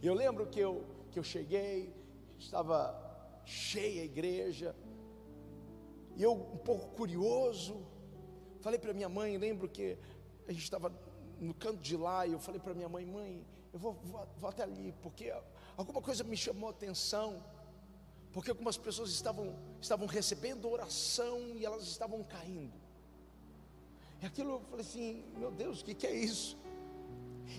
Eu 0.00 0.14
lembro 0.14 0.46
que 0.46 0.60
eu, 0.60 0.86
que 1.10 1.18
eu 1.18 1.24
cheguei, 1.24 1.92
estava 2.38 2.78
cheia 3.44 4.02
a 4.02 4.04
igreja, 4.04 4.76
e 6.14 6.22
eu, 6.22 6.32
um 6.32 6.58
pouco 6.58 6.94
curioso, 6.94 7.84
falei 8.60 8.78
para 8.78 8.94
minha 8.94 9.08
mãe, 9.08 9.36
lembro 9.36 9.68
que 9.68 9.98
a 10.46 10.52
gente 10.52 10.62
estava 10.62 10.94
no 11.40 11.52
canto 11.52 11.80
de 11.80 11.96
lá, 11.96 12.24
e 12.24 12.30
eu 12.30 12.38
falei 12.38 12.60
para 12.60 12.72
minha 12.72 12.88
mãe, 12.88 13.04
mãe, 13.04 13.44
eu 13.72 13.80
vou, 13.80 13.94
vou, 13.94 14.28
vou 14.36 14.48
até 14.48 14.62
ali, 14.62 14.94
porque 15.02 15.34
alguma 15.76 16.00
coisa 16.00 16.22
me 16.22 16.36
chamou 16.36 16.68
a 16.68 16.70
atenção, 16.70 17.44
porque 18.32 18.50
algumas 18.50 18.78
pessoas 18.78 19.10
estavam, 19.10 19.58
estavam 19.80 20.06
recebendo 20.06 20.70
oração 20.70 21.56
e 21.56 21.66
elas 21.66 21.82
estavam 21.82 22.22
caindo. 22.22 22.89
E 24.20 24.26
aquilo 24.26 24.50
eu 24.52 24.60
falei 24.70 24.84
assim, 24.84 25.24
meu 25.36 25.50
Deus, 25.50 25.80
o 25.80 25.84
que, 25.84 25.94
que 25.94 26.06
é 26.06 26.14
isso? 26.14 26.58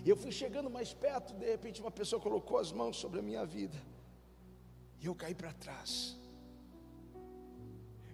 E 0.06 0.10
eu 0.10 0.16
fui 0.16 0.32
chegando 0.32 0.70
mais 0.70 0.94
perto, 0.94 1.34
de 1.34 1.46
repente 1.46 1.82
uma 1.82 1.92
pessoa 1.92 2.22
colocou 2.22 2.58
as 2.58 2.72
mãos 2.72 2.98
sobre 2.98 3.20
a 3.20 3.24
minha 3.24 3.46
vida. 3.46 3.80
E 5.00 5.08
eu 5.08 5.16
caí 5.16 5.34
para 5.34 5.52
trás. 5.54 6.18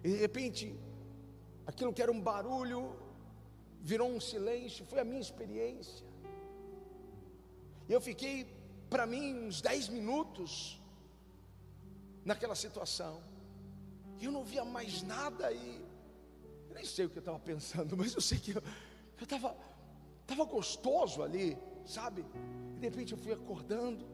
E 0.02 0.08
de 0.08 0.16
repente, 0.16 0.74
aquilo 1.66 1.92
que 1.92 2.02
era 2.02 2.10
um 2.10 2.20
barulho 2.20 2.96
virou 3.80 4.08
um 4.10 4.20
silêncio, 4.20 4.84
foi 4.86 5.00
a 5.00 5.04
minha 5.04 5.20
experiência. 5.20 6.06
E 7.88 7.92
eu 7.92 8.00
fiquei, 8.00 8.46
para 8.88 9.06
mim, 9.06 9.46
uns 9.46 9.60
10 9.60 9.88
minutos 9.88 10.80
naquela 12.24 12.54
situação. 12.54 13.22
E 14.18 14.24
eu 14.24 14.32
não 14.32 14.44
via 14.44 14.64
mais 14.64 15.02
nada 15.02 15.52
e 15.52 15.77
nem 16.78 16.86
sei 16.86 17.06
o 17.06 17.10
que 17.10 17.18
eu 17.18 17.26
estava 17.26 17.38
pensando, 17.52 17.96
mas 17.96 18.14
eu 18.14 18.20
sei 18.20 18.38
que 18.38 18.52
eu 18.52 18.62
estava 19.20 19.56
tava 20.28 20.44
gostoso 20.44 21.22
ali, 21.22 21.56
sabe? 21.86 22.24
E 22.76 22.78
de 22.78 22.86
repente 22.88 23.12
eu 23.12 23.18
fui 23.18 23.32
acordando. 23.32 24.06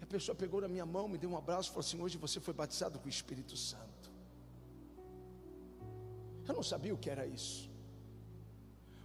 E 0.00 0.04
a 0.04 0.06
pessoa 0.06 0.34
pegou 0.34 0.60
na 0.60 0.68
minha 0.68 0.84
mão, 0.84 1.08
me 1.08 1.18
deu 1.18 1.30
um 1.30 1.36
abraço 1.36 1.68
e 1.68 1.72
falou 1.72 1.86
assim: 1.86 2.00
Hoje 2.00 2.18
você 2.18 2.38
foi 2.38 2.54
batizado 2.54 2.98
com 2.98 3.06
o 3.06 3.14
Espírito 3.18 3.56
Santo. 3.56 4.12
Eu 6.46 6.54
não 6.54 6.62
sabia 6.62 6.94
o 6.94 6.98
que 6.98 7.08
era 7.08 7.26
isso, 7.26 7.70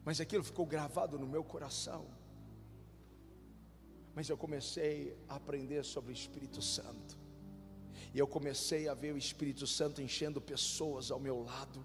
mas 0.04 0.20
aquilo 0.20 0.44
ficou 0.44 0.66
gravado 0.66 1.18
no 1.18 1.26
meu 1.36 1.44
coração. 1.44 2.06
Mas 4.14 4.28
eu 4.28 4.38
comecei 4.38 5.18
a 5.30 5.36
aprender 5.36 5.86
sobre 5.86 6.12
o 6.12 6.18
Espírito 6.22 6.62
Santo, 6.62 7.18
e 8.14 8.20
eu 8.20 8.28
comecei 8.28 8.90
a 8.90 8.94
ver 8.94 9.14
o 9.14 9.18
Espírito 9.18 9.66
Santo 9.66 10.02
enchendo 10.02 10.42
pessoas 10.42 11.10
ao 11.10 11.20
meu 11.22 11.42
lado. 11.42 11.80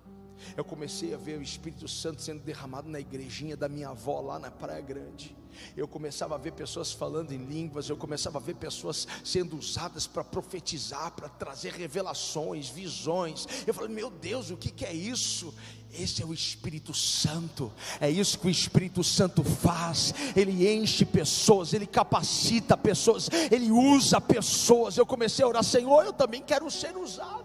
Eu 0.56 0.64
comecei 0.64 1.14
a 1.14 1.16
ver 1.16 1.38
o 1.38 1.42
Espírito 1.42 1.88
Santo 1.88 2.22
sendo 2.22 2.40
derramado 2.40 2.88
na 2.88 3.00
igrejinha 3.00 3.56
da 3.56 3.68
minha 3.68 3.90
avó 3.90 4.20
lá 4.20 4.38
na 4.38 4.50
Praia 4.50 4.80
Grande. 4.80 5.36
Eu 5.76 5.86
começava 5.86 6.34
a 6.34 6.38
ver 6.38 6.52
pessoas 6.52 6.92
falando 6.92 7.32
em 7.32 7.44
línguas, 7.44 7.88
eu 7.88 7.96
começava 7.96 8.38
a 8.38 8.40
ver 8.40 8.56
pessoas 8.56 9.06
sendo 9.24 9.56
usadas 9.56 10.06
para 10.06 10.24
profetizar, 10.24 11.12
para 11.12 11.28
trazer 11.28 11.72
revelações, 11.72 12.68
visões. 12.68 13.46
Eu 13.66 13.74
falei, 13.74 13.94
meu 13.94 14.10
Deus, 14.10 14.50
o 14.50 14.56
que, 14.56 14.70
que 14.70 14.84
é 14.84 14.92
isso? 14.92 15.54
Esse 15.92 16.22
é 16.22 16.26
o 16.26 16.34
Espírito 16.34 16.92
Santo, 16.92 17.72
é 18.00 18.10
isso 18.10 18.38
que 18.38 18.48
o 18.48 18.50
Espírito 18.50 19.04
Santo 19.04 19.44
faz. 19.44 20.12
Ele 20.34 20.68
enche 20.68 21.04
pessoas, 21.04 21.72
ele 21.72 21.86
capacita 21.86 22.76
pessoas, 22.76 23.28
ele 23.50 23.70
usa 23.70 24.20
pessoas. 24.20 24.96
Eu 24.96 25.06
comecei 25.06 25.44
a 25.44 25.48
orar, 25.48 25.62
Senhor, 25.62 26.04
eu 26.04 26.12
também 26.12 26.42
quero 26.42 26.68
ser 26.68 26.96
usado. 26.96 27.43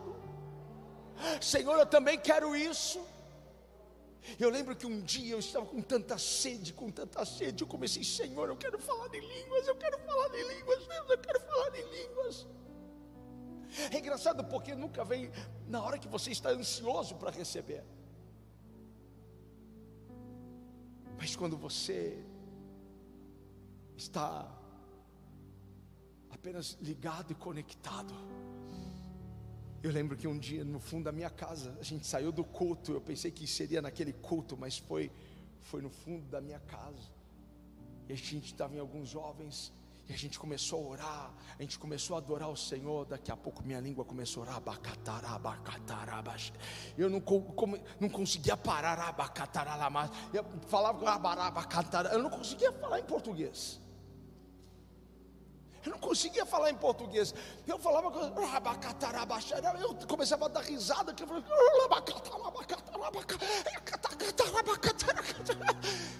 Senhor, 1.41 1.77
eu 1.77 1.85
também 1.85 2.17
quero 2.17 2.55
isso. 2.55 3.05
Eu 4.39 4.49
lembro 4.49 4.75
que 4.75 4.85
um 4.85 5.01
dia 5.01 5.33
eu 5.33 5.39
estava 5.39 5.65
com 5.65 5.81
tanta 5.81 6.17
sede, 6.17 6.73
com 6.73 6.91
tanta 6.91 7.25
sede, 7.25 7.63
eu 7.63 7.67
comecei, 7.67 8.03
Senhor, 8.03 8.49
eu 8.49 8.57
quero 8.57 8.77
falar 8.77 9.07
em 9.15 9.19
línguas, 9.19 9.67
eu 9.67 9.75
quero 9.75 9.97
falar 9.99 10.35
em 10.35 10.47
línguas, 10.47 10.87
Deus, 10.87 11.09
eu 11.09 11.17
quero 11.17 11.39
falar 11.39 11.75
em 11.75 11.83
línguas. 11.83 12.47
É 13.91 13.97
engraçado 13.97 14.43
porque 14.43 14.75
nunca 14.75 15.03
vem 15.03 15.31
na 15.67 15.81
hora 15.81 15.97
que 15.97 16.07
você 16.07 16.31
está 16.31 16.49
ansioso 16.49 17.15
para 17.15 17.31
receber. 17.31 17.83
Mas 21.17 21.35
quando 21.35 21.57
você 21.57 22.23
está 23.97 24.47
apenas 26.29 26.77
ligado 26.81 27.31
e 27.31 27.35
conectado, 27.35 28.13
eu 29.81 29.91
lembro 29.91 30.17
que 30.17 30.27
um 30.27 30.37
dia 30.37 30.63
no 30.63 30.79
fundo 30.79 31.05
da 31.05 31.11
minha 31.11 31.29
casa, 31.29 31.75
a 31.79 31.83
gente 31.83 32.05
saiu 32.05 32.31
do 32.31 32.43
culto, 32.43 32.91
eu 32.91 33.01
pensei 33.01 33.31
que 33.31 33.47
seria 33.47 33.81
naquele 33.81 34.13
culto, 34.13 34.57
mas 34.57 34.77
foi 34.77 35.11
foi 35.61 35.81
no 35.81 35.89
fundo 35.89 36.27
da 36.29 36.41
minha 36.41 36.59
casa. 36.59 37.09
E 38.07 38.13
a 38.13 38.15
gente 38.15 38.45
estava 38.45 38.75
em 38.75 38.79
alguns 38.79 39.09
jovens 39.09 39.71
e 40.07 40.13
a 40.13 40.17
gente 40.17 40.39
começou 40.39 40.83
a 40.83 40.89
orar, 40.89 41.33
a 41.57 41.61
gente 41.61 41.77
começou 41.77 42.15
a 42.15 42.19
adorar 42.19 42.49
o 42.49 42.57
Senhor. 42.57 43.05
Daqui 43.05 43.31
a 43.31 43.37
pouco 43.37 43.61
minha 43.63 43.79
língua 43.79 44.03
começou 44.03 44.41
a 44.41 44.47
orar. 44.47 44.63
Eu 46.97 47.09
não, 47.09 47.21
como, 47.21 47.77
não 47.99 48.09
conseguia 48.09 48.57
parar. 48.57 49.15
Eu 50.33 50.43
falava 50.67 50.99
eu 52.11 52.23
não 52.23 52.29
conseguia 52.31 52.71
falar 52.73 52.99
em 52.99 53.03
português. 53.03 53.79
Eu 55.85 55.91
não 55.91 55.99
conseguia 55.99 56.45
falar 56.45 56.69
em 56.69 56.75
português. 56.75 57.33
Eu 57.65 57.79
falava, 57.79 58.07
eu 58.07 60.07
começava 60.07 60.45
a 60.45 60.49
dar 60.49 60.61
risada. 60.61 61.15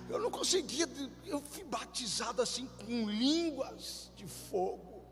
Eu 0.10 0.20
não 0.20 0.32
conseguia. 0.32 0.88
Eu 1.26 1.42
fui 1.42 1.64
batizado 1.64 2.42
assim 2.42 2.68
com 2.86 3.10
línguas 3.10 4.12
de 4.16 4.26
fogo. 4.26 5.04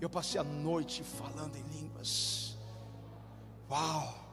Eu 0.00 0.10
passei 0.10 0.40
a 0.40 0.44
noite 0.44 1.02
falando 1.02 1.56
em 1.56 1.62
línguas. 1.62 2.56
Uau! 3.70 4.25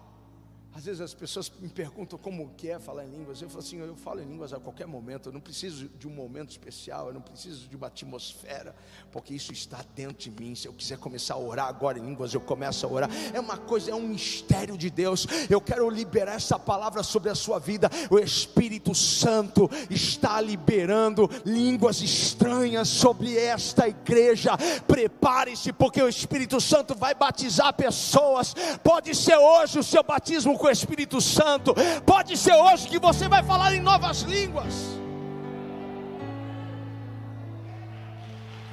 Às 0.76 0.86
vezes 0.86 1.02
as 1.02 1.14
pessoas 1.14 1.52
me 1.60 1.70
perguntam 1.70 2.18
como 2.18 2.50
que 2.58 2.70
é 2.70 2.80
falar 2.80 3.06
em 3.06 3.12
línguas. 3.12 3.40
Eu 3.40 3.48
falo 3.48 3.60
assim, 3.60 3.78
eu 3.78 3.96
falo 3.96 4.22
em 4.22 4.26
línguas 4.26 4.54
a 4.54 4.60
qualquer 4.60 4.88
momento. 4.88 5.30
Eu 5.30 5.34
não 5.34 5.40
preciso 5.40 5.88
de 5.88 6.08
um 6.08 6.12
momento 6.12 6.50
especial. 6.50 7.08
Eu 7.08 7.14
não 7.14 7.22
preciso 7.22 7.68
de 7.68 7.76
uma 7.76 7.88
atmosfera, 7.88 8.76
porque 9.12 9.36
isso 9.36 9.54
está 9.54 9.86
dentro 9.96 10.18
de 10.18 10.32
mim. 10.32 10.56
Se 10.56 10.68
eu 10.68 10.74
quiser 10.74 10.98
começar 10.98 11.36
a 11.36 11.38
orar 11.38 11.68
agora 11.68 12.00
em 12.00 12.06
línguas, 12.06 12.34
eu 12.34 12.42
começo 12.42 12.88
a 12.88 12.90
orar. 12.90 13.10
É 13.32 13.40
uma 13.40 13.56
coisa, 13.56 13.92
é 13.92 13.96
um 13.96 14.08
mistério 14.08 14.76
de 14.76 14.90
Deus. 14.90 15.28
Eu 15.48 15.62
quero 15.62 15.88
liberar 15.92 16.34
essa 16.34 16.58
palavra 16.58 17.04
sobre 17.04 17.30
a 17.30 17.36
sua 17.36 17.60
vida. 17.60 17.88
O 18.10 18.18
Espírito 18.18 18.96
Santo 18.96 19.70
está 19.92 20.42
liberando 20.42 21.30
línguas 21.46 22.02
estranhas 22.02 22.88
sobre 22.88 23.38
esta 23.38 23.88
igreja. 23.88 24.58
Prepare-se, 24.88 25.72
porque 25.72 26.02
o 26.02 26.10
Espírito 26.10 26.60
Santo 26.60 26.96
vai 26.96 27.14
batizar 27.14 27.72
pessoas. 27.76 28.56
Pode 28.84 29.14
ser 29.14 29.38
hoje 29.38 29.78
o 29.78 29.84
seu 29.84 30.02
batismo 30.02 30.58
com 30.64 30.68
o 30.68 30.72
Espírito 30.72 31.20
Santo. 31.20 31.76
Pode 32.06 32.38
ser 32.38 32.54
hoje 32.54 32.88
que 32.88 32.98
você 32.98 33.28
vai 33.28 33.44
falar 33.44 33.74
em 33.76 33.82
novas 33.82 34.22
línguas. 34.22 34.74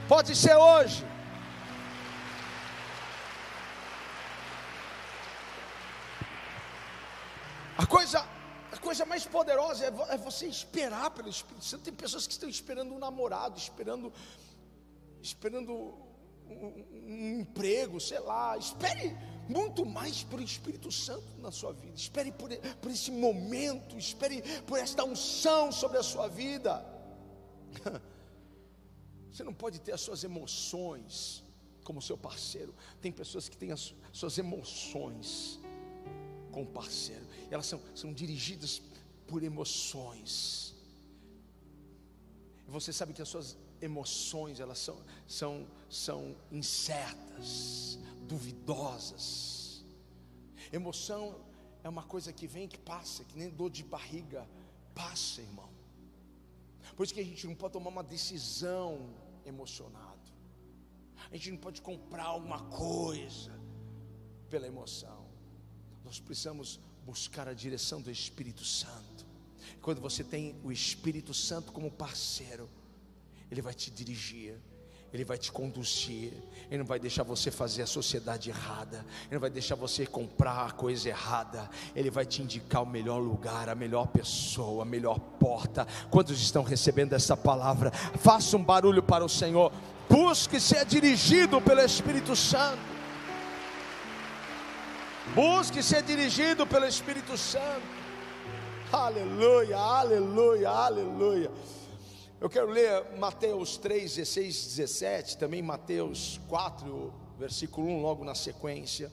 Pode 0.07 0.36
ser 0.36 0.55
hoje. 0.55 1.05
A 7.76 7.86
coisa, 7.86 8.24
a 8.70 8.76
coisa 8.76 9.05
mais 9.05 9.24
poderosa 9.24 9.86
é, 9.86 10.14
é 10.14 10.16
você 10.16 10.47
esperar 10.47 11.11
pelo 11.11 11.28
Espírito 11.28 11.64
Santo. 11.64 11.82
Tem 11.82 11.93
pessoas 11.93 12.24
que 12.24 12.34
estão 12.34 12.49
esperando 12.49 12.95
um 12.95 13.01
namorado, 13.01 13.59
esperando, 13.59 14.12
esperando 15.20 15.72
um, 16.47 16.84
um 17.09 17.41
emprego, 17.41 17.99
sei 17.99 18.20
lá. 18.20 18.57
Espere 18.57 19.18
muito 19.51 19.84
mais 19.84 20.22
pelo 20.22 20.42
Espírito 20.42 20.90
Santo 20.92 21.28
na 21.38 21.51
sua 21.51 21.72
vida. 21.72 21.96
Espere 21.96 22.30
por, 22.30 22.48
por 22.82 22.90
esse 22.90 23.11
momento, 23.11 23.98
espere 23.98 24.42
por 24.68 24.78
esta 24.78 25.03
unção 25.05 25.72
sobre 25.72 25.98
a 25.98 26.03
sua 26.03 26.28
vida. 26.28 26.72
Você 29.30 29.42
não 29.42 29.55
pode 29.55 29.80
ter 29.80 29.92
as 29.92 30.01
suas 30.01 30.22
emoções 30.30 31.42
como 31.82 32.01
seu 32.01 32.16
parceiro. 32.16 32.72
Tem 33.01 33.11
pessoas 33.11 33.48
que 33.48 33.57
têm 33.57 33.72
as 33.72 33.94
suas 34.12 34.38
emoções 34.38 35.59
com 36.53 36.62
o 36.62 36.66
parceiro, 36.66 37.24
elas 37.51 37.66
são, 37.66 37.80
são 37.94 38.12
dirigidas 38.12 38.82
por 39.26 39.42
emoções. 39.42 40.74
Você 42.66 42.92
sabe 42.92 43.12
que 43.12 43.22
as 43.22 43.28
suas 43.28 43.57
emoções 43.81 44.61
elas 44.61 44.78
são, 44.78 44.97
são, 45.26 45.66
são 45.89 46.37
incertas, 46.51 47.99
duvidosas. 48.22 49.85
Emoção 50.72 51.41
é 51.83 51.89
uma 51.89 52.03
coisa 52.03 52.33
que 52.33 52.47
vem 52.47 52.68
que 52.68 52.78
passa, 52.78 53.24
que 53.24 53.37
nem 53.37 53.49
dor 53.49 53.70
de 53.70 53.83
barriga 53.83 54.49
passa, 54.95 55.41
irmão. 55.41 55.68
Por 56.97 57.05
isso 57.05 57.14
que 57.14 57.20
a 57.20 57.24
gente 57.24 57.47
não 57.47 57.55
pode 57.55 57.72
tomar 57.72 57.91
uma 57.91 58.03
decisão 58.03 59.11
emocionado. 59.45 60.20
A 61.31 61.37
gente 61.37 61.53
não 61.53 61.59
pode 61.59 61.81
comprar 61.81 62.24
alguma 62.24 62.61
coisa 62.64 63.53
pela 64.49 64.66
emoção. 64.66 65.26
Nós 66.05 66.18
precisamos 66.18 66.81
buscar 67.05 67.49
a 67.49 67.55
direção 67.55 68.01
do 68.03 68.11
Espírito 68.11 68.64
Santo. 68.64 69.26
Quando 69.81 70.01
você 70.01 70.22
tem 70.22 70.55
o 70.62 70.70
Espírito 70.72 71.33
Santo 71.33 71.72
como 71.72 71.91
parceiro, 71.91 72.68
ele 73.51 73.62
vai 73.62 73.74
te 73.74 73.90
dirigir, 73.90 74.57
ele 75.12 75.24
vai 75.24 75.36
te 75.36 75.51
conduzir, 75.51 76.32
Ele 76.68 76.78
não 76.78 76.84
vai 76.84 77.01
deixar 77.01 77.24
você 77.24 77.51
fazer 77.51 77.82
a 77.82 77.86
sociedade 77.86 78.48
errada, 78.48 79.05
Ele 79.24 79.34
não 79.34 79.40
vai 79.40 79.51
deixar 79.51 79.74
você 79.74 80.07
comprar 80.07 80.66
a 80.66 80.70
coisa 80.70 81.09
errada, 81.09 81.68
Ele 81.96 82.11
vai 82.11 82.24
te 82.24 82.42
indicar 82.42 82.82
o 82.82 82.86
melhor 82.86 83.18
lugar, 83.18 83.68
a 83.68 83.74
melhor 83.74 84.07
pessoa, 84.07 84.82
a 84.82 84.86
melhor 84.86 85.18
porta. 85.18 85.84
Quantos 86.11 86.40
estão 86.40 86.62
recebendo 86.62 87.12
essa 87.12 87.36
palavra? 87.36 87.90
Faça 87.90 88.57
um 88.57 88.62
barulho 88.62 89.03
para 89.03 89.24
o 89.24 89.28
Senhor, 89.28 89.72
busque 90.09 90.61
ser 90.61 90.84
dirigido 90.84 91.61
pelo 91.61 91.80
Espírito 91.80 92.36
Santo, 92.36 92.78
busque 95.34 95.82
ser 95.82 96.05
dirigido 96.05 96.64
pelo 96.64 96.86
Espírito 96.86 97.36
Santo. 97.36 97.98
Aleluia, 98.92 99.76
aleluia, 99.76 100.68
aleluia. 100.68 101.51
Eu 102.41 102.49
quero 102.49 102.70
ler 102.70 103.18
Mateus 103.18 103.76
3, 103.76 104.14
16, 104.14 104.68
17, 104.76 105.36
também 105.36 105.61
Mateus 105.61 106.41
4, 106.49 107.12
versículo 107.38 107.86
1, 107.86 108.01
logo 108.01 108.24
na 108.24 108.34
sequência. 108.34 109.12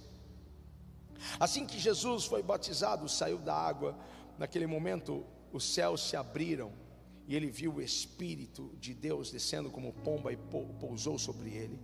Assim 1.37 1.65
que 1.65 1.77
Jesus 1.77 2.23
foi 2.23 2.41
batizado, 2.41 3.09
saiu 3.09 3.37
da 3.37 3.53
água, 3.53 3.97
naquele 4.37 4.65
momento 4.65 5.25
os 5.51 5.65
céus 5.65 6.07
se 6.07 6.15
abriram 6.15 6.71
e 7.27 7.35
ele 7.35 7.51
viu 7.51 7.73
o 7.73 7.81
Espírito 7.81 8.71
de 8.79 8.93
Deus 8.93 9.29
descendo 9.29 9.69
como 9.69 9.91
pomba 9.91 10.31
e 10.31 10.37
pousou 10.79 11.19
sobre 11.19 11.49
ele. 11.49 11.77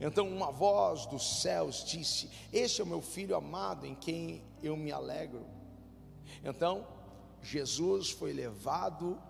Então 0.00 0.28
uma 0.28 0.52
voz 0.52 1.06
dos 1.06 1.42
céus 1.42 1.84
disse: 1.84 2.30
Este 2.52 2.80
é 2.80 2.84
o 2.84 2.86
meu 2.86 3.02
filho 3.02 3.34
amado 3.34 3.84
em 3.84 3.96
quem 3.96 4.44
eu 4.62 4.76
me 4.76 4.92
alegro. 4.92 5.44
Então 6.44 6.86
Jesus 7.42 8.10
foi 8.10 8.32
levado 8.32 9.20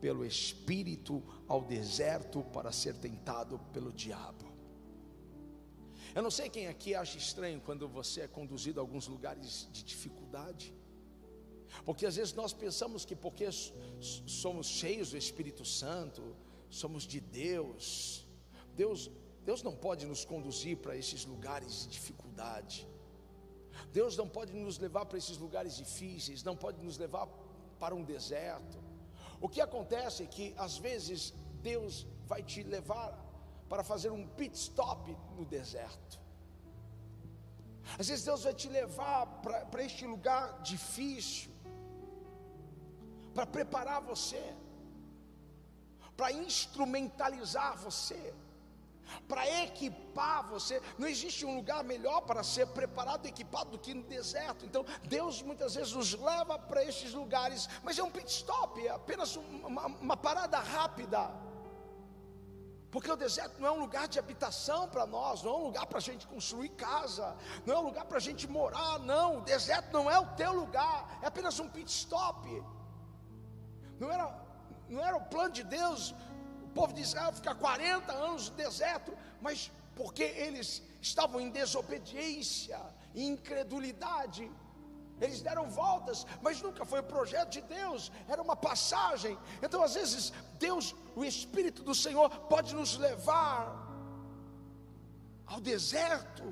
pelo 0.00 0.24
Espírito 0.24 1.22
ao 1.48 1.62
deserto 1.62 2.42
para 2.52 2.72
ser 2.72 2.94
tentado 2.96 3.58
pelo 3.72 3.92
diabo. 3.92 4.44
Eu 6.14 6.22
não 6.22 6.30
sei 6.30 6.48
quem 6.48 6.66
aqui 6.66 6.94
acha 6.94 7.18
estranho 7.18 7.60
quando 7.60 7.86
você 7.88 8.22
é 8.22 8.28
conduzido 8.28 8.80
a 8.80 8.82
alguns 8.82 9.06
lugares 9.06 9.68
de 9.70 9.82
dificuldade, 9.84 10.74
porque 11.84 12.06
às 12.06 12.16
vezes 12.16 12.32
nós 12.32 12.52
pensamos 12.52 13.04
que 13.04 13.14
porque 13.14 13.48
somos 14.26 14.66
cheios 14.66 15.10
do 15.10 15.18
Espírito 15.18 15.64
Santo, 15.64 16.22
somos 16.70 17.02
de 17.04 17.20
Deus, 17.20 18.26
Deus, 18.74 19.10
Deus 19.44 19.62
não 19.62 19.74
pode 19.74 20.06
nos 20.06 20.24
conduzir 20.24 20.78
para 20.78 20.96
esses 20.96 21.24
lugares 21.24 21.82
de 21.82 21.88
dificuldade. 21.88 22.86
Deus 23.92 24.16
não 24.16 24.28
pode 24.28 24.52
nos 24.54 24.78
levar 24.78 25.04
para 25.06 25.18
esses 25.18 25.36
lugares 25.36 25.76
difíceis, 25.76 26.42
não 26.42 26.56
pode 26.56 26.82
nos 26.82 26.96
levar 26.96 27.26
para 27.78 27.94
um 27.94 28.02
deserto. 28.02 28.78
O 29.40 29.48
que 29.48 29.60
acontece 29.60 30.22
é 30.22 30.26
que 30.26 30.54
às 30.56 30.76
vezes 30.78 31.32
Deus 31.62 32.06
vai 32.26 32.42
te 32.42 32.62
levar 32.62 33.10
para 33.68 33.82
fazer 33.82 34.10
um 34.10 34.26
pit 34.26 34.54
stop 34.56 35.16
no 35.36 35.44
deserto. 35.44 36.20
Às 37.98 38.08
vezes 38.08 38.24
Deus 38.24 38.42
vai 38.42 38.54
te 38.54 38.68
levar 38.68 39.26
para 39.70 39.82
este 39.84 40.06
lugar 40.06 40.60
difícil, 40.62 41.50
para 43.34 43.46
preparar 43.46 44.00
você, 44.00 44.42
para 46.16 46.32
instrumentalizar 46.32 47.76
você 47.76 48.34
para 49.28 49.46
equipar 49.62 50.48
você. 50.48 50.80
Não 50.98 51.08
existe 51.08 51.44
um 51.44 51.56
lugar 51.56 51.82
melhor 51.84 52.22
para 52.22 52.42
ser 52.42 52.66
preparado 52.68 53.26
e 53.26 53.28
equipado 53.28 53.70
do 53.70 53.78
que 53.78 53.94
no 53.94 54.02
deserto. 54.02 54.64
Então, 54.64 54.84
Deus 55.04 55.42
muitas 55.42 55.74
vezes 55.74 55.92
nos 55.92 56.14
leva 56.14 56.58
para 56.58 56.84
esses 56.84 57.12
lugares, 57.12 57.68
mas 57.82 57.98
é 57.98 58.02
um 58.02 58.10
pit 58.10 58.30
stop, 58.30 58.86
é 58.86 58.90
apenas 58.90 59.36
uma, 59.36 59.86
uma 59.86 60.16
parada 60.16 60.58
rápida. 60.58 61.30
Porque 62.90 63.10
o 63.10 63.16
deserto 63.16 63.60
não 63.60 63.68
é 63.68 63.72
um 63.72 63.80
lugar 63.80 64.08
de 64.08 64.18
habitação 64.18 64.88
para 64.88 65.06
nós, 65.06 65.42
não 65.42 65.52
é 65.52 65.56
um 65.56 65.64
lugar 65.64 65.86
para 65.86 65.98
a 65.98 66.00
gente 66.00 66.26
construir 66.26 66.70
casa, 66.70 67.36
não 67.66 67.74
é 67.74 67.78
um 67.78 67.82
lugar 67.82 68.04
para 68.06 68.16
a 68.16 68.20
gente 68.20 68.48
morar, 68.48 68.98
não. 69.00 69.38
O 69.38 69.40
deserto 69.42 69.92
não 69.92 70.10
é 70.10 70.18
o 70.18 70.26
teu 70.34 70.52
lugar, 70.52 71.18
é 71.20 71.26
apenas 71.26 71.58
um 71.60 71.68
pit 71.68 71.90
stop. 71.90 72.48
Não 73.98 74.10
era, 74.10 74.26
não 74.88 75.04
era 75.04 75.16
o 75.16 75.24
plano 75.26 75.52
de 75.52 75.64
Deus 75.64 76.14
povo 76.78 76.92
de 76.98 77.02
Israel 77.08 77.32
ficar 77.40 77.54
40 77.54 78.12
anos 78.12 78.50
no 78.50 78.56
deserto, 78.64 79.12
mas 79.46 79.58
porque 79.98 80.26
eles 80.46 80.68
estavam 81.08 81.38
em 81.44 81.50
desobediência, 81.60 82.78
em 83.14 83.28
incredulidade. 83.34 84.44
Eles 85.24 85.40
deram 85.48 85.66
voltas, 85.82 86.18
mas 86.44 86.60
nunca 86.66 86.84
foi 86.90 87.00
o 87.00 87.10
projeto 87.14 87.50
de 87.56 87.62
Deus, 87.78 88.12
era 88.28 88.42
uma 88.46 88.56
passagem. 88.68 89.34
Então, 89.64 89.80
às 89.88 89.94
vezes, 89.98 90.32
Deus, 90.66 90.94
o 91.20 91.24
Espírito 91.24 91.82
do 91.88 91.94
Senhor, 92.04 92.28
pode 92.54 92.74
nos 92.80 92.92
levar 93.08 93.60
ao 95.46 95.60
deserto, 95.72 96.46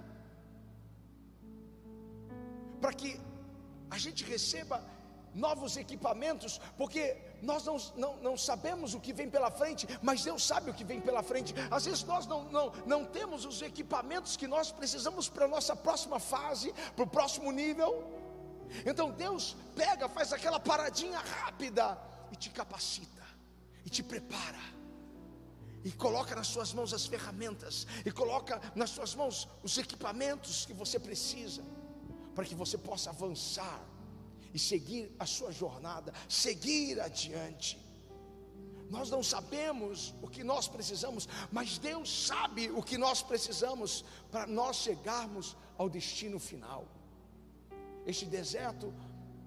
para 2.80 2.94
que 3.00 3.10
a 3.90 3.98
gente 4.04 4.22
receba 4.34 4.76
novos 5.34 5.76
equipamentos, 5.76 6.60
porque 6.76 7.16
nós 7.42 7.64
não, 7.64 7.76
não, 7.96 8.16
não 8.18 8.36
sabemos 8.36 8.94
o 8.94 9.00
que 9.00 9.12
vem 9.12 9.28
pela 9.28 9.50
frente, 9.50 9.86
mas 10.02 10.24
Deus 10.24 10.44
sabe 10.44 10.70
o 10.70 10.74
que 10.74 10.84
vem 10.84 11.00
pela 11.00 11.22
frente. 11.22 11.54
Às 11.70 11.84
vezes 11.84 12.04
nós 12.04 12.26
não, 12.26 12.44
não, 12.44 12.72
não 12.86 13.04
temos 13.04 13.44
os 13.44 13.60
equipamentos 13.62 14.36
que 14.36 14.46
nós 14.46 14.70
precisamos 14.70 15.28
para 15.28 15.44
a 15.44 15.48
nossa 15.48 15.74
próxima 15.74 16.18
fase, 16.18 16.72
para 16.94 17.04
o 17.04 17.06
próximo 17.06 17.50
nível. 17.50 18.04
Então 18.86 19.10
Deus 19.10 19.56
pega, 19.74 20.08
faz 20.08 20.32
aquela 20.32 20.58
paradinha 20.58 21.18
rápida 21.18 21.98
e 22.32 22.36
te 22.36 22.50
capacita, 22.50 23.22
e 23.84 23.90
te 23.90 24.02
prepara 24.02 24.74
e 25.84 25.92
coloca 25.92 26.34
nas 26.34 26.46
suas 26.46 26.72
mãos 26.72 26.94
as 26.94 27.04
ferramentas, 27.04 27.86
e 28.06 28.10
coloca 28.10 28.60
nas 28.74 28.88
suas 28.88 29.14
mãos 29.14 29.46
os 29.62 29.76
equipamentos 29.76 30.64
que 30.64 30.72
você 30.72 30.98
precisa, 30.98 31.62
para 32.34 32.46
que 32.46 32.54
você 32.54 32.78
possa 32.78 33.10
avançar 33.10 33.78
e 34.54 34.58
seguir 34.58 35.12
a 35.18 35.26
sua 35.26 35.50
jornada, 35.50 36.14
seguir 36.28 37.00
adiante. 37.00 37.84
Nós 38.88 39.10
não 39.10 39.22
sabemos 39.22 40.14
o 40.22 40.28
que 40.28 40.44
nós 40.44 40.68
precisamos, 40.68 41.28
mas 41.50 41.78
Deus 41.78 42.26
sabe 42.26 42.70
o 42.70 42.80
que 42.80 42.96
nós 42.96 43.20
precisamos 43.22 44.04
para 44.30 44.46
nós 44.46 44.76
chegarmos 44.76 45.56
ao 45.76 45.90
destino 45.90 46.38
final. 46.38 46.86
Este 48.06 48.26
deserto 48.26 48.94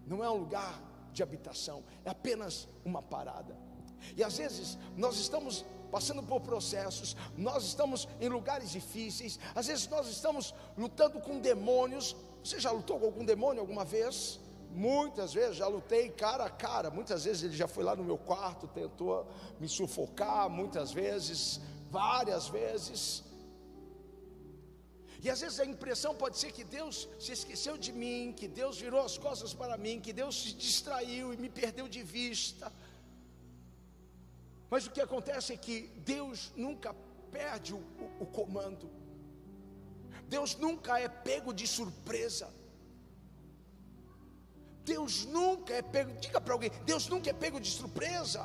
não 0.05 0.21
é 0.23 0.29
um 0.29 0.37
lugar 0.37 0.81
de 1.13 1.23
habitação, 1.23 1.83
é 2.03 2.09
apenas 2.09 2.67
uma 2.83 3.01
parada. 3.01 3.57
E 4.15 4.23
às 4.23 4.37
vezes 4.37 4.77
nós 4.97 5.17
estamos 5.17 5.63
passando 5.91 6.21
por 6.21 6.41
processos, 6.41 7.15
nós 7.37 7.63
estamos 7.63 8.07
em 8.19 8.27
lugares 8.27 8.71
difíceis, 8.71 9.39
às 9.55 9.67
vezes 9.67 9.87
nós 9.87 10.07
estamos 10.09 10.53
lutando 10.77 11.21
com 11.21 11.39
demônios. 11.39 12.15
Você 12.43 12.59
já 12.59 12.71
lutou 12.71 12.99
com 12.99 13.05
algum 13.05 13.23
demônio 13.23 13.61
alguma 13.61 13.85
vez? 13.85 14.39
Muitas 14.71 15.33
vezes 15.33 15.57
já 15.57 15.67
lutei 15.67 16.09
cara 16.09 16.45
a 16.45 16.49
cara. 16.49 16.89
Muitas 16.89 17.23
vezes 17.25 17.43
ele 17.43 17.55
já 17.55 17.67
foi 17.67 17.83
lá 17.83 17.95
no 17.95 18.03
meu 18.03 18.17
quarto, 18.17 18.67
tentou 18.67 19.27
me 19.59 19.67
sufocar. 19.67 20.49
Muitas 20.49 20.91
vezes, 20.91 21.59
várias 21.89 22.47
vezes. 22.47 23.23
E 25.23 25.29
às 25.29 25.41
vezes 25.41 25.59
a 25.59 25.65
impressão 25.65 26.13
pode 26.15 26.37
ser 26.37 26.51
que 26.51 26.63
Deus 26.63 27.07
se 27.19 27.31
esqueceu 27.31 27.77
de 27.77 27.91
mim, 27.91 28.33
que 28.35 28.47
Deus 28.47 28.77
virou 28.77 29.01
as 29.01 29.17
costas 29.17 29.53
para 29.53 29.77
mim, 29.77 29.99
que 29.99 30.13
Deus 30.13 30.41
se 30.41 30.53
distraiu 30.53 31.33
e 31.33 31.37
me 31.37 31.49
perdeu 31.49 31.87
de 31.87 32.03
vista. 32.03 32.71
Mas 34.69 34.85
o 34.85 34.91
que 34.91 35.01
acontece 35.01 35.53
é 35.53 35.57
que 35.57 35.91
Deus 36.13 36.51
nunca 36.55 36.93
perde 37.31 37.73
o, 37.73 37.77
o, 37.77 38.23
o 38.23 38.25
comando. 38.25 38.89
Deus 40.27 40.55
nunca 40.55 40.99
é 40.99 41.07
pego 41.07 41.53
de 41.53 41.65
surpresa. 41.65 42.53
Deus 44.91 45.25
nunca 45.25 45.73
é 45.73 45.81
pego, 45.81 46.13
diga 46.25 46.39
para 46.39 46.53
alguém, 46.53 46.71
Deus 46.85 47.07
nunca 47.09 47.29
é 47.29 47.33
pego 47.33 47.59
de 47.59 47.69
surpresa. 47.69 48.43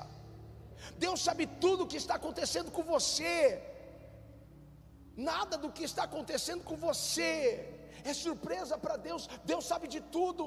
Deus 0.99 1.20
sabe 1.26 1.47
tudo 1.47 1.84
o 1.84 1.86
que 1.86 1.97
está 1.97 2.14
acontecendo 2.16 2.70
com 2.76 2.82
você. 2.82 3.62
Nada 5.16 5.57
do 5.57 5.70
que 5.70 5.84
está 5.84 6.03
acontecendo 6.03 6.64
com 6.64 6.76
você 6.76 7.38
é 8.05 8.12
surpresa 8.12 8.76
para 8.76 8.97
Deus. 8.97 9.28
Deus 9.45 9.64
sabe 9.64 9.86
de 9.86 10.01
tudo. 10.01 10.45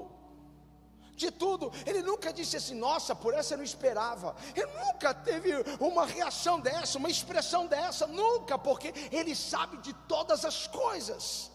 De 1.16 1.32
tudo, 1.32 1.72
ele 1.86 2.02
nunca 2.02 2.34
disse 2.34 2.58
assim, 2.58 2.76
nossa, 2.76 3.16
por 3.16 3.34
essa 3.34 3.54
eu 3.54 3.60
não 3.60 3.64
esperava. 3.64 4.36
Ele 4.54 4.70
nunca 4.86 5.14
teve 5.14 5.52
uma 5.80 6.06
reação 6.06 6.60
dessa, 6.60 6.98
uma 6.98 7.10
expressão 7.10 7.68
dessa, 7.68 8.06
nunca, 8.06 8.58
porque 8.60 8.94
ele 9.14 9.34
sabe 9.34 9.78
de 9.78 9.94
todas 10.10 10.44
as 10.44 10.68
coisas. 10.68 11.55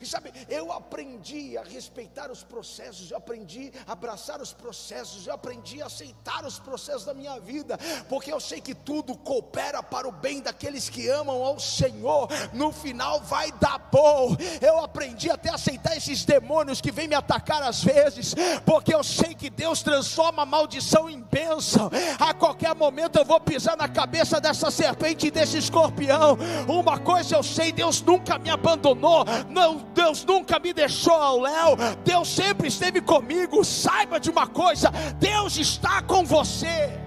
E 0.00 0.06
sabe, 0.06 0.32
eu 0.48 0.72
aprendi 0.72 1.56
a 1.56 1.62
respeitar 1.62 2.30
os 2.30 2.42
processos, 2.42 3.10
eu 3.10 3.16
aprendi 3.16 3.72
a 3.86 3.92
abraçar 3.92 4.40
os 4.40 4.52
processos, 4.52 5.26
eu 5.26 5.34
aprendi 5.34 5.82
a 5.82 5.86
aceitar 5.86 6.44
os 6.44 6.58
processos 6.58 7.04
da 7.04 7.14
minha 7.14 7.38
vida, 7.40 7.78
porque 8.08 8.32
eu 8.32 8.40
sei 8.40 8.60
que 8.60 8.74
tudo 8.74 9.16
coopera 9.16 9.82
para 9.82 10.08
o 10.08 10.12
bem 10.12 10.40
daqueles 10.40 10.88
que 10.88 11.08
amam 11.08 11.42
ao 11.42 11.58
Senhor. 11.58 12.28
No 12.52 12.72
final 12.72 13.20
vai 13.20 13.50
dar 13.52 13.78
bom. 13.90 14.36
Eu 14.60 14.78
aprendi 14.80 15.30
até 15.30 15.50
a 15.50 15.54
aceitar 15.54 15.96
esses 15.96 16.24
demônios 16.24 16.80
que 16.80 16.92
vêm 16.92 17.08
me 17.08 17.14
atacar 17.14 17.62
às 17.62 17.82
vezes, 17.82 18.34
porque 18.64 18.94
eu 18.94 19.02
sei 19.02 19.34
que 19.34 19.50
Deus 19.50 19.82
transforma 19.82 20.42
a 20.42 20.46
maldição 20.46 21.08
em 21.08 21.20
bênção. 21.20 21.90
A 22.18 22.34
qualquer 22.34 22.74
momento 22.74 23.16
eu 23.16 23.24
vou 23.24 23.40
pisar 23.40 23.76
na 23.76 23.88
cabeça 23.88 24.40
dessa 24.40 24.70
serpente 24.70 25.26
e 25.26 25.30
desse 25.30 25.58
escorpião. 25.58 26.38
Uma 26.68 26.98
coisa 26.98 27.36
eu 27.36 27.42
sei, 27.42 27.72
Deus 27.72 28.00
nunca 28.02 28.38
me 28.38 28.50
abandonou. 28.50 29.24
Não 29.48 29.75
Deus 29.94 30.24
nunca 30.24 30.58
me 30.58 30.72
deixou 30.72 31.14
ao 31.14 31.40
léu, 31.40 31.76
Deus 32.04 32.28
sempre 32.28 32.68
esteve 32.68 33.00
comigo. 33.00 33.64
Saiba 33.64 34.18
de 34.20 34.30
uma 34.30 34.46
coisa: 34.46 34.90
Deus 35.18 35.56
está 35.56 36.02
com 36.02 36.24
você, 36.24 36.98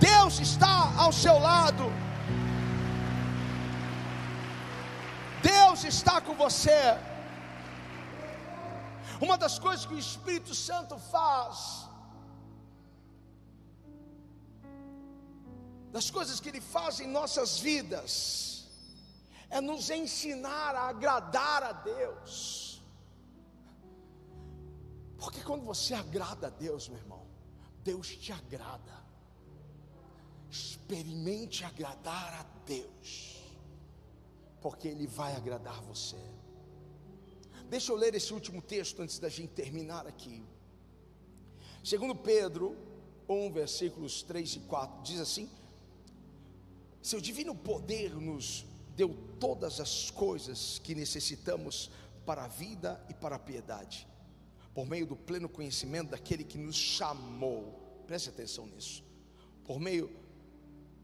Deus 0.00 0.40
está 0.40 0.92
ao 0.96 1.12
seu 1.12 1.38
lado, 1.38 1.92
Deus 5.42 5.84
está 5.84 6.20
com 6.20 6.34
você. 6.34 6.98
Uma 9.20 9.36
das 9.38 9.58
coisas 9.58 9.86
que 9.86 9.94
o 9.94 9.98
Espírito 9.98 10.54
Santo 10.54 10.98
faz, 10.98 11.88
das 15.92 16.10
coisas 16.10 16.40
que 16.40 16.48
Ele 16.48 16.60
faz 16.60 16.98
em 17.00 17.06
nossas 17.06 17.58
vidas, 17.58 18.53
é 19.50 19.60
nos 19.60 19.90
ensinar 19.90 20.74
a 20.74 20.88
agradar 20.88 21.62
a 21.62 21.72
Deus. 21.72 22.82
Porque 25.18 25.40
quando 25.40 25.64
você 25.64 25.94
agrada 25.94 26.48
a 26.48 26.50
Deus, 26.50 26.88
meu 26.88 26.98
irmão, 26.98 27.26
Deus 27.82 28.08
te 28.08 28.32
agrada. 28.32 29.04
Experimente 30.50 31.64
agradar 31.64 32.40
a 32.40 32.42
Deus, 32.64 33.42
porque 34.60 34.86
Ele 34.86 35.06
vai 35.06 35.34
agradar 35.34 35.80
você. 35.82 36.18
Deixa 37.68 37.90
eu 37.90 37.96
ler 37.96 38.14
esse 38.14 38.32
último 38.32 38.62
texto 38.62 39.00
antes 39.02 39.18
da 39.18 39.28
gente 39.28 39.52
terminar 39.52 40.06
aqui. 40.06 40.44
Segundo 41.82 42.14
Pedro 42.14 42.76
1, 43.28 43.52
versículos 43.52 44.22
3 44.22 44.56
e 44.56 44.60
4, 44.60 45.02
diz 45.02 45.20
assim: 45.20 45.50
Seu 47.02 47.20
divino 47.20 47.54
poder 47.54 48.14
nos 48.14 48.64
deu 48.96 49.14
todas 49.40 49.80
as 49.80 50.10
coisas 50.10 50.78
que 50.78 50.94
necessitamos 50.94 51.90
para 52.24 52.44
a 52.44 52.48
vida 52.48 53.04
e 53.08 53.14
para 53.14 53.36
a 53.36 53.38
piedade, 53.38 54.06
por 54.74 54.86
meio 54.86 55.06
do 55.06 55.16
pleno 55.16 55.48
conhecimento 55.48 56.10
daquele 56.10 56.44
que 56.44 56.58
nos 56.58 56.76
chamou, 56.76 58.02
preste 58.06 58.28
atenção 58.28 58.66
nisso, 58.66 59.04
por 59.64 59.78
meio 59.78 60.10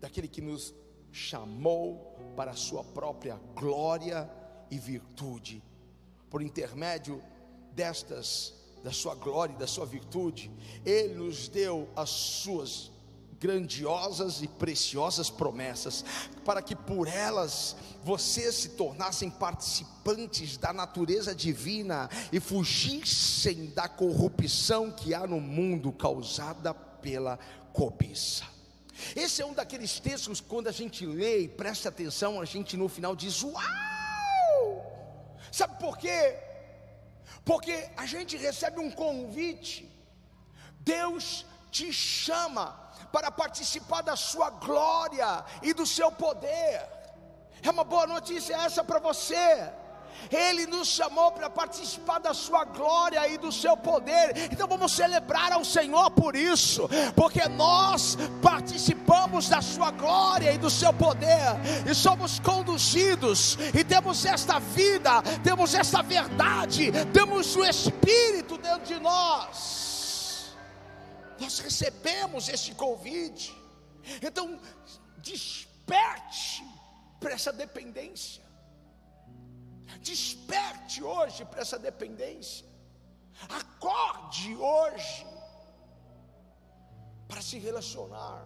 daquele 0.01 0.28
que 0.28 0.41
nos 0.41 0.74
chamou 1.12 2.16
para 2.36 2.53
a 2.53 2.57
sua 2.57 2.84
própria 2.84 3.38
glória 3.55 4.30
e 4.70 4.78
virtude, 4.78 5.62
por 6.30 6.41
intermédio 6.41 7.22
destas, 7.72 8.55
da 8.82 8.93
sua 8.93 9.14
glória 9.14 9.53
e 9.53 9.59
da 9.59 9.66
sua 9.66 9.84
virtude, 9.84 10.51
Ele 10.86 11.14
nos 11.14 11.49
deu 11.49 11.88
as 11.95 12.09
suas 12.09 12.91
grandiosas 13.41 14.43
e 14.43 14.47
preciosas 14.47 15.30
promessas, 15.30 16.05
para 16.45 16.61
que 16.61 16.76
por 16.76 17.09
elas 17.09 17.74
vocês 18.05 18.55
se 18.55 18.68
tornassem 18.70 19.30
participantes 19.30 20.59
da 20.59 20.72
natureza 20.72 21.34
divina 21.34 22.09
e 22.30 22.38
fugissem 22.38 23.66
da 23.70 23.88
corrupção 23.88 24.91
que 24.91 25.14
há 25.14 25.26
no 25.26 25.41
mundo 25.41 25.91
causada 25.91 26.74
pela 26.74 27.38
cobiça. 27.72 28.45
Esse 29.16 29.41
é 29.41 29.47
um 29.47 29.55
daqueles 29.55 29.99
textos 29.99 30.41
quando 30.41 30.68
a 30.68 30.72
gente 30.72 31.07
lê 31.07 31.41
e 31.41 31.49
presta 31.49 31.88
atenção, 31.88 32.41
a 32.41 32.45
gente 32.45 32.76
no 32.76 32.88
final 32.88 33.16
diz: 33.16 33.43
Uau! 33.43 33.57
Sabe 35.51 35.78
por 35.80 35.97
quê? 35.97 36.36
Porque 37.45 37.88
a 37.97 38.05
gente 38.05 38.36
recebe 38.36 38.78
um 38.80 38.91
convite, 38.91 39.91
Deus 40.80 41.47
te 41.70 41.93
chama 41.93 42.89
para 43.13 43.31
participar 43.31 44.03
da 44.03 44.17
sua 44.17 44.51
glória 44.51 45.45
e 45.63 45.73
do 45.73 45.87
seu 45.87 46.11
poder. 46.13 46.87
É 47.63 47.71
uma 47.71 47.85
boa 47.85 48.07
notícia 48.07 48.55
essa 48.55 48.83
para 48.83 48.99
você. 48.99 49.71
Ele 50.31 50.67
nos 50.67 50.89
chamou 50.89 51.33
para 51.33 51.49
participar 51.49 52.19
da 52.19 52.35
sua 52.35 52.65
glória 52.65 53.27
e 53.29 53.39
do 53.39 53.51
seu 53.51 53.77
poder. 53.77 54.51
Então 54.53 54.67
vamos 54.67 54.93
celebrar 54.93 55.53
ao 55.53 55.65
Senhor 55.65 56.11
por 56.11 56.37
isso, 56.37 56.89
porque 57.15 57.49
nós 57.49 58.19
participamos 58.43 59.49
da 59.49 59.63
sua 59.63 59.91
glória 59.91 60.53
e 60.53 60.59
do 60.59 60.69
seu 60.69 60.93
poder 60.93 61.57
e 61.89 61.95
somos 61.95 62.39
conduzidos 62.41 63.57
e 63.75 63.83
temos 63.85 64.25
esta 64.25 64.59
vida, 64.59 65.23
temos 65.43 65.75
esta 65.75 66.03
verdade, 66.03 66.93
temos 67.13 67.57
o 67.57 67.65
espírito 67.65 68.59
dentro 68.59 68.85
de 68.85 69.01
nós 69.01 69.89
nós 71.41 71.59
recebemos 71.59 72.49
esse 72.49 72.74
convite. 72.74 73.57
Então, 74.22 74.61
desperte 75.18 76.64
para 77.18 77.32
essa 77.32 77.53
dependência. 77.53 78.45
Desperte 80.01 81.03
hoje 81.03 81.45
para 81.45 81.61
essa 81.61 81.78
dependência. 81.78 82.66
Acorde 83.49 84.55
hoje 84.57 85.26
para 87.26 87.41
se 87.41 87.59
relacionar. 87.59 88.45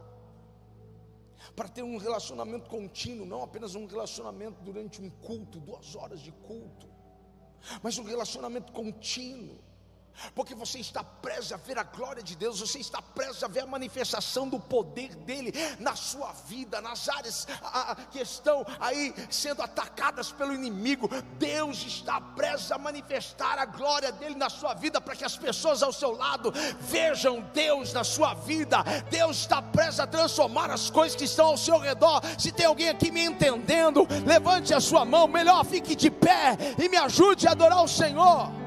Para 1.57 1.68
ter 1.68 1.82
um 1.82 1.97
relacionamento 1.97 2.68
contínuo, 2.68 3.26
não 3.26 3.42
apenas 3.42 3.74
um 3.74 3.86
relacionamento 3.86 4.62
durante 4.62 5.01
um 5.01 5.11
culto, 5.11 5.61
duas 5.61 5.95
horas 5.95 6.20
de 6.20 6.32
culto, 6.32 6.88
mas 7.82 7.97
um 7.99 8.03
relacionamento 8.03 8.72
contínuo 8.72 9.64
porque 10.35 10.55
você 10.55 10.79
está 10.79 11.03
prestes 11.03 11.53
a 11.53 11.57
ver 11.57 11.79
a 11.79 11.83
glória 11.83 12.23
de 12.23 12.37
Deus, 12.37 12.61
você 12.61 12.79
está 12.79 13.01
prestes 13.01 13.43
a 13.43 13.49
ver 13.49 13.61
a 13.61 13.67
manifestação 13.67 14.49
do 14.49 14.59
poder 14.59 15.15
dele 15.17 15.53
na 15.79 15.95
sua 15.97 16.33
vida, 16.33 16.81
nas 16.81 17.09
áreas 17.09 17.47
a, 17.62 17.97
que 18.11 18.21
estão 18.21 18.65
aí 18.81 19.15
sendo 19.31 19.62
atacadas 19.62 20.33
pelo 20.33 20.55
inimigo. 20.55 21.09
Deus 21.39 21.85
está 21.85 22.21
prestes 22.21 22.73
a 22.73 22.79
manifestar 22.79 23.59
a 23.59 23.65
glória 23.65 24.12
dele 24.12 24.35
na 24.35 24.49
sua 24.49 24.75
vida, 24.75 25.01
para 25.01 25.17
que 25.17 25.25
as 25.25 25.37
pessoas 25.37 25.83
ao 25.83 25.93
seu 25.93 26.12
lado 26.12 26.53
vejam 26.81 27.41
Deus 27.53 27.93
na 27.93 28.05
sua 28.05 28.35
vida. 28.35 28.83
Deus 29.11 29.39
está 29.39 29.61
prestes 29.61 30.01
a 30.01 30.07
transformar 30.07 30.71
as 30.71 30.91
coisas 30.91 31.17
que 31.17 31.25
estão 31.25 31.47
ao 31.47 31.57
seu 31.57 31.79
redor. 31.79 32.21
Se 32.39 32.53
tem 32.53 32.67
alguém 32.67 32.89
aqui 32.89 33.11
me 33.11 33.25
entendendo, 33.25 34.07
levante 34.27 34.73
a 34.73 34.81
sua 34.81 35.05
mão, 35.05 35.27
melhor 35.27 35.65
fique 35.65 35.95
de 35.95 36.11
pé 36.11 36.57
e 36.79 36.89
me 36.89 36.97
ajude 36.97 37.47
a 37.47 37.53
adorar 37.53 37.83
o 37.83 37.89
Senhor. 37.89 38.64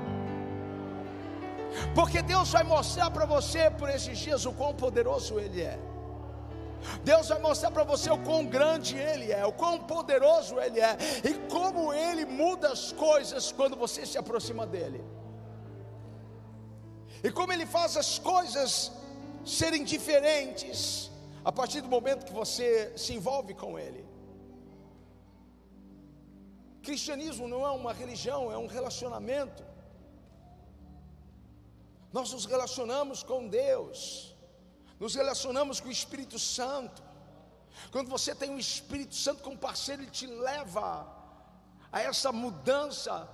Porque 1.93 2.21
Deus 2.21 2.51
vai 2.51 2.63
mostrar 2.63 3.09
para 3.11 3.25
você 3.25 3.69
por 3.69 3.89
esses 3.89 4.17
dias 4.17 4.45
o 4.45 4.53
quão 4.53 4.73
poderoso 4.73 5.39
Ele 5.39 5.61
é. 5.61 5.79
Deus 7.03 7.29
vai 7.29 7.39
mostrar 7.39 7.71
para 7.71 7.83
você 7.83 8.09
o 8.09 8.17
quão 8.19 8.45
grande 8.45 8.97
Ele 8.97 9.31
é, 9.31 9.45
o 9.45 9.51
quão 9.51 9.79
poderoso 9.79 10.59
Ele 10.59 10.79
é, 10.79 10.97
e 11.23 11.33
como 11.49 11.93
Ele 11.93 12.25
muda 12.25 12.71
as 12.71 12.91
coisas 12.91 13.51
quando 13.51 13.75
você 13.75 14.05
se 14.05 14.17
aproxima 14.17 14.65
dEle, 14.65 15.03
e 17.23 17.31
como 17.31 17.51
Ele 17.51 17.65
faz 17.65 17.97
as 17.97 18.19
coisas 18.19 18.91
serem 19.45 19.83
diferentes 19.83 21.09
a 21.43 21.51
partir 21.51 21.81
do 21.81 21.87
momento 21.87 22.25
que 22.25 22.33
você 22.33 22.93
se 22.95 23.13
envolve 23.13 23.53
com 23.53 23.79
Ele. 23.79 24.05
Cristianismo 26.83 27.47
não 27.47 27.65
é 27.65 27.71
uma 27.71 27.91
religião, 27.91 28.51
é 28.51 28.57
um 28.57 28.67
relacionamento. 28.67 29.66
Nós 32.11 32.31
nos 32.31 32.45
relacionamos 32.45 33.23
com 33.23 33.47
Deus, 33.47 34.35
nos 34.99 35.15
relacionamos 35.15 35.79
com 35.79 35.89
o 35.89 35.91
Espírito 35.91 36.39
Santo. 36.39 37.03
Quando 37.91 38.09
você 38.09 38.33
tem 38.33 38.53
o 38.53 38.59
Espírito 38.59 39.15
Santo 39.15 39.43
como 39.43 39.57
parceiro, 39.57 40.01
ele 40.01 40.11
te 40.11 40.25
leva 40.25 41.07
a 41.91 42.01
essa 42.01 42.31
mudança, 42.31 43.29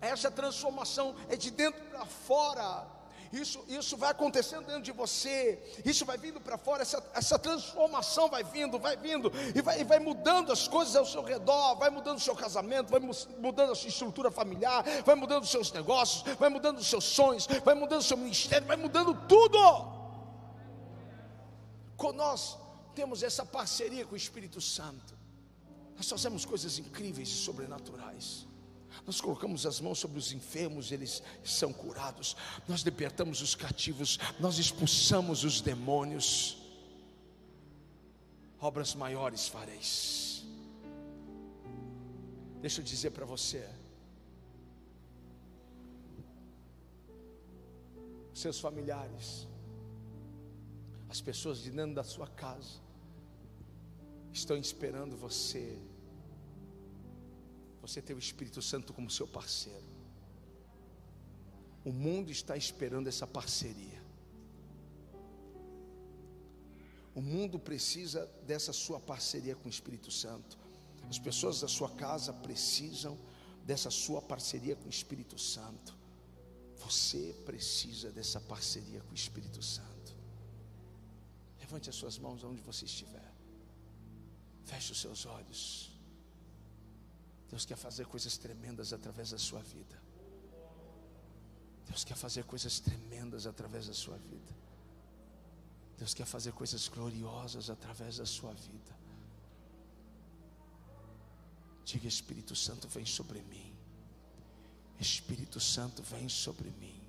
a 0.00 0.06
essa 0.06 0.30
transformação, 0.30 1.14
é 1.28 1.36
de 1.36 1.50
dentro 1.50 1.82
para 1.86 2.04
fora. 2.04 2.86
Isso, 3.32 3.62
isso 3.68 3.96
vai 3.96 4.10
acontecendo 4.10 4.66
dentro 4.66 4.82
de 4.82 4.92
você, 4.92 5.62
isso 5.84 6.04
vai 6.06 6.16
vindo 6.16 6.40
para 6.40 6.56
fora, 6.56 6.82
essa, 6.82 7.02
essa 7.14 7.38
transformação 7.38 8.28
vai 8.28 8.42
vindo, 8.42 8.78
vai 8.78 8.96
vindo, 8.96 9.30
e 9.54 9.60
vai, 9.60 9.80
e 9.80 9.84
vai 9.84 9.98
mudando 9.98 10.50
as 10.50 10.66
coisas 10.66 10.96
ao 10.96 11.04
seu 11.04 11.22
redor, 11.22 11.76
vai 11.76 11.90
mudando 11.90 12.16
o 12.16 12.20
seu 12.20 12.34
casamento, 12.34 12.90
vai 12.90 13.00
mudando 13.00 13.72
a 13.72 13.74
sua 13.74 13.88
estrutura 13.88 14.30
familiar, 14.30 14.84
vai 15.04 15.14
mudando 15.14 15.42
os 15.42 15.50
seus 15.50 15.70
negócios, 15.72 16.22
vai 16.36 16.48
mudando 16.48 16.78
os 16.78 16.86
seus 16.86 17.04
sonhos, 17.04 17.46
vai 17.64 17.74
mudando 17.74 18.00
o 18.00 18.04
seu 18.04 18.16
ministério, 18.16 18.66
vai 18.66 18.76
mudando 18.76 19.14
tudo. 19.26 19.58
Quando 21.96 22.16
nós 22.16 22.56
temos 22.94 23.22
essa 23.22 23.44
parceria 23.44 24.06
com 24.06 24.14
o 24.14 24.16
Espírito 24.16 24.60
Santo, 24.60 25.18
nós 25.96 26.08
fazemos 26.08 26.44
coisas 26.44 26.78
incríveis 26.78 27.28
e 27.28 27.32
sobrenaturais. 27.32 28.46
Nós 29.06 29.20
colocamos 29.20 29.66
as 29.66 29.80
mãos 29.80 29.98
sobre 29.98 30.18
os 30.18 30.32
enfermos, 30.32 30.92
eles 30.92 31.22
são 31.44 31.72
curados. 31.72 32.36
Nós 32.66 32.82
libertamos 32.82 33.40
os 33.40 33.54
cativos, 33.54 34.18
nós 34.38 34.58
expulsamos 34.58 35.44
os 35.44 35.60
demônios. 35.60 36.58
Obras 38.60 38.94
maiores 38.94 39.48
fareis. 39.48 40.44
Deixa 42.60 42.80
eu 42.80 42.84
dizer 42.84 43.10
para 43.10 43.24
você. 43.24 43.68
Seus 48.34 48.60
familiares, 48.60 49.46
as 51.08 51.20
pessoas 51.20 51.60
de 51.60 51.70
dentro 51.70 51.94
da 51.94 52.04
sua 52.04 52.26
casa, 52.26 52.80
estão 54.32 54.56
esperando 54.56 55.16
você 55.16 55.78
você 57.88 58.02
ter 58.02 58.14
o 58.14 58.18
Espírito 58.18 58.60
Santo 58.60 58.92
como 58.92 59.10
seu 59.10 59.26
parceiro. 59.26 59.86
O 61.84 61.92
mundo 61.92 62.30
está 62.30 62.56
esperando 62.56 63.08
essa 63.08 63.26
parceria. 63.26 64.02
O 67.14 67.20
mundo 67.20 67.58
precisa 67.58 68.26
dessa 68.46 68.72
sua 68.72 69.00
parceria 69.00 69.56
com 69.56 69.66
o 69.66 69.70
Espírito 69.70 70.10
Santo. 70.10 70.58
As 71.08 71.18
pessoas 71.18 71.60
da 71.60 71.68
sua 71.68 71.88
casa 71.90 72.32
precisam 72.32 73.18
dessa 73.64 73.90
sua 73.90 74.20
parceria 74.20 74.76
com 74.76 74.86
o 74.86 74.90
Espírito 74.90 75.38
Santo. 75.38 75.96
Você 76.76 77.34
precisa 77.46 78.12
dessa 78.12 78.40
parceria 78.40 79.00
com 79.00 79.12
o 79.12 79.14
Espírito 79.14 79.62
Santo. 79.62 80.14
Levante 81.58 81.88
as 81.88 81.96
suas 81.96 82.18
mãos 82.18 82.44
onde 82.44 82.60
você 82.60 82.84
estiver. 82.84 83.32
Feche 84.64 84.92
os 84.92 85.00
seus 85.00 85.24
olhos. 85.24 85.97
Deus 87.48 87.64
quer 87.64 87.76
fazer 87.76 88.06
coisas 88.06 88.36
tremendas 88.36 88.92
através 88.92 89.30
da 89.30 89.38
sua 89.38 89.60
vida. 89.60 90.00
Deus 91.86 92.04
quer 92.04 92.16
fazer 92.16 92.44
coisas 92.44 92.78
tremendas 92.78 93.46
através 93.46 93.86
da 93.86 93.94
sua 93.94 94.18
vida. 94.18 94.54
Deus 95.96 96.14
quer 96.14 96.26
fazer 96.26 96.52
coisas 96.52 96.86
gloriosas 96.88 97.70
através 97.70 98.18
da 98.18 98.26
sua 98.26 98.52
vida. 98.52 98.96
Diga: 101.84 102.06
Espírito 102.06 102.54
Santo, 102.54 102.86
vem 102.88 103.06
sobre 103.06 103.40
mim. 103.42 103.74
Espírito 105.00 105.58
Santo, 105.58 106.02
vem 106.02 106.28
sobre 106.28 106.70
mim. 106.72 107.00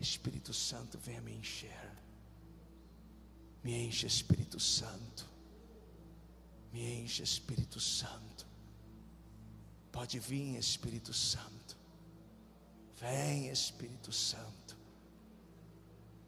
Espírito 0.00 0.52
Santo, 0.52 0.98
venha 0.98 1.22
me 1.22 1.32
encher. 1.32 1.92
Me 3.62 3.72
enche, 3.86 4.06
Espírito 4.06 4.60
Santo. 4.60 5.24
Me 6.70 7.00
enche, 7.00 7.22
Espírito 7.22 7.80
Santo. 7.80 8.53
Pode 9.94 10.18
vir, 10.18 10.58
Espírito 10.58 11.14
Santo. 11.14 11.76
Vem, 12.98 13.48
Espírito 13.48 14.12
Santo. 14.12 14.76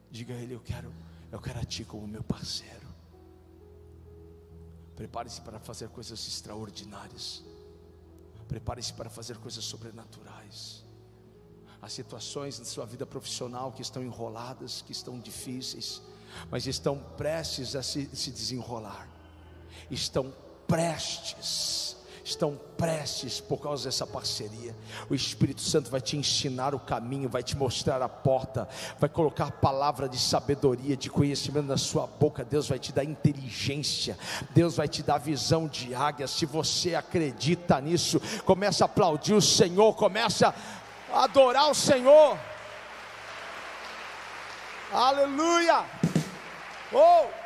Diga 0.09 0.35
a 0.35 0.37
Ele: 0.37 0.55
Eu 0.55 0.61
quero, 0.61 0.95
eu 1.33 1.41
quero 1.41 1.59
a 1.59 1.64
Ti 1.64 1.85
como 1.85 2.07
meu 2.07 2.23
parceiro. 2.23 2.87
Prepare-se 4.95 5.41
para 5.41 5.59
fazer 5.59 5.89
coisas 5.89 6.29
extraordinárias. 6.29 7.43
Prepare-se 8.47 8.93
para 8.93 9.11
fazer 9.11 9.37
coisas 9.39 9.64
sobrenaturais. 9.64 10.85
Há 11.83 11.89
situações 11.89 12.61
na 12.61 12.64
sua 12.64 12.87
vida 12.87 13.05
profissional 13.05 13.73
que 13.73 13.83
estão 13.83 14.01
enroladas, 14.01 14.81
que 14.81 14.93
estão 14.93 15.19
difíceis, 15.19 16.01
mas 16.49 16.69
estão 16.69 17.01
prestes 17.17 17.75
a 17.75 17.83
se, 17.83 18.09
se 18.14 18.31
desenrolar. 18.31 19.09
Estão 19.91 20.33
prestes 20.69 21.95
estão 22.27 22.59
prestes 22.77 23.41
por 23.41 23.59
causa 23.59 23.85
dessa 23.85 24.07
parceria. 24.07 24.74
O 25.09 25.14
Espírito 25.14 25.61
Santo 25.61 25.89
vai 25.89 26.01
te 26.01 26.16
ensinar 26.16 26.74
o 26.74 26.81
caminho, 26.81 27.29
vai 27.29 27.43
te 27.43 27.57
mostrar 27.57 28.03
a 28.03 28.09
porta, 28.09 28.68
vai 28.99 29.09
colocar 29.09 29.53
palavra 29.53 30.09
de 30.09 30.18
sabedoria, 30.18 30.97
de 30.97 31.09
conhecimento 31.09 31.66
na 31.66 31.77
sua 31.77 32.07
boca. 32.07 32.45
Deus 32.45 32.68
vai 32.68 32.79
te 32.79 32.93
dar 32.93 33.05
inteligência, 33.05 34.18
Deus 34.51 34.77
vai 34.77 34.89
te 34.89 35.03
dar 35.03 35.18
visão 35.18 35.68
de 35.68 35.95
águia. 35.95 36.27
Se 36.27 36.45
você 36.45 36.97
acredita 36.97 37.81
nisso, 37.81 38.20
começa 38.45 38.85
a 38.85 38.87
aplaudir 38.87 39.35
o 39.35 39.41
Senhor, 39.41 39.95
começa 39.95 40.53
a 41.12 41.24
adorar 41.24 41.70
o 41.70 41.74
Senhor. 41.74 42.37
Aleluia! 44.93 45.85
Oh! 46.93 47.45